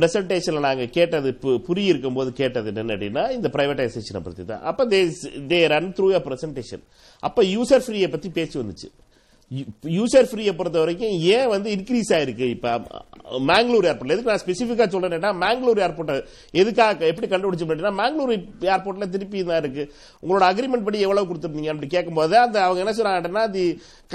பிரசன்டேஷன்ல 0.00 0.58
நாங்கள் 0.58 0.90
கேட்டது 0.90 1.38
பு- 1.40 1.58
புரிய 1.58 1.88
இருக்கும்போது 1.88 2.32
கேட்டது 2.32 2.74
என்ன 2.74 2.94
அப்படின்னா 2.94 3.30
இந்த 3.30 3.50
ப்ரைவேட்டைசேஷனை 3.52 4.20
பற்றி 4.22 4.44
தான் 4.44 4.62
அப்போ 4.62 4.86
they 4.86 5.12
they 5.48 5.68
run 5.68 5.92
through 5.92 6.12
a 6.12 6.18
presentation 6.18 6.82
அப்போ 7.20 7.42
யூசர் 7.42 7.82
ஃப்ரீயை 7.86 8.10
பற்றி 8.10 8.28
பேச்சு 8.28 8.62
வந்துச்சு. 8.62 9.07
யூசர் 9.96 10.28
ஃப்ரீயை 10.30 10.52
பொறுத்த 10.56 10.78
வரைக்கும் 10.82 11.12
ஏன் 11.34 11.48
வந்து 11.52 11.68
இன்க்ரீஸ் 11.76 12.10
ஆயிருக்கு? 12.16 12.46
இப்ப 12.54 12.72
மேங்களூர் 13.50 13.86
ஏர்போர்ட்ல 13.90 14.14
எதுக்கு 14.14 14.32
நான் 14.32 14.42
ஸ்பெசிஃபிக்கா 14.44 14.86
சொல்றேன்னா 14.94 15.30
மேங்களூர் 15.42 15.80
ஏர்போர்ட்டை 15.86 16.16
எதுக்காக 16.60 17.06
எப்படி 17.10 17.28
கண்டுபிடிச்சு 17.32 17.66
அப்படின்னா 17.66 17.92
மேங்களூர் 18.00 18.32
ஏர்போர்ட்ல 18.74 19.08
திருப்பி 19.14 19.44
தான் 19.50 19.60
இருக்கு. 19.62 19.84
உங்களோட 20.22 20.44
அக்ரிமெண்ட் 20.52 20.86
படி 20.88 21.00
எவ்வளவு 21.08 21.28
கொடுத்துருந்தீங்க 21.30 21.72
அப்படி 21.74 21.90
கேட்கும்போது 21.96 22.36
அந்த 22.46 22.58
அவங்க 22.66 22.82
என்ன 22.84 22.94
சொல்கிறாங்கன்னா 22.98 23.44
தி 23.56 23.66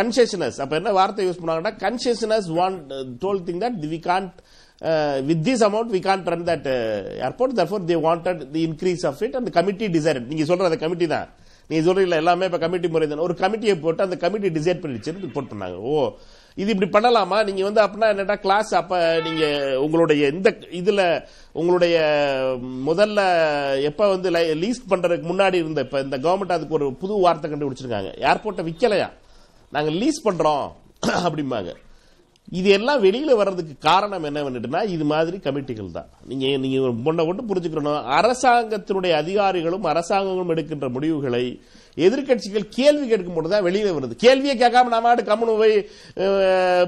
கன்செஷனஸ் 0.01 0.59
அப்ப 0.65 0.75
என்ன 0.81 0.93
வார்த்தை 0.99 1.25
யூஸ் 1.29 1.41
பண்ணாங்கன்னா 1.43 1.73
concessions 1.85 2.49
want 2.59 2.93
toll 3.25 3.43
think 3.49 3.63
that 3.65 3.79
we 3.93 3.99
can't 4.09 4.35
uh, 4.81 5.21
with 5.27 5.41
this 5.47 5.61
amount 5.61 5.89
we 5.95 6.01
can't 6.07 6.25
run 6.31 6.43
that 6.49 6.65
uh, 6.67 7.25
airport. 7.25 7.55
Therefore 7.55 7.79
they 7.89 7.95
wanted 7.95 8.39
the 8.55 8.63
increase 8.69 9.03
of 9.09 9.21
it 9.25 9.33
and 9.35 9.47
the 9.47 9.53
committee 9.57 9.87
decided. 9.87 10.23
நீங்க 10.31 10.45
சொல்ற 10.49 10.69
அந்த 10.69 10.79
கமிட்டி 10.83 11.07
தான். 11.13 11.29
நீ 11.73 11.79
சொல்றீங்களா 11.87 12.21
எல்லாமே 12.23 12.47
இப்ப 12.49 12.59
கமிட்டி 12.63 12.87
முறை 12.93 13.07
தான். 13.07 13.25
ஒரு 13.27 13.35
கமிட்டியை 13.41 13.75
போட்டு 13.83 14.05
அந்த 14.05 14.17
கமிட்டி 14.23 14.49
டிசைட் 14.57 14.81
பண்ணிடுச்சுன்னு 14.83 15.25
ரிப்போர்ட் 15.27 15.51
பண்ணாங்க. 15.53 15.77
ஓ 15.91 15.93
இது 16.57 16.73
இப்படி 16.73 16.89
பண்ணலாமா? 16.95 17.37
நீங்க 17.47 17.61
வந்து 17.67 17.81
அப்படின்னா 17.83 18.09
என்னடா 18.13 18.35
கிளாஸ் 18.43 18.71
அப்ப 18.79 18.95
நீங்க 19.27 19.43
உங்களுடைய 19.85 20.23
இந்த 20.35 20.49
இதுல 20.79 21.01
உங்களுடைய 21.61 21.95
முதல்ல 22.89 23.21
எப்ப 23.89 24.09
வந்து 24.13 24.29
லீஸ் 24.63 24.81
பண்றதுக்கு 24.91 25.27
முன்னாடி 25.31 25.57
இருந்த 25.63 25.81
இப்ப 25.87 26.01
இந்த 26.07 26.17
கவர்மெண்ட் 26.25 26.55
அதுக்கு 26.57 26.77
ஒரு 26.79 26.87
புது 27.03 27.13
வார்த்தை 27.25 27.49
கண்டுபிடிச்சிருக்காங்க. 27.51 28.11
ஏர்போர்ட்டை 28.29 28.65
விற்கலையா 28.69 29.09
நாங்க 29.71 29.91
லீஸ் 30.01 30.25
பண்றோம் 30.29 30.65
அப்படிம்பாங்க. 31.27 31.71
இது 32.51 32.69
எல்லாம் 32.69 33.03
வெளியில 33.03 33.35
வர்றதுக்கு 33.35 33.73
காரணம் 33.79 34.23
என்னவென்னுட்டுனா 34.23 34.87
இது 34.87 35.03
மாதிரி 35.03 35.37
கமிட்டிகள் 35.37 35.91
தான். 35.91 36.07
நீங்க 36.25 36.57
நீங்க 36.57 36.87
முன்ன 36.87 37.25
கொண்டு 37.25 37.43
புரிஞ்சுக்கணும். 37.43 38.03
அரசாங்கத்தினுடைய 38.03 39.11
அதிகாரிகளும் 39.11 39.83
அரசாங்கங்களும் 39.83 40.49
எடுக்கின்ற 40.49 40.89
முடிவுகளை 40.89 41.59
எதிர்க்கட்சிகள் 41.95 42.67
கேள்வி 42.69 43.07
கேட்கும் 43.07 43.33
போது 43.33 43.49
தான் 43.49 43.63
வெளியில 43.63 43.95
வருது. 43.95 44.11
கேள்வியை 44.17 44.57
கேட்காம 44.57 44.87
நாம 44.87 45.07
ஆடு 45.07 45.23
கம்முனு 45.23 45.57
போய் 45.57 45.87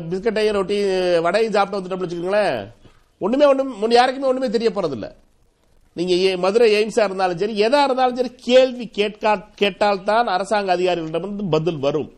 பிஸ்கட்டையும் 0.10 0.52
ரொட்டி 0.52 0.84
வடையும் 1.20 1.52
சாப்பிட்டு 1.52 1.88
வந்துட்டோம்னு 1.88 2.00
வச்சுக்கோங்களேன். 2.00 2.68
ஒண்ணுமே 3.20 3.46
ஒண்ணும் 3.46 3.92
யாருக்குமே 3.92 4.28
ஒண்ணுமே 4.28 4.50
தெரிய 4.50 4.70
போறதில்ல. 4.70 5.12
நீங்க 5.94 6.14
ஏ- 6.14 6.36
மதுரை 6.36 6.74
எய்ம்ஸா 6.74 7.04
இருந்தாலும் 7.04 7.38
சரி 7.38 7.54
எதா 7.54 7.84
இருந்தாலும் 7.84 8.16
சரி 8.16 8.32
கேள்வி 8.36 8.88
கேட்கா 8.88 9.50
கேட்டால்தான் 9.62 10.24
அரசாங்க 10.24 10.78
அதிகாரிகளிடமிருந்து 10.78 11.50
பதில் 11.50 11.78
வரும். 11.78 12.12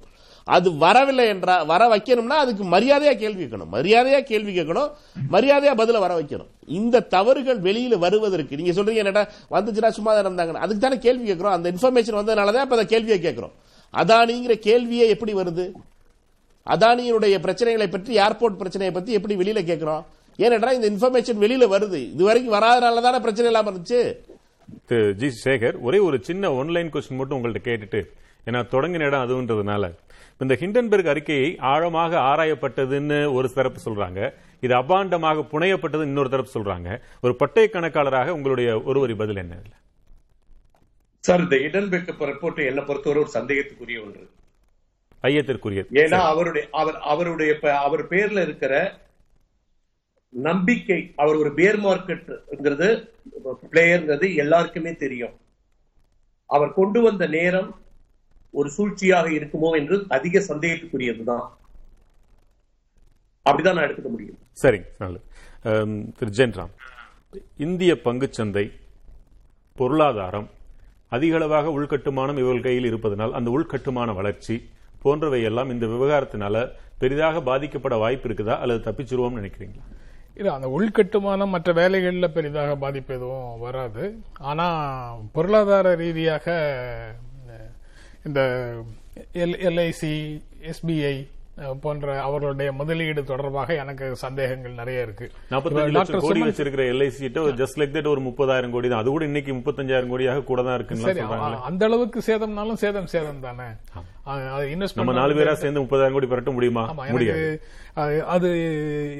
அது 0.56 0.70
வரவில்லை 0.84 1.26
என்றா 1.34 1.56
வர 1.72 1.84
வைக்கணும்னா 1.94 2.38
அதுக்கு 2.44 2.64
மரியாதையா 2.74 3.14
கேள்வி 3.24 3.42
கேட்கணும். 3.44 3.72
மரியாதையா 3.76 4.20
கேள்வி 4.32 4.52
கேட்கணும். 4.58 4.90
மரியாதையா 5.34 5.74
பதில 5.82 6.00
வர 6.06 6.14
வைக்கணும். 6.20 6.50
இந்த 6.80 7.06
தவறுகள் 7.16 7.60
வெளியில 7.68 7.98
வருவதற்கு 8.06 8.60
நீங்க 8.60 8.74
சொல்றீங்க 8.78 9.04
என்னடா 9.04 9.24
வந்துச்சுன்னா 9.56 9.92
சும்மா 9.98 10.12
தான் 10.14 10.26
இருந்தாங்க 10.26 10.66
அதுக்கு 10.66 10.84
தானே 10.86 11.00
கேள்வி 11.08 11.26
கேட்கிறோம். 11.30 11.56
அந்த 11.58 11.68
இன்ஃபர்மேஷன் 11.74 12.20
வந்ததுனால 12.20 12.54
தான் 12.58 12.66
இப்ப 12.68 12.78
அந்த 12.80 12.88
கேள்வியை 12.94 13.20
கேட்கிறோம். 13.26 13.54
அதானிங்கிற 13.94 14.56
கேள்வியே 14.68 15.08
எப்படி 15.16 15.34
வருது? 15.42 15.66
அதானியினுடைய 16.68 17.36
பிரச்சனைகளை 17.46 17.90
பற்றி 17.92 18.14
ஏர்போர்ட் 18.26 18.62
பிரச்சனையை 18.62 18.94
பத்தி 18.96 19.12
எப்படி 19.20 19.36
வெளியில 19.42 19.60
கேட்கிறோம்? 19.72 20.06
ஏனென்றா 20.40 20.72
இந்த 20.78 20.88
இன்ஃபர்மேஷன் 20.94 21.42
வெளியில 21.44 21.68
வருது? 21.76 22.00
இது 22.14 22.24
வரைக்கும் 22.30 22.56
வராதனால 22.58 23.04
தானே 23.08 23.20
பிரச்சனை 23.26 23.50
இல்லாம 23.52 23.72
இருந்துச்சு 23.72 24.02
திரு 24.90 25.06
ஜி. 25.22 25.30
சேகர் 25.46 25.76
ஒரே 25.88 26.00
ஒரு 26.08 26.18
சின்ன 26.30 26.50
ஒன்லைன் 26.62 26.92
கொஸ்டின் 26.94 27.20
மட்டும் 27.20 27.38
உங்கள்ட்ட 27.38 27.62
கேட்டுட்டு 27.70 28.02
ஏன்னா 28.48 28.60
தொடங்கின 28.74 29.08
இடம் 29.10 29.24
அதுன்றதுனால. 29.26 29.86
இந்த 30.44 30.56
ஹிண்டன்பெர்க் 30.62 31.10
அறிக்கையை 31.12 31.48
ஆழமாக 31.72 32.14
ஆராயப்பட்டதுன்னு 32.32 33.34
ஒரு 33.38 33.48
தரப்பு 33.54 33.80
சொல்றாங்க. 33.86 34.20
இது 34.66 34.74
அபாண்டமாக 34.76 35.44
புனையப்பட்டது 35.54 36.02
இன்னொரு 36.02 36.30
தரப்பு 36.30 36.52
சொல்றாங்க. 36.58 36.90
ஒரு 37.22 37.36
பட்டய 37.40 37.68
கணக்காளராக 37.70 38.36
உங்களுடைய 38.38 38.70
ஒருவரி 38.90 39.16
பதில் 39.22 39.42
என்ன? 39.44 39.56
சார் 41.20 41.44
இந்த 41.46 41.56
இடன்பெக் 41.56 42.12
ரிப்போர்ட் 42.32 42.68
என்ன 42.72 42.82
பொறுத்தவரை 42.82 43.24
ஒரு 43.24 43.32
சந்தேகத்துக்குரிய 43.38 44.04
ஒன்று. 44.06 44.24
ஐயத்திற்குரியது. 45.24 45.90
ஏன்னா 46.04 46.20
அவருடைய 46.32 46.68
அவர் 46.72 46.98
அவருடைய 47.14 47.52
அவர் 47.88 48.04
பேர்ல 48.08 48.42
இருக்கிற 48.42 48.74
நம்பிக்கை 50.30 51.14
அவர் 51.16 51.36
ஒரு 51.36 51.52
பேர் 51.60 51.80
மார்க்கெட்ங்கிறது 51.84 52.88
பிளேயர்ங்கிறது 53.72 54.36
எல்லாருக்குமே 54.36 54.94
தெரியும். 55.04 55.36
அவர் 56.46 56.78
கொண்டு 56.80 57.02
வந்த 57.02 57.28
நேரம் 57.28 57.70
ஒரு 58.54 58.70
சூழ்ச்சியாக 58.78 59.28
இருக்குமோ 59.38 59.70
என்று 59.80 59.96
அதிக 60.18 60.40
சந்தேகத்துக்குரியதுதான். 60.50 61.46
அப்படிதான் 63.46 63.76
நான் 63.78 63.88
எடுத்துக்க 63.88 64.12
முடியும். 64.14 64.38
சரி 64.64 64.80
நல்லது. 65.04 65.26
திரு 66.18 66.32
ஜென்ராம் 66.40 66.74
இந்திய 67.66 67.94
பங்குச்சந்தை 68.06 68.66
பொருளாதாரம் 69.76 70.48
அதிகளவாக 71.16 71.72
உள்கட்டுமானம் 71.78 72.40
இவர்கள் 72.42 72.66
கையில் 72.68 72.90
இருப்பதனால் 72.90 73.36
அந்த 73.38 73.50
உள்கட்டுமான 73.58 74.14
வளர்ச்சி 74.20 74.56
போன்றவை 75.04 75.42
எல்லாம் 75.50 75.70
இந்த 75.74 75.86
விவகாரத்தினால 75.94 76.66
பெரிதாக 77.02 77.42
பாதிக்கப்பட 77.50 77.96
வாய்ப்பு 78.04 78.28
இருக்குதா 78.30 78.56
அல்லது 78.64 78.80
தப்பிச்சிருவோம்னு 78.88 79.40
நினைக்கிறீங்களா? 79.42 79.84
இல்ல 80.40 80.50
அந்த 80.54 80.68
உள்கட்டுமானம் 80.78 81.54
மற்ற 81.56 81.70
வேலைகளில் 81.74 82.34
பெரிதாக 82.38 82.72
பாதிப்பு 82.76 83.14
எதுவும் 83.18 83.60
வராது. 83.60 84.04
ஆனா 84.50 84.66
பொருளாதார 85.36 85.94
ரீதியாக 86.02 86.56
இந்த 88.28 88.74
எல்ஐசி 89.34 90.42
எஸ்பிஐ 90.62 91.28
போன்ற 91.82 92.22
அவர்களுடைய 92.22 92.72
முதலீடு 92.72 93.24
தொடர்பாக 93.24 93.76
எனக்கு 93.76 94.16
சந்தேகங்கள் 94.16 94.72
நிறைய 94.72 95.02
இருக்கு. 95.02 95.32
நாற்பத்தஞ்சு 95.52 95.92
லட்சம் 95.92 96.20
கோடி 96.20 96.42
வச்சிருக்கிற 96.42 96.84
எல்ஐசி 96.94 97.24
ஜஸ்ட் 97.54 97.80
லைக் 97.80 97.96
தட் 97.96 98.08
ஒரு 98.08 98.22
முப்பதாயிரம் 98.22 98.70
கோடி 98.70 98.90
தான். 98.90 99.00
அது 99.00 99.10
கூட 99.10 99.26
இன்னைக்கு 99.26 99.54
முப்பத்தஞ்சாயிரம் 99.54 100.10
கோடியாக 100.10 100.44
கூட 100.44 100.64
தான் 100.64 100.88
அ- 101.54 101.62
அந்த 101.62 101.86
அளவுக்கு 101.86 102.20
சேதம்னாலும் 102.20 102.74
சேதம் 102.74 103.08
சேதம் 103.08 103.40
தானே? 103.40 103.64
investment 104.76 104.96
நம்ம 104.96 105.14
நாலு 105.14 105.34
பேரா 105.34 105.54
சேர்ந்து 105.54 105.82
முப்பதாயிரம் 105.82 106.12
கோடி 106.12 106.28
பெறட்ட 106.28 106.52
முடியுமா? 106.52 106.94
முடியாது. 107.12 107.62
அது- 107.96 108.20
அது 108.20 108.50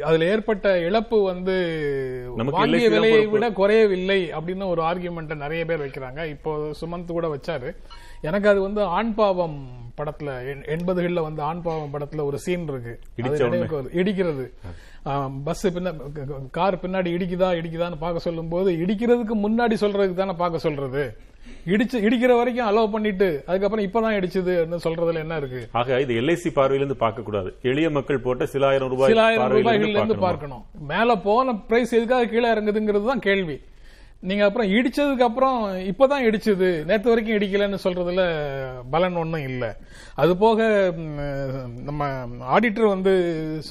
அதுல 0.04 0.26
ஏற்பட்ட 0.26 0.80
இழப்பு 0.80 1.24
வந்து 1.24 1.54
வாங்கிய 2.36 2.90
விலையை. 2.90 3.26
விட 3.26 3.52
குறையவில்லை 3.52 4.32
அப்படின்னு 4.34 4.68
ஒரு 4.68 4.82
ஆர்குமெண்ட் 4.82 5.36
நிறைய 5.36 5.66
பேர் 5.66 5.80
வைக்கிறாங்க. 5.80 6.26
இப்போ 6.26 6.72
சுமந்த் 6.82 7.06
கூட 7.06 7.36
வச்சாரு. 7.36 7.76
எனக்கு 8.22 8.50
அது 8.50 8.62
வந்து 8.62 8.84
ஆண் 8.84 9.14
பாவம் 9.14 9.58
படத்துல 9.98 10.32
எண்- 10.48 10.66
எண்பதுகள்ல 10.68 11.22
வந்து 11.22 11.42
ஆண் 11.42 11.62
பாவம் 11.62 11.94
படத்துல 11.94 12.24
ஒரு 12.24 12.40
சீன் 12.40 12.68
இருக்கு. 12.68 12.94
இடிக்கிறது. 13.94 14.46
பஸ் 15.44 15.68
பின்ன 15.68 15.92
கார் 16.52 16.76
பின்னாடி 16.76 17.10
இடிக்குதா 17.14 17.50
இடிக்குதான்னு 17.54 17.98
பார்க்க 17.98 18.20
சொல்லும் 18.20 18.50
போது 18.50 18.72
இடிக்கிறதுக்கு 18.78 19.36
முன்னாடி 19.38 19.76
சொல்றதுக்கு 19.82 20.14
தானே 20.14 20.32
பார்க்க 20.34 20.58
சொல்றது. 20.58 21.04
இடிச்சு 21.66 21.98
இடிக்கிற 22.02 22.38
வரைக்கும் 22.38 22.68
அலோவ் 22.68 22.92
பண்ணிட்டு 22.92 23.44
அதுக்கப்புறம் 23.48 23.86
இப்பதான் 23.86 24.16
இடிச்சது 24.18 24.54
சொல்றதுல 24.84 25.16
என்ன 25.16 25.38
இருக்கு? 25.38 25.62
ஆக 25.72 26.00
இது 26.02 26.14
எல்ஐசி 26.14 26.50
பார்வையிலிருந்து 26.56 26.98
பார்க்க 26.98 27.22
கூடாது 27.22 27.56
எளிய 27.62 27.90
மக்கள் 27.90 28.20
போட்ட 28.20 28.46
சில 28.46 28.68
ஆயிரம் 28.68 28.90
ரூபாய் 28.90 29.10
சில 29.10 29.24
ஆயிரம் 29.24 29.44
பார்வையிலிருந்து 29.44 29.70
ரூபாய்கள்ல 29.70 29.98
இருந்து 29.98 30.16
பார்க்கணுமா? 30.16 30.28
பார்க்கணும். 30.28 30.64
மேல 30.88 31.16
போன 31.20 31.56
பிரைஸ் 31.68 31.94
எதுக்காக 31.94 32.26
கீழே 32.26 32.50
இறங்குதுங்கிறது 32.50 33.06
தான் 33.06 33.20
கேள்வி. 33.20 33.58
நீங்க 34.22 34.44
அப்புறம் 34.46 34.70
இடிச்சதுக்கு 34.72 35.26
அப்புறம் 35.30 35.58
இப்பதான் 35.90 36.26
இடிச்சது. 36.28 36.70
நேற்று 36.86 37.10
வரைக்கும் 37.10 37.38
இடிக்கலன்னு 37.38 37.80
சொல்றதுல 37.84 38.24
பலன் 38.94 39.20
ஒன்றும் 39.24 39.48
இல்லை. 39.50 39.70
அது 40.16 40.38
போக 40.38 40.70
நம்ம 41.90 42.08
ஆடிட்டர் 42.56 42.94
வந்து 42.96 43.14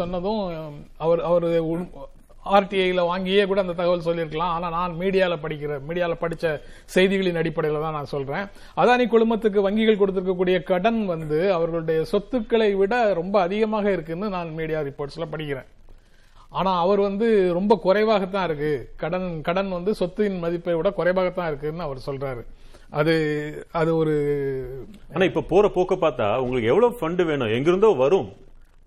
சொன்னதும் 0.00 0.42
அவர் 1.06 1.22
அவர் 1.30 1.46
ஆர்டிஐல 2.56 3.04
வாங்கியே 3.10 3.46
கூட 3.46 3.60
அந்த 3.62 3.74
தகவல் 3.78 4.06
சொல்லியிருக்கலாம். 4.08 4.52
ஆனா 4.56 4.68
நான் 4.76 4.92
மீடியால 5.00 5.36
படிக்கிற 5.44 5.78
மீடியால 5.88 6.16
படிச்ச 6.24 6.60
செய்திகளின் 6.96 7.40
அடிப்படையில் 7.40 7.84
தான் 7.84 7.96
நான் 7.98 8.12
சொல்றேன். 8.14 8.44
அதானி 8.82 9.06
குழுமத்துக்கு 9.14 9.66
வங்கிகள் 9.68 10.00
கொடுத்திருக்கக்கூடிய 10.02 10.62
கடன் 10.72 11.00
வந்து 11.06 11.40
அவர்களுடைய 11.52 12.04
சொத்துக்களை 12.04 12.74
விட 12.74 13.12
ரொம்ப 13.20 13.40
அதிகமாக 13.40 13.92
இருக்குன்னு 13.92 14.28
நான் 14.28 14.58
மீடியா 14.60 14.80
ரிப்போர்ட்ஸ்ல 14.80 15.26
படிக்கிறேன். 15.32 15.70
ஆனா 16.48 16.78
அவர் 16.78 17.00
வந்து 17.00 17.52
ரொம்ப 17.52 17.80
குறைவாகத்தான் 17.84 18.44
இருக்கு. 18.44 18.92
கடன் 18.96 19.40
கடன் 19.42 19.68
வந்து 19.68 19.94
சொத்தின் 20.00 20.38
மதிப்பை 20.38 20.74
விட 20.74 20.90
குறைவாகத்தான் 20.90 21.46
இருக்குன்னு 21.46 21.82
அவர் 21.82 21.98
சொல்றாரு. 22.06 22.44
அது 22.90 23.14
அது 23.70 23.96
ஒரு 23.96 24.14
ஆனா 25.14 25.24
இப்ப 25.24 25.40
போற 25.40 25.68
போக்க 25.68 25.94
பார்த்தா 25.94 26.36
உங்களுக்கு 26.36 26.68
எவ்வளவு 26.68 26.96
ஃபண்ட் 27.00 27.24
வேணும்? 27.24 27.48
எங்கிருந்தோ 27.48 27.88
வரும். 27.88 28.32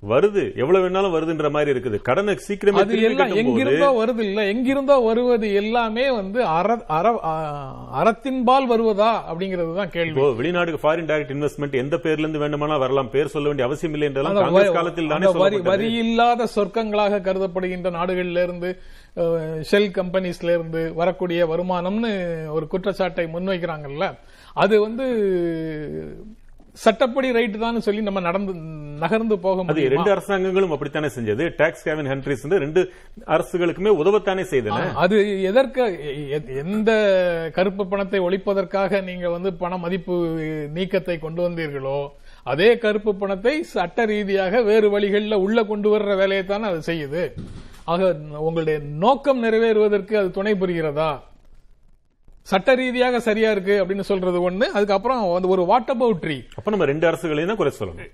வருது. 0.03 0.43
எவ்வளவு 0.61 0.83
வேணாலும் 0.83 1.13
வருதுன்ற 1.15 1.47
மாதிரி 1.53 1.71
இருக்குது. 1.73 1.97
கடனை 2.09 2.33
சீக்கிரமே 2.43 2.81
அது 2.81 2.99
எல்லாம் 3.07 3.33
எங்கிருந்தோ 3.41 3.89
வருது 3.97 4.21
இல்ல. 4.27 4.43
எங்கிருந்தோ 4.51 4.95
வருவது 5.07 5.47
எல்லாமே 5.61 6.05
வந்து 6.19 6.39
அறத்தின்பால் 8.01 8.69
வருவதா 8.73 9.09
அப்படிங்கிறது 9.29 9.73
தான் 9.79 9.91
கேள்வி. 9.95 10.27
வெளிநாட்டுக்கு 10.39 10.83
ஃபாரின் 10.83 11.09
டைரக்ட் 11.09 11.33
இன்வெஸ்ட்மெண்ட் 11.35 11.75
எந்த 11.83 11.97
பேர்ல 12.05 12.25
இருந்து 12.25 12.43
வேண்டுமானா 12.43 12.77
வரலாம். 12.85 13.11
பேர் 13.15 13.33
சொல்ல 13.35 13.51
வேண்டிய 13.51 13.67
அவசியம் 13.69 13.97
இல்லை 13.97 14.09
என்றெல்லாம் 14.09 14.39
காங்கிரஸ் 14.41 14.77
காலத்தில் 14.79 15.11
தானே 15.13 15.61
வரி 15.71 15.91
இல்லாத 16.05 16.49
சொர்க்கங்களாக 16.55 17.21
கருதப்படுகின்ற 17.27 17.91
நாடுகள்ல 17.99 18.47
இருந்து 18.47 18.71
ஷெல் 19.69 19.91
கம்பெனிஸ்ல 19.99 20.55
இருந்து 20.57 20.81
வரக்கூடிய 21.01 21.47
வருமானம்னு 21.53 22.13
ஒரு 22.57 22.65
குற்றச்சாட்டை 22.73 23.27
முன்வைக்கிறாங்கல்ல. 23.35 24.05
அது 24.63 24.75
வந்து 24.87 25.05
சட்டப்படி 26.83 27.29
ரைட் 27.37 27.57
தான் 27.63 27.85
சொல்லி 27.87 28.01
நம்ம 28.07 28.21
நடந்து 28.27 28.53
நகர்ந்து 29.03 29.35
போக 29.43 29.57
அது 29.61 29.65
முடியும்? 29.67 29.91
ரெண்டு 29.93 30.11
அரசாங்கங்களும் 30.13 30.73
அப்படித்தானே 30.75 31.09
செஞ்சது. 31.15 31.43
டாக்ஸ் 31.59 31.85
கேவன் 31.85 32.09
கண்ட்ரிஸ் 32.11 32.45
ரெண்டு 32.63 32.81
அரசுகளுக்குமே 33.35 33.91
உதவத்தானே 34.01 34.43
செய்தன? 34.51 34.79
அது 35.03 35.17
எதற்கு 35.49 35.83
எந்த 36.63 36.91
கருப்பு 37.57 37.85
பணத்தை 37.91 38.19
ஒழிப்பதற்காக 38.27 39.01
நீங்க 39.09 39.29
வந்து 39.35 39.51
பண 39.61 39.77
மதிப்பு 39.85 40.15
நீக்கத்தை 40.77 41.17
கொண்டு 41.25 41.41
வந்தீர்களோ 41.45 41.99
அதே 42.53 42.69
கருப்பு 42.83 43.13
பணத்தை 43.21 43.55
சட்ட 43.73 44.05
ரீதியாக 44.11 44.61
வேறு 44.69 44.89
வழிகளில் 44.95 45.43
உள்ள 45.45 45.59
கொண்டு 45.71 45.89
வர்ற 45.95 46.11
வேலையை 46.21 46.43
தானே 46.51 46.67
அது 46.71 46.81
செய்யுது. 46.91 47.23
ஆக 47.93 48.09
உங்களுடைய 48.47 48.77
நோக்கம் 49.03 49.43
நிறைவேறுவதற்கு 49.45 50.13
அது 50.21 50.29
துணை 50.37 50.53
புரிகிறதா? 50.61 51.11
சட்ட 52.47 52.73
ரீதியாக 52.79 53.17
சரியா 53.25 53.49
இருக்கு 53.55 53.75
அப்படின்னு 53.81 54.05
சொல்றது 54.09 54.37
ஒண்ணு. 54.47 54.65
அதுக்கப்புறம் 54.77 55.19
வந்து 55.33 55.49
ஒரு 55.55 55.63
வாட் 55.71 55.91
அபவுட் 55.93 56.21
ட்ரீ 56.23 56.37
அப்ப 56.59 56.71
நம்ம 56.73 56.85
ரெண்டு 56.91 57.05
அரசுகளையும் 57.09 57.51
தான் 57.51 57.59
குறை 57.59 57.71
சொல்லணும். 57.79 58.07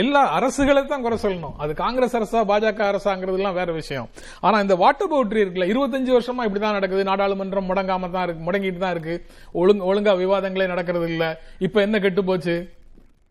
எல்லா 0.00 0.22
அரசுகளை 0.36 0.82
தான் 0.92 1.04
குறை 1.04 1.18
சொல்லணும். 1.24 1.54
அது 1.62 1.72
காங்கிரஸ் 1.82 2.16
அரசா 2.18 2.40
பாஜக 2.50 2.82
அரசாங்கிறதுலாம் 2.92 3.56
வேற 3.60 3.70
விஷயம். 3.80 4.08
ஆனா 4.46 4.56
இந்த 4.64 4.76
வாட்டர் 4.82 5.10
பவுட்ரி 5.12 5.42
இருக்குல்ல 5.44 5.68
இருபத்தஞ்சு 5.72 6.12
வருஷமா 6.16 6.46
இப்படிதான் 6.48 6.76
நடக்குது. 6.78 7.04
நாடாளுமன்றம் 7.10 7.68
முடங்காம 7.70 8.10
தான் 8.16 8.26
இருக்கு 8.26 8.46
முடங்கிட்டு 8.48 8.82
தான் 8.84 8.94
இருக்கு. 8.96 9.14
ஒழுங்கு 9.62 9.86
ஒழுங்கா 9.90 10.14
விவாதங்களே 10.22 10.68
நடக்கிறது 10.72 11.08
இல்ல. 11.12 11.24
இப்ப 11.68 11.80
என்ன 11.86 12.00
கெட்டு 12.06 12.24
போச்சு? 12.30 12.56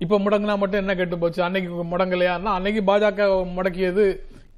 இப்ப 0.06 0.20
முடங்கினா 0.26 0.56
மட்டும் 0.64 0.82
என்ன 0.84 0.96
கெட்டு 1.02 1.20
போச்சு? 1.24 1.42
அன்னைக்கு 1.48 1.90
முடங்கலையான்னா 1.94 2.54
அன்னைக்கு 2.60 2.84
பாஜக 2.92 3.28
முடக்கியது 3.58 4.06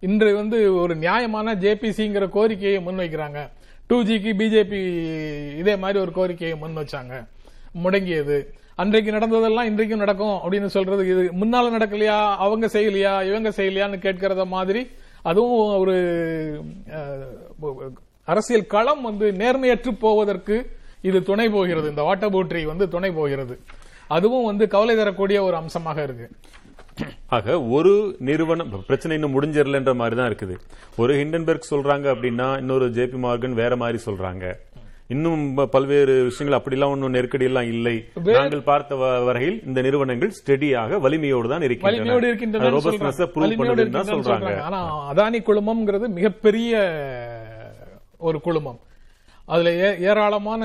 இன்று 0.09 0.29
வந்து 0.41 0.59
ஒரு 0.83 0.93
நியாயமான 1.05 1.55
ஜேபிசிங்கிற 1.63 2.27
கோரிக்கையை 2.37 2.79
முன்வைக்கிறாங்க. 2.85 3.39
டூ 3.91 4.03
ஜிக்கு 4.03 4.31
பிஜேபி 4.39 4.79
இதே 5.57 5.75
மாதிரி 5.75 5.99
ஒரு 5.99 6.11
கோரிக்கையை 6.11 6.57
முன் 6.57 6.77
வச்சாங்க. 6.77 7.27
முடங்கியது. 7.83 8.47
அன்றைக்கு 8.75 9.11
நடந்ததெல்லாம் 9.11 9.65
இன்றைக்கும் 9.65 9.99
நடக்கும் 9.99 10.37
அப்படின்னு 10.37 10.65
சொல்றது 10.65 11.07
இது. 11.07 11.23
முன்னால 11.41 11.65
நடக்கலையா? 11.73 12.35
அவங்க 12.35 12.67
செய்யலையா? 12.67 13.27
இவங்க 13.27 13.49
செய்யலையான்னு 13.49 13.99
கேட்கறத 14.05 14.45
மாதிரி 14.45 14.87
அதுவும் 15.21 15.79
ஒரு 15.79 15.95
அரசியல் 18.25 18.65
களம் 18.65 19.01
வந்து 19.01 19.31
நேர்மையற்று 19.31 19.91
போவதற்கு 19.99 20.65
இது 21.01 21.23
துணை 21.23 21.49
போகிறது. 21.49 21.89
இந்த 21.89 22.01
வாட்டர் 22.01 22.33
போட்ரி 22.33 22.65
வந்து 22.65 22.87
துணை 22.87 23.11
போகிறது. 23.11 23.59
அதுவும் 24.07 24.45
வந்து 24.45 24.67
கவலை 24.67 24.95
தரக்கூடிய 24.95 25.43
ஒரு 25.43 25.55
அம்சமாக 25.55 26.03
இருக்கு. 26.03 26.29
ஆக 27.35 27.55
ஒரு 27.77 27.93
நிறுவனம் 28.29 28.71
பிரச்சனை 28.89 29.15
இன்னும் 29.17 29.35
முடிஞ்சிடலன்ற 29.35 29.93
மாதிரி 30.01 30.15
தான் 30.19 30.29
இருக்குது. 30.31 30.55
ஒரு 31.01 31.13
ஹிண்டன்பர்க் 31.21 31.71
சொல்றாங்க 31.73 32.07
அப்படின்னா 32.13 32.49
இன்னொரு 32.63 32.87
ஜேபி 32.97 33.19
மார்கன் 33.25 33.61
வேற 33.61 33.75
மாதிரி 33.83 33.99
சொல்றாங்க. 34.07 34.45
இன்னும் 35.13 35.41
பல்வேறு 35.73 36.13
விஷயங்கள் 36.27 36.57
அப்படிலாம் 36.57 36.93
ஒன்றும் 36.95 37.15
நெருக்கடி 37.15 37.45
எல்லாம் 37.49 37.69
இல்லை 37.73 37.95
நாங்கள் 38.37 38.67
பார்த்த 38.69 38.99
வரையில் 39.27 39.57
இந்த 39.69 39.79
நிறுவனங்கள் 39.87 40.31
ஸ்டெடியாக 40.37 40.99
வலிமையோடு 41.05 41.47
தான் 41.53 41.65
இருக்கின்றன. 41.67 41.97
சொல்றாங்க. 44.13 44.53
ஆனா 44.67 44.79
அதானி 45.11 45.41
குழுமம்ங்கிறது 45.49 46.07
மிகப்பெரிய 46.19 46.79
ஒரு 48.29 48.39
குழுமம். 48.47 48.79
அதுல 49.53 49.69
ஏராளமான 50.09 50.63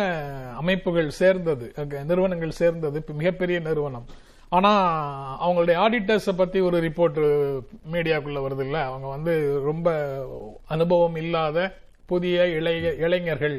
அமைப்புகள் 0.62 1.10
சேர்ந்தது 1.20 1.68
நிறுவனங்கள் 2.10 2.58
சேர்ந்தது. 2.60 2.98
மிகப்பெரிய 3.22 3.58
நிறுவனம். 3.68 4.06
ஆனா 4.48 4.70
அவங்களுடைய 5.46 5.76
ஆடிட்டர்ஸ 5.84 6.32
பத்தி 6.36 6.58
ஒரு 6.60 6.76
ரிப்போர்ட் 6.86 7.18
மீடியாக்குள்ள 7.94 8.40
வருது 8.44 8.64
இல்ல 8.66 8.78
அவங்க 8.84 9.06
வந்து 9.06 9.32
ரொம்ப 9.70 9.88
அனுபவம் 10.74 11.16
இல்லாத 11.22 11.58
புதிய 12.12 12.44
இளைய 12.58 12.92
இளைஞர்கள். 13.06 13.56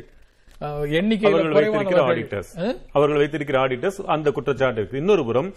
அவர்கள் 2.94 3.20
வைத்திருக்கிற 3.22 3.58
ஆடிட்டர்ஸ் 3.64 4.00
அந்த 4.16 4.32
குற்றச்சாட்டு 4.38 4.80
இருக்கு. 4.82 5.02
இன்னொரு 5.02 5.26
புறம் 5.26 5.50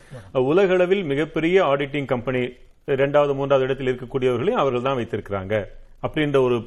உலகளவில் 0.50 1.04
மிகப்பெரிய 1.12 1.62
ஆடிட்டிங் 1.72 2.10
கம்பெனி 2.14 2.42
இரண்டாவது 2.96 3.34
மூன்றாவது 3.38 3.66
இடத்தில் 3.66 3.90
இருக்கக்கூடியவர்களையும் 3.92 4.62
அவர்கள் 4.62 4.86
தான் 4.88 5.00
வைத்திருக்கிறாங்க. 5.00 5.54
அப்படின்ற 6.06 6.38
ஒரு 6.48 6.58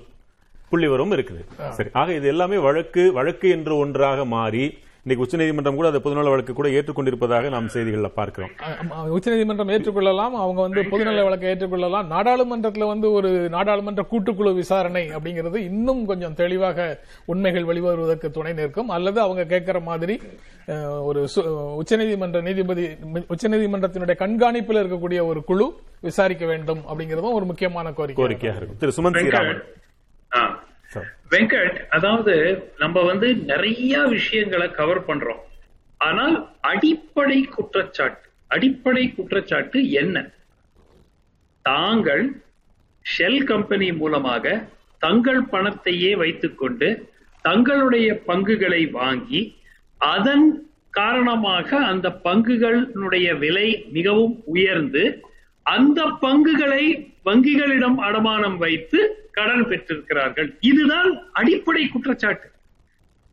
புள்ளிவரும் 0.72 1.14
இருக்குது. 1.16 1.42
சரி. 1.78 1.90
ஆக 2.02 2.14
இது 2.20 2.28
எல்லாமே 2.34 2.58
வழக்கு 2.68 3.04
வழக்கு 3.20 3.50
என்று 3.58 3.74
ஒன்றாக 3.84 4.26
மாறி 4.36 4.66
இன்னைக்கு 5.04 5.26
உச்சநீதிமன்றம் 5.26 5.76
கூட 5.76 5.88
அந்த 5.88 6.10
பொதுநல 6.10 6.30
வழக்கு 6.30 6.54
கூட 6.54 6.70
ஏற்றுக்கொண்டிருப்பதாக 6.70 7.50
நாம் 7.50 7.68
செய்திகள்ல 7.68 8.08
பார்க்கிறோம். 8.08 8.50
ஆமா, 8.90 9.08
உச்சநீதிமன்றம் 9.08 9.70
ஏற்றுக்கொள்ளலாம் 9.70 10.34
அவங்க 10.34 10.62
வந்து 10.62 10.82
பொதுநல 10.82 11.24
வழக்கை 11.24 11.50
ஏற்றுக்கொள்ளலாம். 11.50 12.12
நாடாளுமன்றத்துல 12.12 12.88
வந்து 12.88 13.12
ஒரு 13.12 13.50
நாடாளுமன்ற 13.50 14.06
கூட்டுக்குழு 14.12 14.54
விசாரணை 14.54 15.10
அப்படிங்கிறது 15.10 15.56
இன்னும் 15.56 16.06
கொஞ்சம் 16.06 16.34
தெளிவாக 16.34 17.00
உண்மைகள் 17.26 17.64
வெளிவருவதற்கு 17.64 18.30
துணை 18.30 18.54
நிற்கும். 18.54 18.90
அல்லது 18.90 19.22
அவங்க 19.22 19.46
கேட்கிற 19.46 19.80
மாதிரி 19.80 20.22
ஒரு 21.02 21.28
சு- 21.36 21.80
உச்சநீதிமன்ற 21.80 22.42
நீதிபதி 22.42 22.88
உச்சநீதிமன்றத்தினுடைய 23.14 24.16
கண்காணிப்பில் 24.16 24.80
இருக்கக்கூடிய 24.80 25.26
ஒரு 25.26 25.44
குழு 25.44 25.74
விசாரிக்க 26.02 26.46
வேண்டும் 26.46 26.80
அப்படிங்கறதும் 26.80 27.32
ஒரு 27.32 27.46
முக்கியமான 27.46 27.92
கோரிக்கை. 27.92 28.26
கோரிக்கையாக 28.26 28.56
இருக்கும். 28.56 28.78
திரு. 28.78 28.92
சார் 28.92 30.72
வெங்கட் 31.30 31.78
அதாவது 31.90 32.36
நம்ம 32.78 33.02
வந்து 33.02 33.36
நிறைய 33.36 34.02
விஷயங்களை 34.02 34.72
கவர் 34.72 35.06
பண்றோம். 35.06 35.42
ஆனால் 35.98 36.50
அடிப்படை 36.62 37.42
குற்றச்சாட்டு 37.42 38.30
அடிப்படை 38.48 39.14
குற்றச்சாட்டு 39.14 39.92
என்ன? 39.92 40.32
தாங்கள் 41.62 42.24
ஷெல் 43.06 43.44
கம்பெனி 43.44 43.92
மூலமாக 43.92 44.68
தங்கள் 45.00 45.42
பணத்தையே 45.44 46.16
வைத்துக்கொண்டு 46.16 47.10
தங்களுடைய 47.42 48.22
பங்குகளை 48.26 48.86
வாங்கி 48.86 49.42
அதன் 49.98 50.68
காரணமாக 50.90 51.78
அந்த 51.78 52.08
பங்குகளுடைய 52.24 53.38
விலை 53.38 53.86
மிகவும் 53.92 54.44
உயர்ந்து 54.46 55.04
அந்த 55.66 56.06
பங்குகளை 56.20 56.84
வங்கிகளிடம் 57.24 57.98
அடமானம் 57.98 58.58
வைத்து 58.58 59.23
கடன் 59.34 59.68
பெற்றிருக்கிறார்கள். 59.68 60.58
இதுதான் 60.60 61.32
அடிப்படை 61.32 61.88
குற்றச்சாட்டு. 61.88 62.52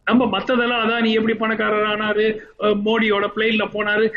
நம்ம 0.04 0.38
மத்ததெல்லாம் 0.38 0.86
அதான் 0.86 1.00
நீ 1.00 1.12
எப்படி 1.12 1.38
பணக்காரரானாரு 1.38 1.96
ஆனாரு? 1.96 2.38
மோடியோட 2.58 3.28
பிளேன்ல 3.36 3.64
போனாரு. 3.72 4.10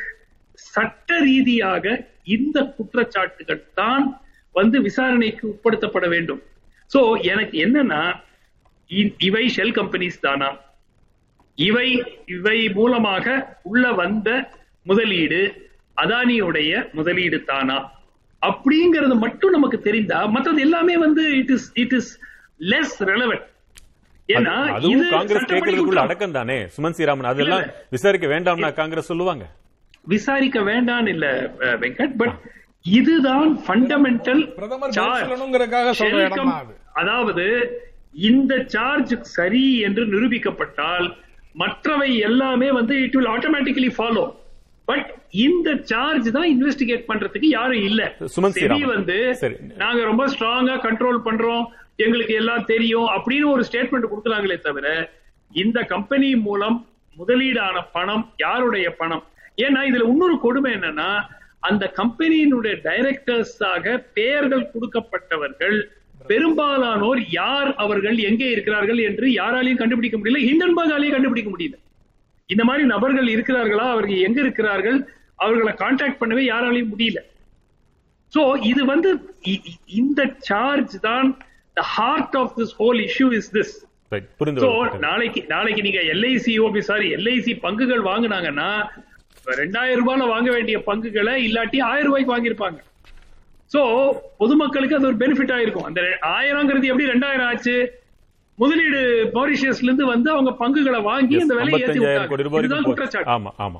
சட்ட 0.53 1.19
ரீதியாக 1.19 2.07
இந்த 2.23 2.61
குற்றச்சாட்டுகள் 2.61 3.73
தான் 3.73 4.21
வந்து 4.51 4.81
விசாரணைக்கு 4.81 5.47
உட்படுத்தப்பட 5.47 6.07
வேண்டும். 6.07 6.41
சோ 6.97 7.21
எனக்கு 7.21 7.65
என்னன்னா 7.65 8.19
இ- 8.89 9.15
இவை 9.17 9.53
ஷெல் 9.55 9.71
கம்பெனிஸ் 9.71 10.19
தானா? 10.21 10.57
இவை 11.55 12.21
இவை 12.25 12.69
மூலமாக 12.69 13.57
உள்ள 13.63 13.91
வந்த 13.91 14.49
முதலீடு 14.83 15.71
அதானியுடைய 16.01 16.91
முதலீடு 16.91 17.43
தானா? 17.43 17.91
அப்படிங்கறது 18.49 19.15
மட்டும் 19.23 19.55
நமக்கு 19.57 19.77
தெரிந்தா 19.87 20.19
மத்தது 20.35 20.61
எல்லாமே 20.67 20.95
வந்து 21.05 21.23
it 21.41 21.51
is 21.55 21.67
it 21.83 21.95
is 21.99 22.11
less 22.71 22.95
relevant 23.11 23.47
ஏன்னா 24.29 24.55
அதுவும் 24.75 25.09
காங்கிரஸ் 25.15 25.47
கேட்கறதுக்குள்ள. 25.51 26.01
அடக்கம் 26.07 26.35
தானே 26.37 26.57
சுமன் 26.75 26.95
ஸ்ரீராமன் 26.97 27.29
அதெல்லாம் 27.31 27.65
விசாரிக்க 27.95 28.27
வேண்டாம்னா 28.33 28.69
காங்கிரஸ் 28.81 29.09
சொல்லுவாங்க. 29.11 29.45
விசாரிக்க 30.13 30.59
வேண்டாம் 30.69 31.07
இல்ல 31.13 31.25
வெங்கட் 31.81 32.15
பட் 32.21 32.37
இதுதான் 32.99 33.51
ஃபண்டமெண்டல். 33.65 34.41
அதாவது 37.01 37.45
இந்த 38.29 38.53
சார்ஜ் 38.73 39.13
சரி 39.37 39.65
என்று 39.87 40.03
நிரூபிக்கப்பட்டால் 40.13 41.07
மற்றவை 41.61 42.09
எல்லாமே 42.29 42.69
வந்து 42.79 42.95
it 43.05 43.15
will 43.17 43.31
automatically 43.35 43.91
follow 43.97 44.25
but 44.87 45.09
இந்த 45.43 45.69
சார்ஜ் 45.89 46.27
தான் 46.31 46.47
இன்வெஸ்டிகேட் 46.53 47.09
பண்றதுக்கு 47.09 47.49
யாரும் 47.51 47.83
இல்ல 47.83 48.01
செபி. 48.75 48.87
வந்து. 48.93 49.17
நாங்க 49.83 50.01
ரொம்ப 50.03 50.23
ஸ்ட்ராங்கா 50.27 50.75
கண்ட்ரோல் 50.83 51.19
பண்றோம் 51.25 51.63
எங்களுக்கு 51.97 52.33
எல்லாம் 52.35 52.65
தெரியும் 52.65 53.07
அப்படின்னு 53.15 53.47
ஒரு 53.51 53.63
ஸ்டேட்மெண்ட் 53.67 54.11
கொடுக்குறாங்களே 54.11 54.57
தவிர 54.61 54.87
இந்த 55.51 55.79
கம்பெனி 55.89 56.29
மூலம் 56.45 56.77
முதலீடான 57.17 57.77
பணம் 57.91 58.25
யாருடைய 58.37 58.87
பணம் 58.95 59.23
ஏன்னா 59.57 59.81
இதுல 59.89 60.07
இன்னொரு 60.07 60.35
கொடுமை 60.39 60.71
என்னன்னா 60.73 61.09
அந்த 61.63 61.83
கம்பெனியினுடைய 61.97 62.75
டைரக்டர்ஸாக 62.87 63.85
பெயர்கள் 64.15 64.71
கொடுக்கப்பட்டவர்கள் 64.71 65.77
பெரும்பாலானோர் 66.27 67.21
யார் 67.31 67.69
அவர்கள் 67.77 68.17
எங்கே 68.27 68.49
இருக்கிறார்கள் 68.51 68.99
என்று 69.03 69.27
யாராலையும் 69.35 69.81
கண்டுபிடிக்க 69.81 70.17
முடியல 70.17 70.43
ஹிண்டன்பர்காலையும் 70.47 71.15
கண்டுபிடிக்க 71.15 71.51
முடியல 71.51 71.77
இந்த 72.53 72.63
மாதிரி 72.69 72.83
நபர்கள் 72.93 73.29
இருக்கிறார்களா? 73.35 73.85
அவர்கள் 73.95 74.25
எங்க 74.27 74.39
இருக்கிறார்கள்? 74.45 74.99
அவர்களை 75.43 75.73
கான்டாக்ட் 75.83 76.19
பண்ணவே 76.21 76.43
யாராலையும் 76.51 76.91
முடியல. 76.93 77.21
சோ 78.33 78.41
இது 78.71 78.81
வந்து 78.91 79.09
இந்த 80.01 80.21
சார்ஜ் 80.49 80.95
தான் 81.07 81.27
the 81.77 81.83
heart 81.95 82.37
of 82.41 82.53
this 82.59 82.75
whole 82.81 82.99
issue 83.07 83.27
is 83.39 83.49
this. 83.57 83.73
நாளைக்கு 85.07 85.41
நாளைக்கு 85.53 85.81
நீங்க 85.87 86.01
எல்ஐசி 86.13 86.53
ஓபி 86.65 86.81
சாரி 86.89 87.07
எல்ஐசி 87.17 87.53
பங்குகள் 87.65 88.03
வாங்குனாங்கன்னா 88.09 88.69
ரெண்டாயிரம் 89.61 90.01
ரூபாயில 90.01 90.27
வாங்க 90.33 90.49
வேண்டிய 90.55 90.77
பங்குகளை 90.89 91.33
இல்லாட்டி 91.47 91.79
ஆயிரம் 91.91 92.09
ரூபாய்க்கு 92.09 92.33
வாங்கியிருப்பாங்க. 92.35 92.79
சோ 93.73 93.81
பொதுமக்களுக்கு 94.41 94.97
அது 94.97 95.09
ஒரு 95.11 95.17
பெனிஃபிட் 95.23 95.53
ஆயிருக்கும். 95.55 95.87
அந்த 95.89 96.01
ஆயிரங்கிறது 96.37 96.89
எப்படி 96.91 97.11
ரெண்டாயிரம் 97.13 97.47
ஆச்சு? 97.51 97.75
முதலீடு 98.61 98.99
மாரிஷியஸ்ல 99.35 99.87
இருந்து 99.87 100.05
வந்து 100.11 100.29
அவங்க 100.33 100.51
பங்குகளை 100.61 100.99
வாங்கி 101.09 101.35
அந்த 101.43 101.53
விலையை 101.59 101.79
ஏத்தி 101.85 101.99
55,000 101.99 102.49
கோடி 102.51 102.67
விட்டாங்க 102.67 102.87
குற்றச்சாட்டு. 102.89 103.31
ஆமா 103.35 103.51
ஆமா. 103.65 103.79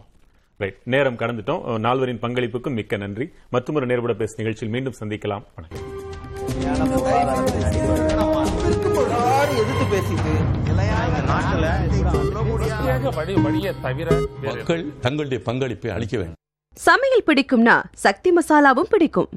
ரைட் 0.61 0.80
நேரம் 0.93 1.19
கடந்துட்டோம். 1.21 1.61
நால்வரின் 1.86 2.21
பங்களிப்புக்கும் 2.24 2.78
மிக்க 2.80 2.97
நன்றி. 3.03 3.26
மற்றொரு 3.55 3.86
நேர்பட 3.91 4.13
பேச 4.21 4.34
நிகழ்ச்சியில் 4.41 4.74
மீண்டும் 4.76 4.97
சந்திக்கலாம். 5.01 5.43
வணக்கம். 5.57 5.82
எதிர்த்து 9.61 9.86
பேசிட்டு 9.93 10.34
மக்கள் 14.47 14.84
தங்களுடைய 15.05 15.39
பங்களிப்பை 15.47 15.89
அளிக்க 15.95 16.15
வேண்டும். 16.17 16.39
சமையல் 16.88 17.26
பிடிக்கும்னா 17.28 17.76
சக்தி 18.05 18.30
மசாலாவும் 18.38 18.91
பிடிக்கும். 18.93 19.30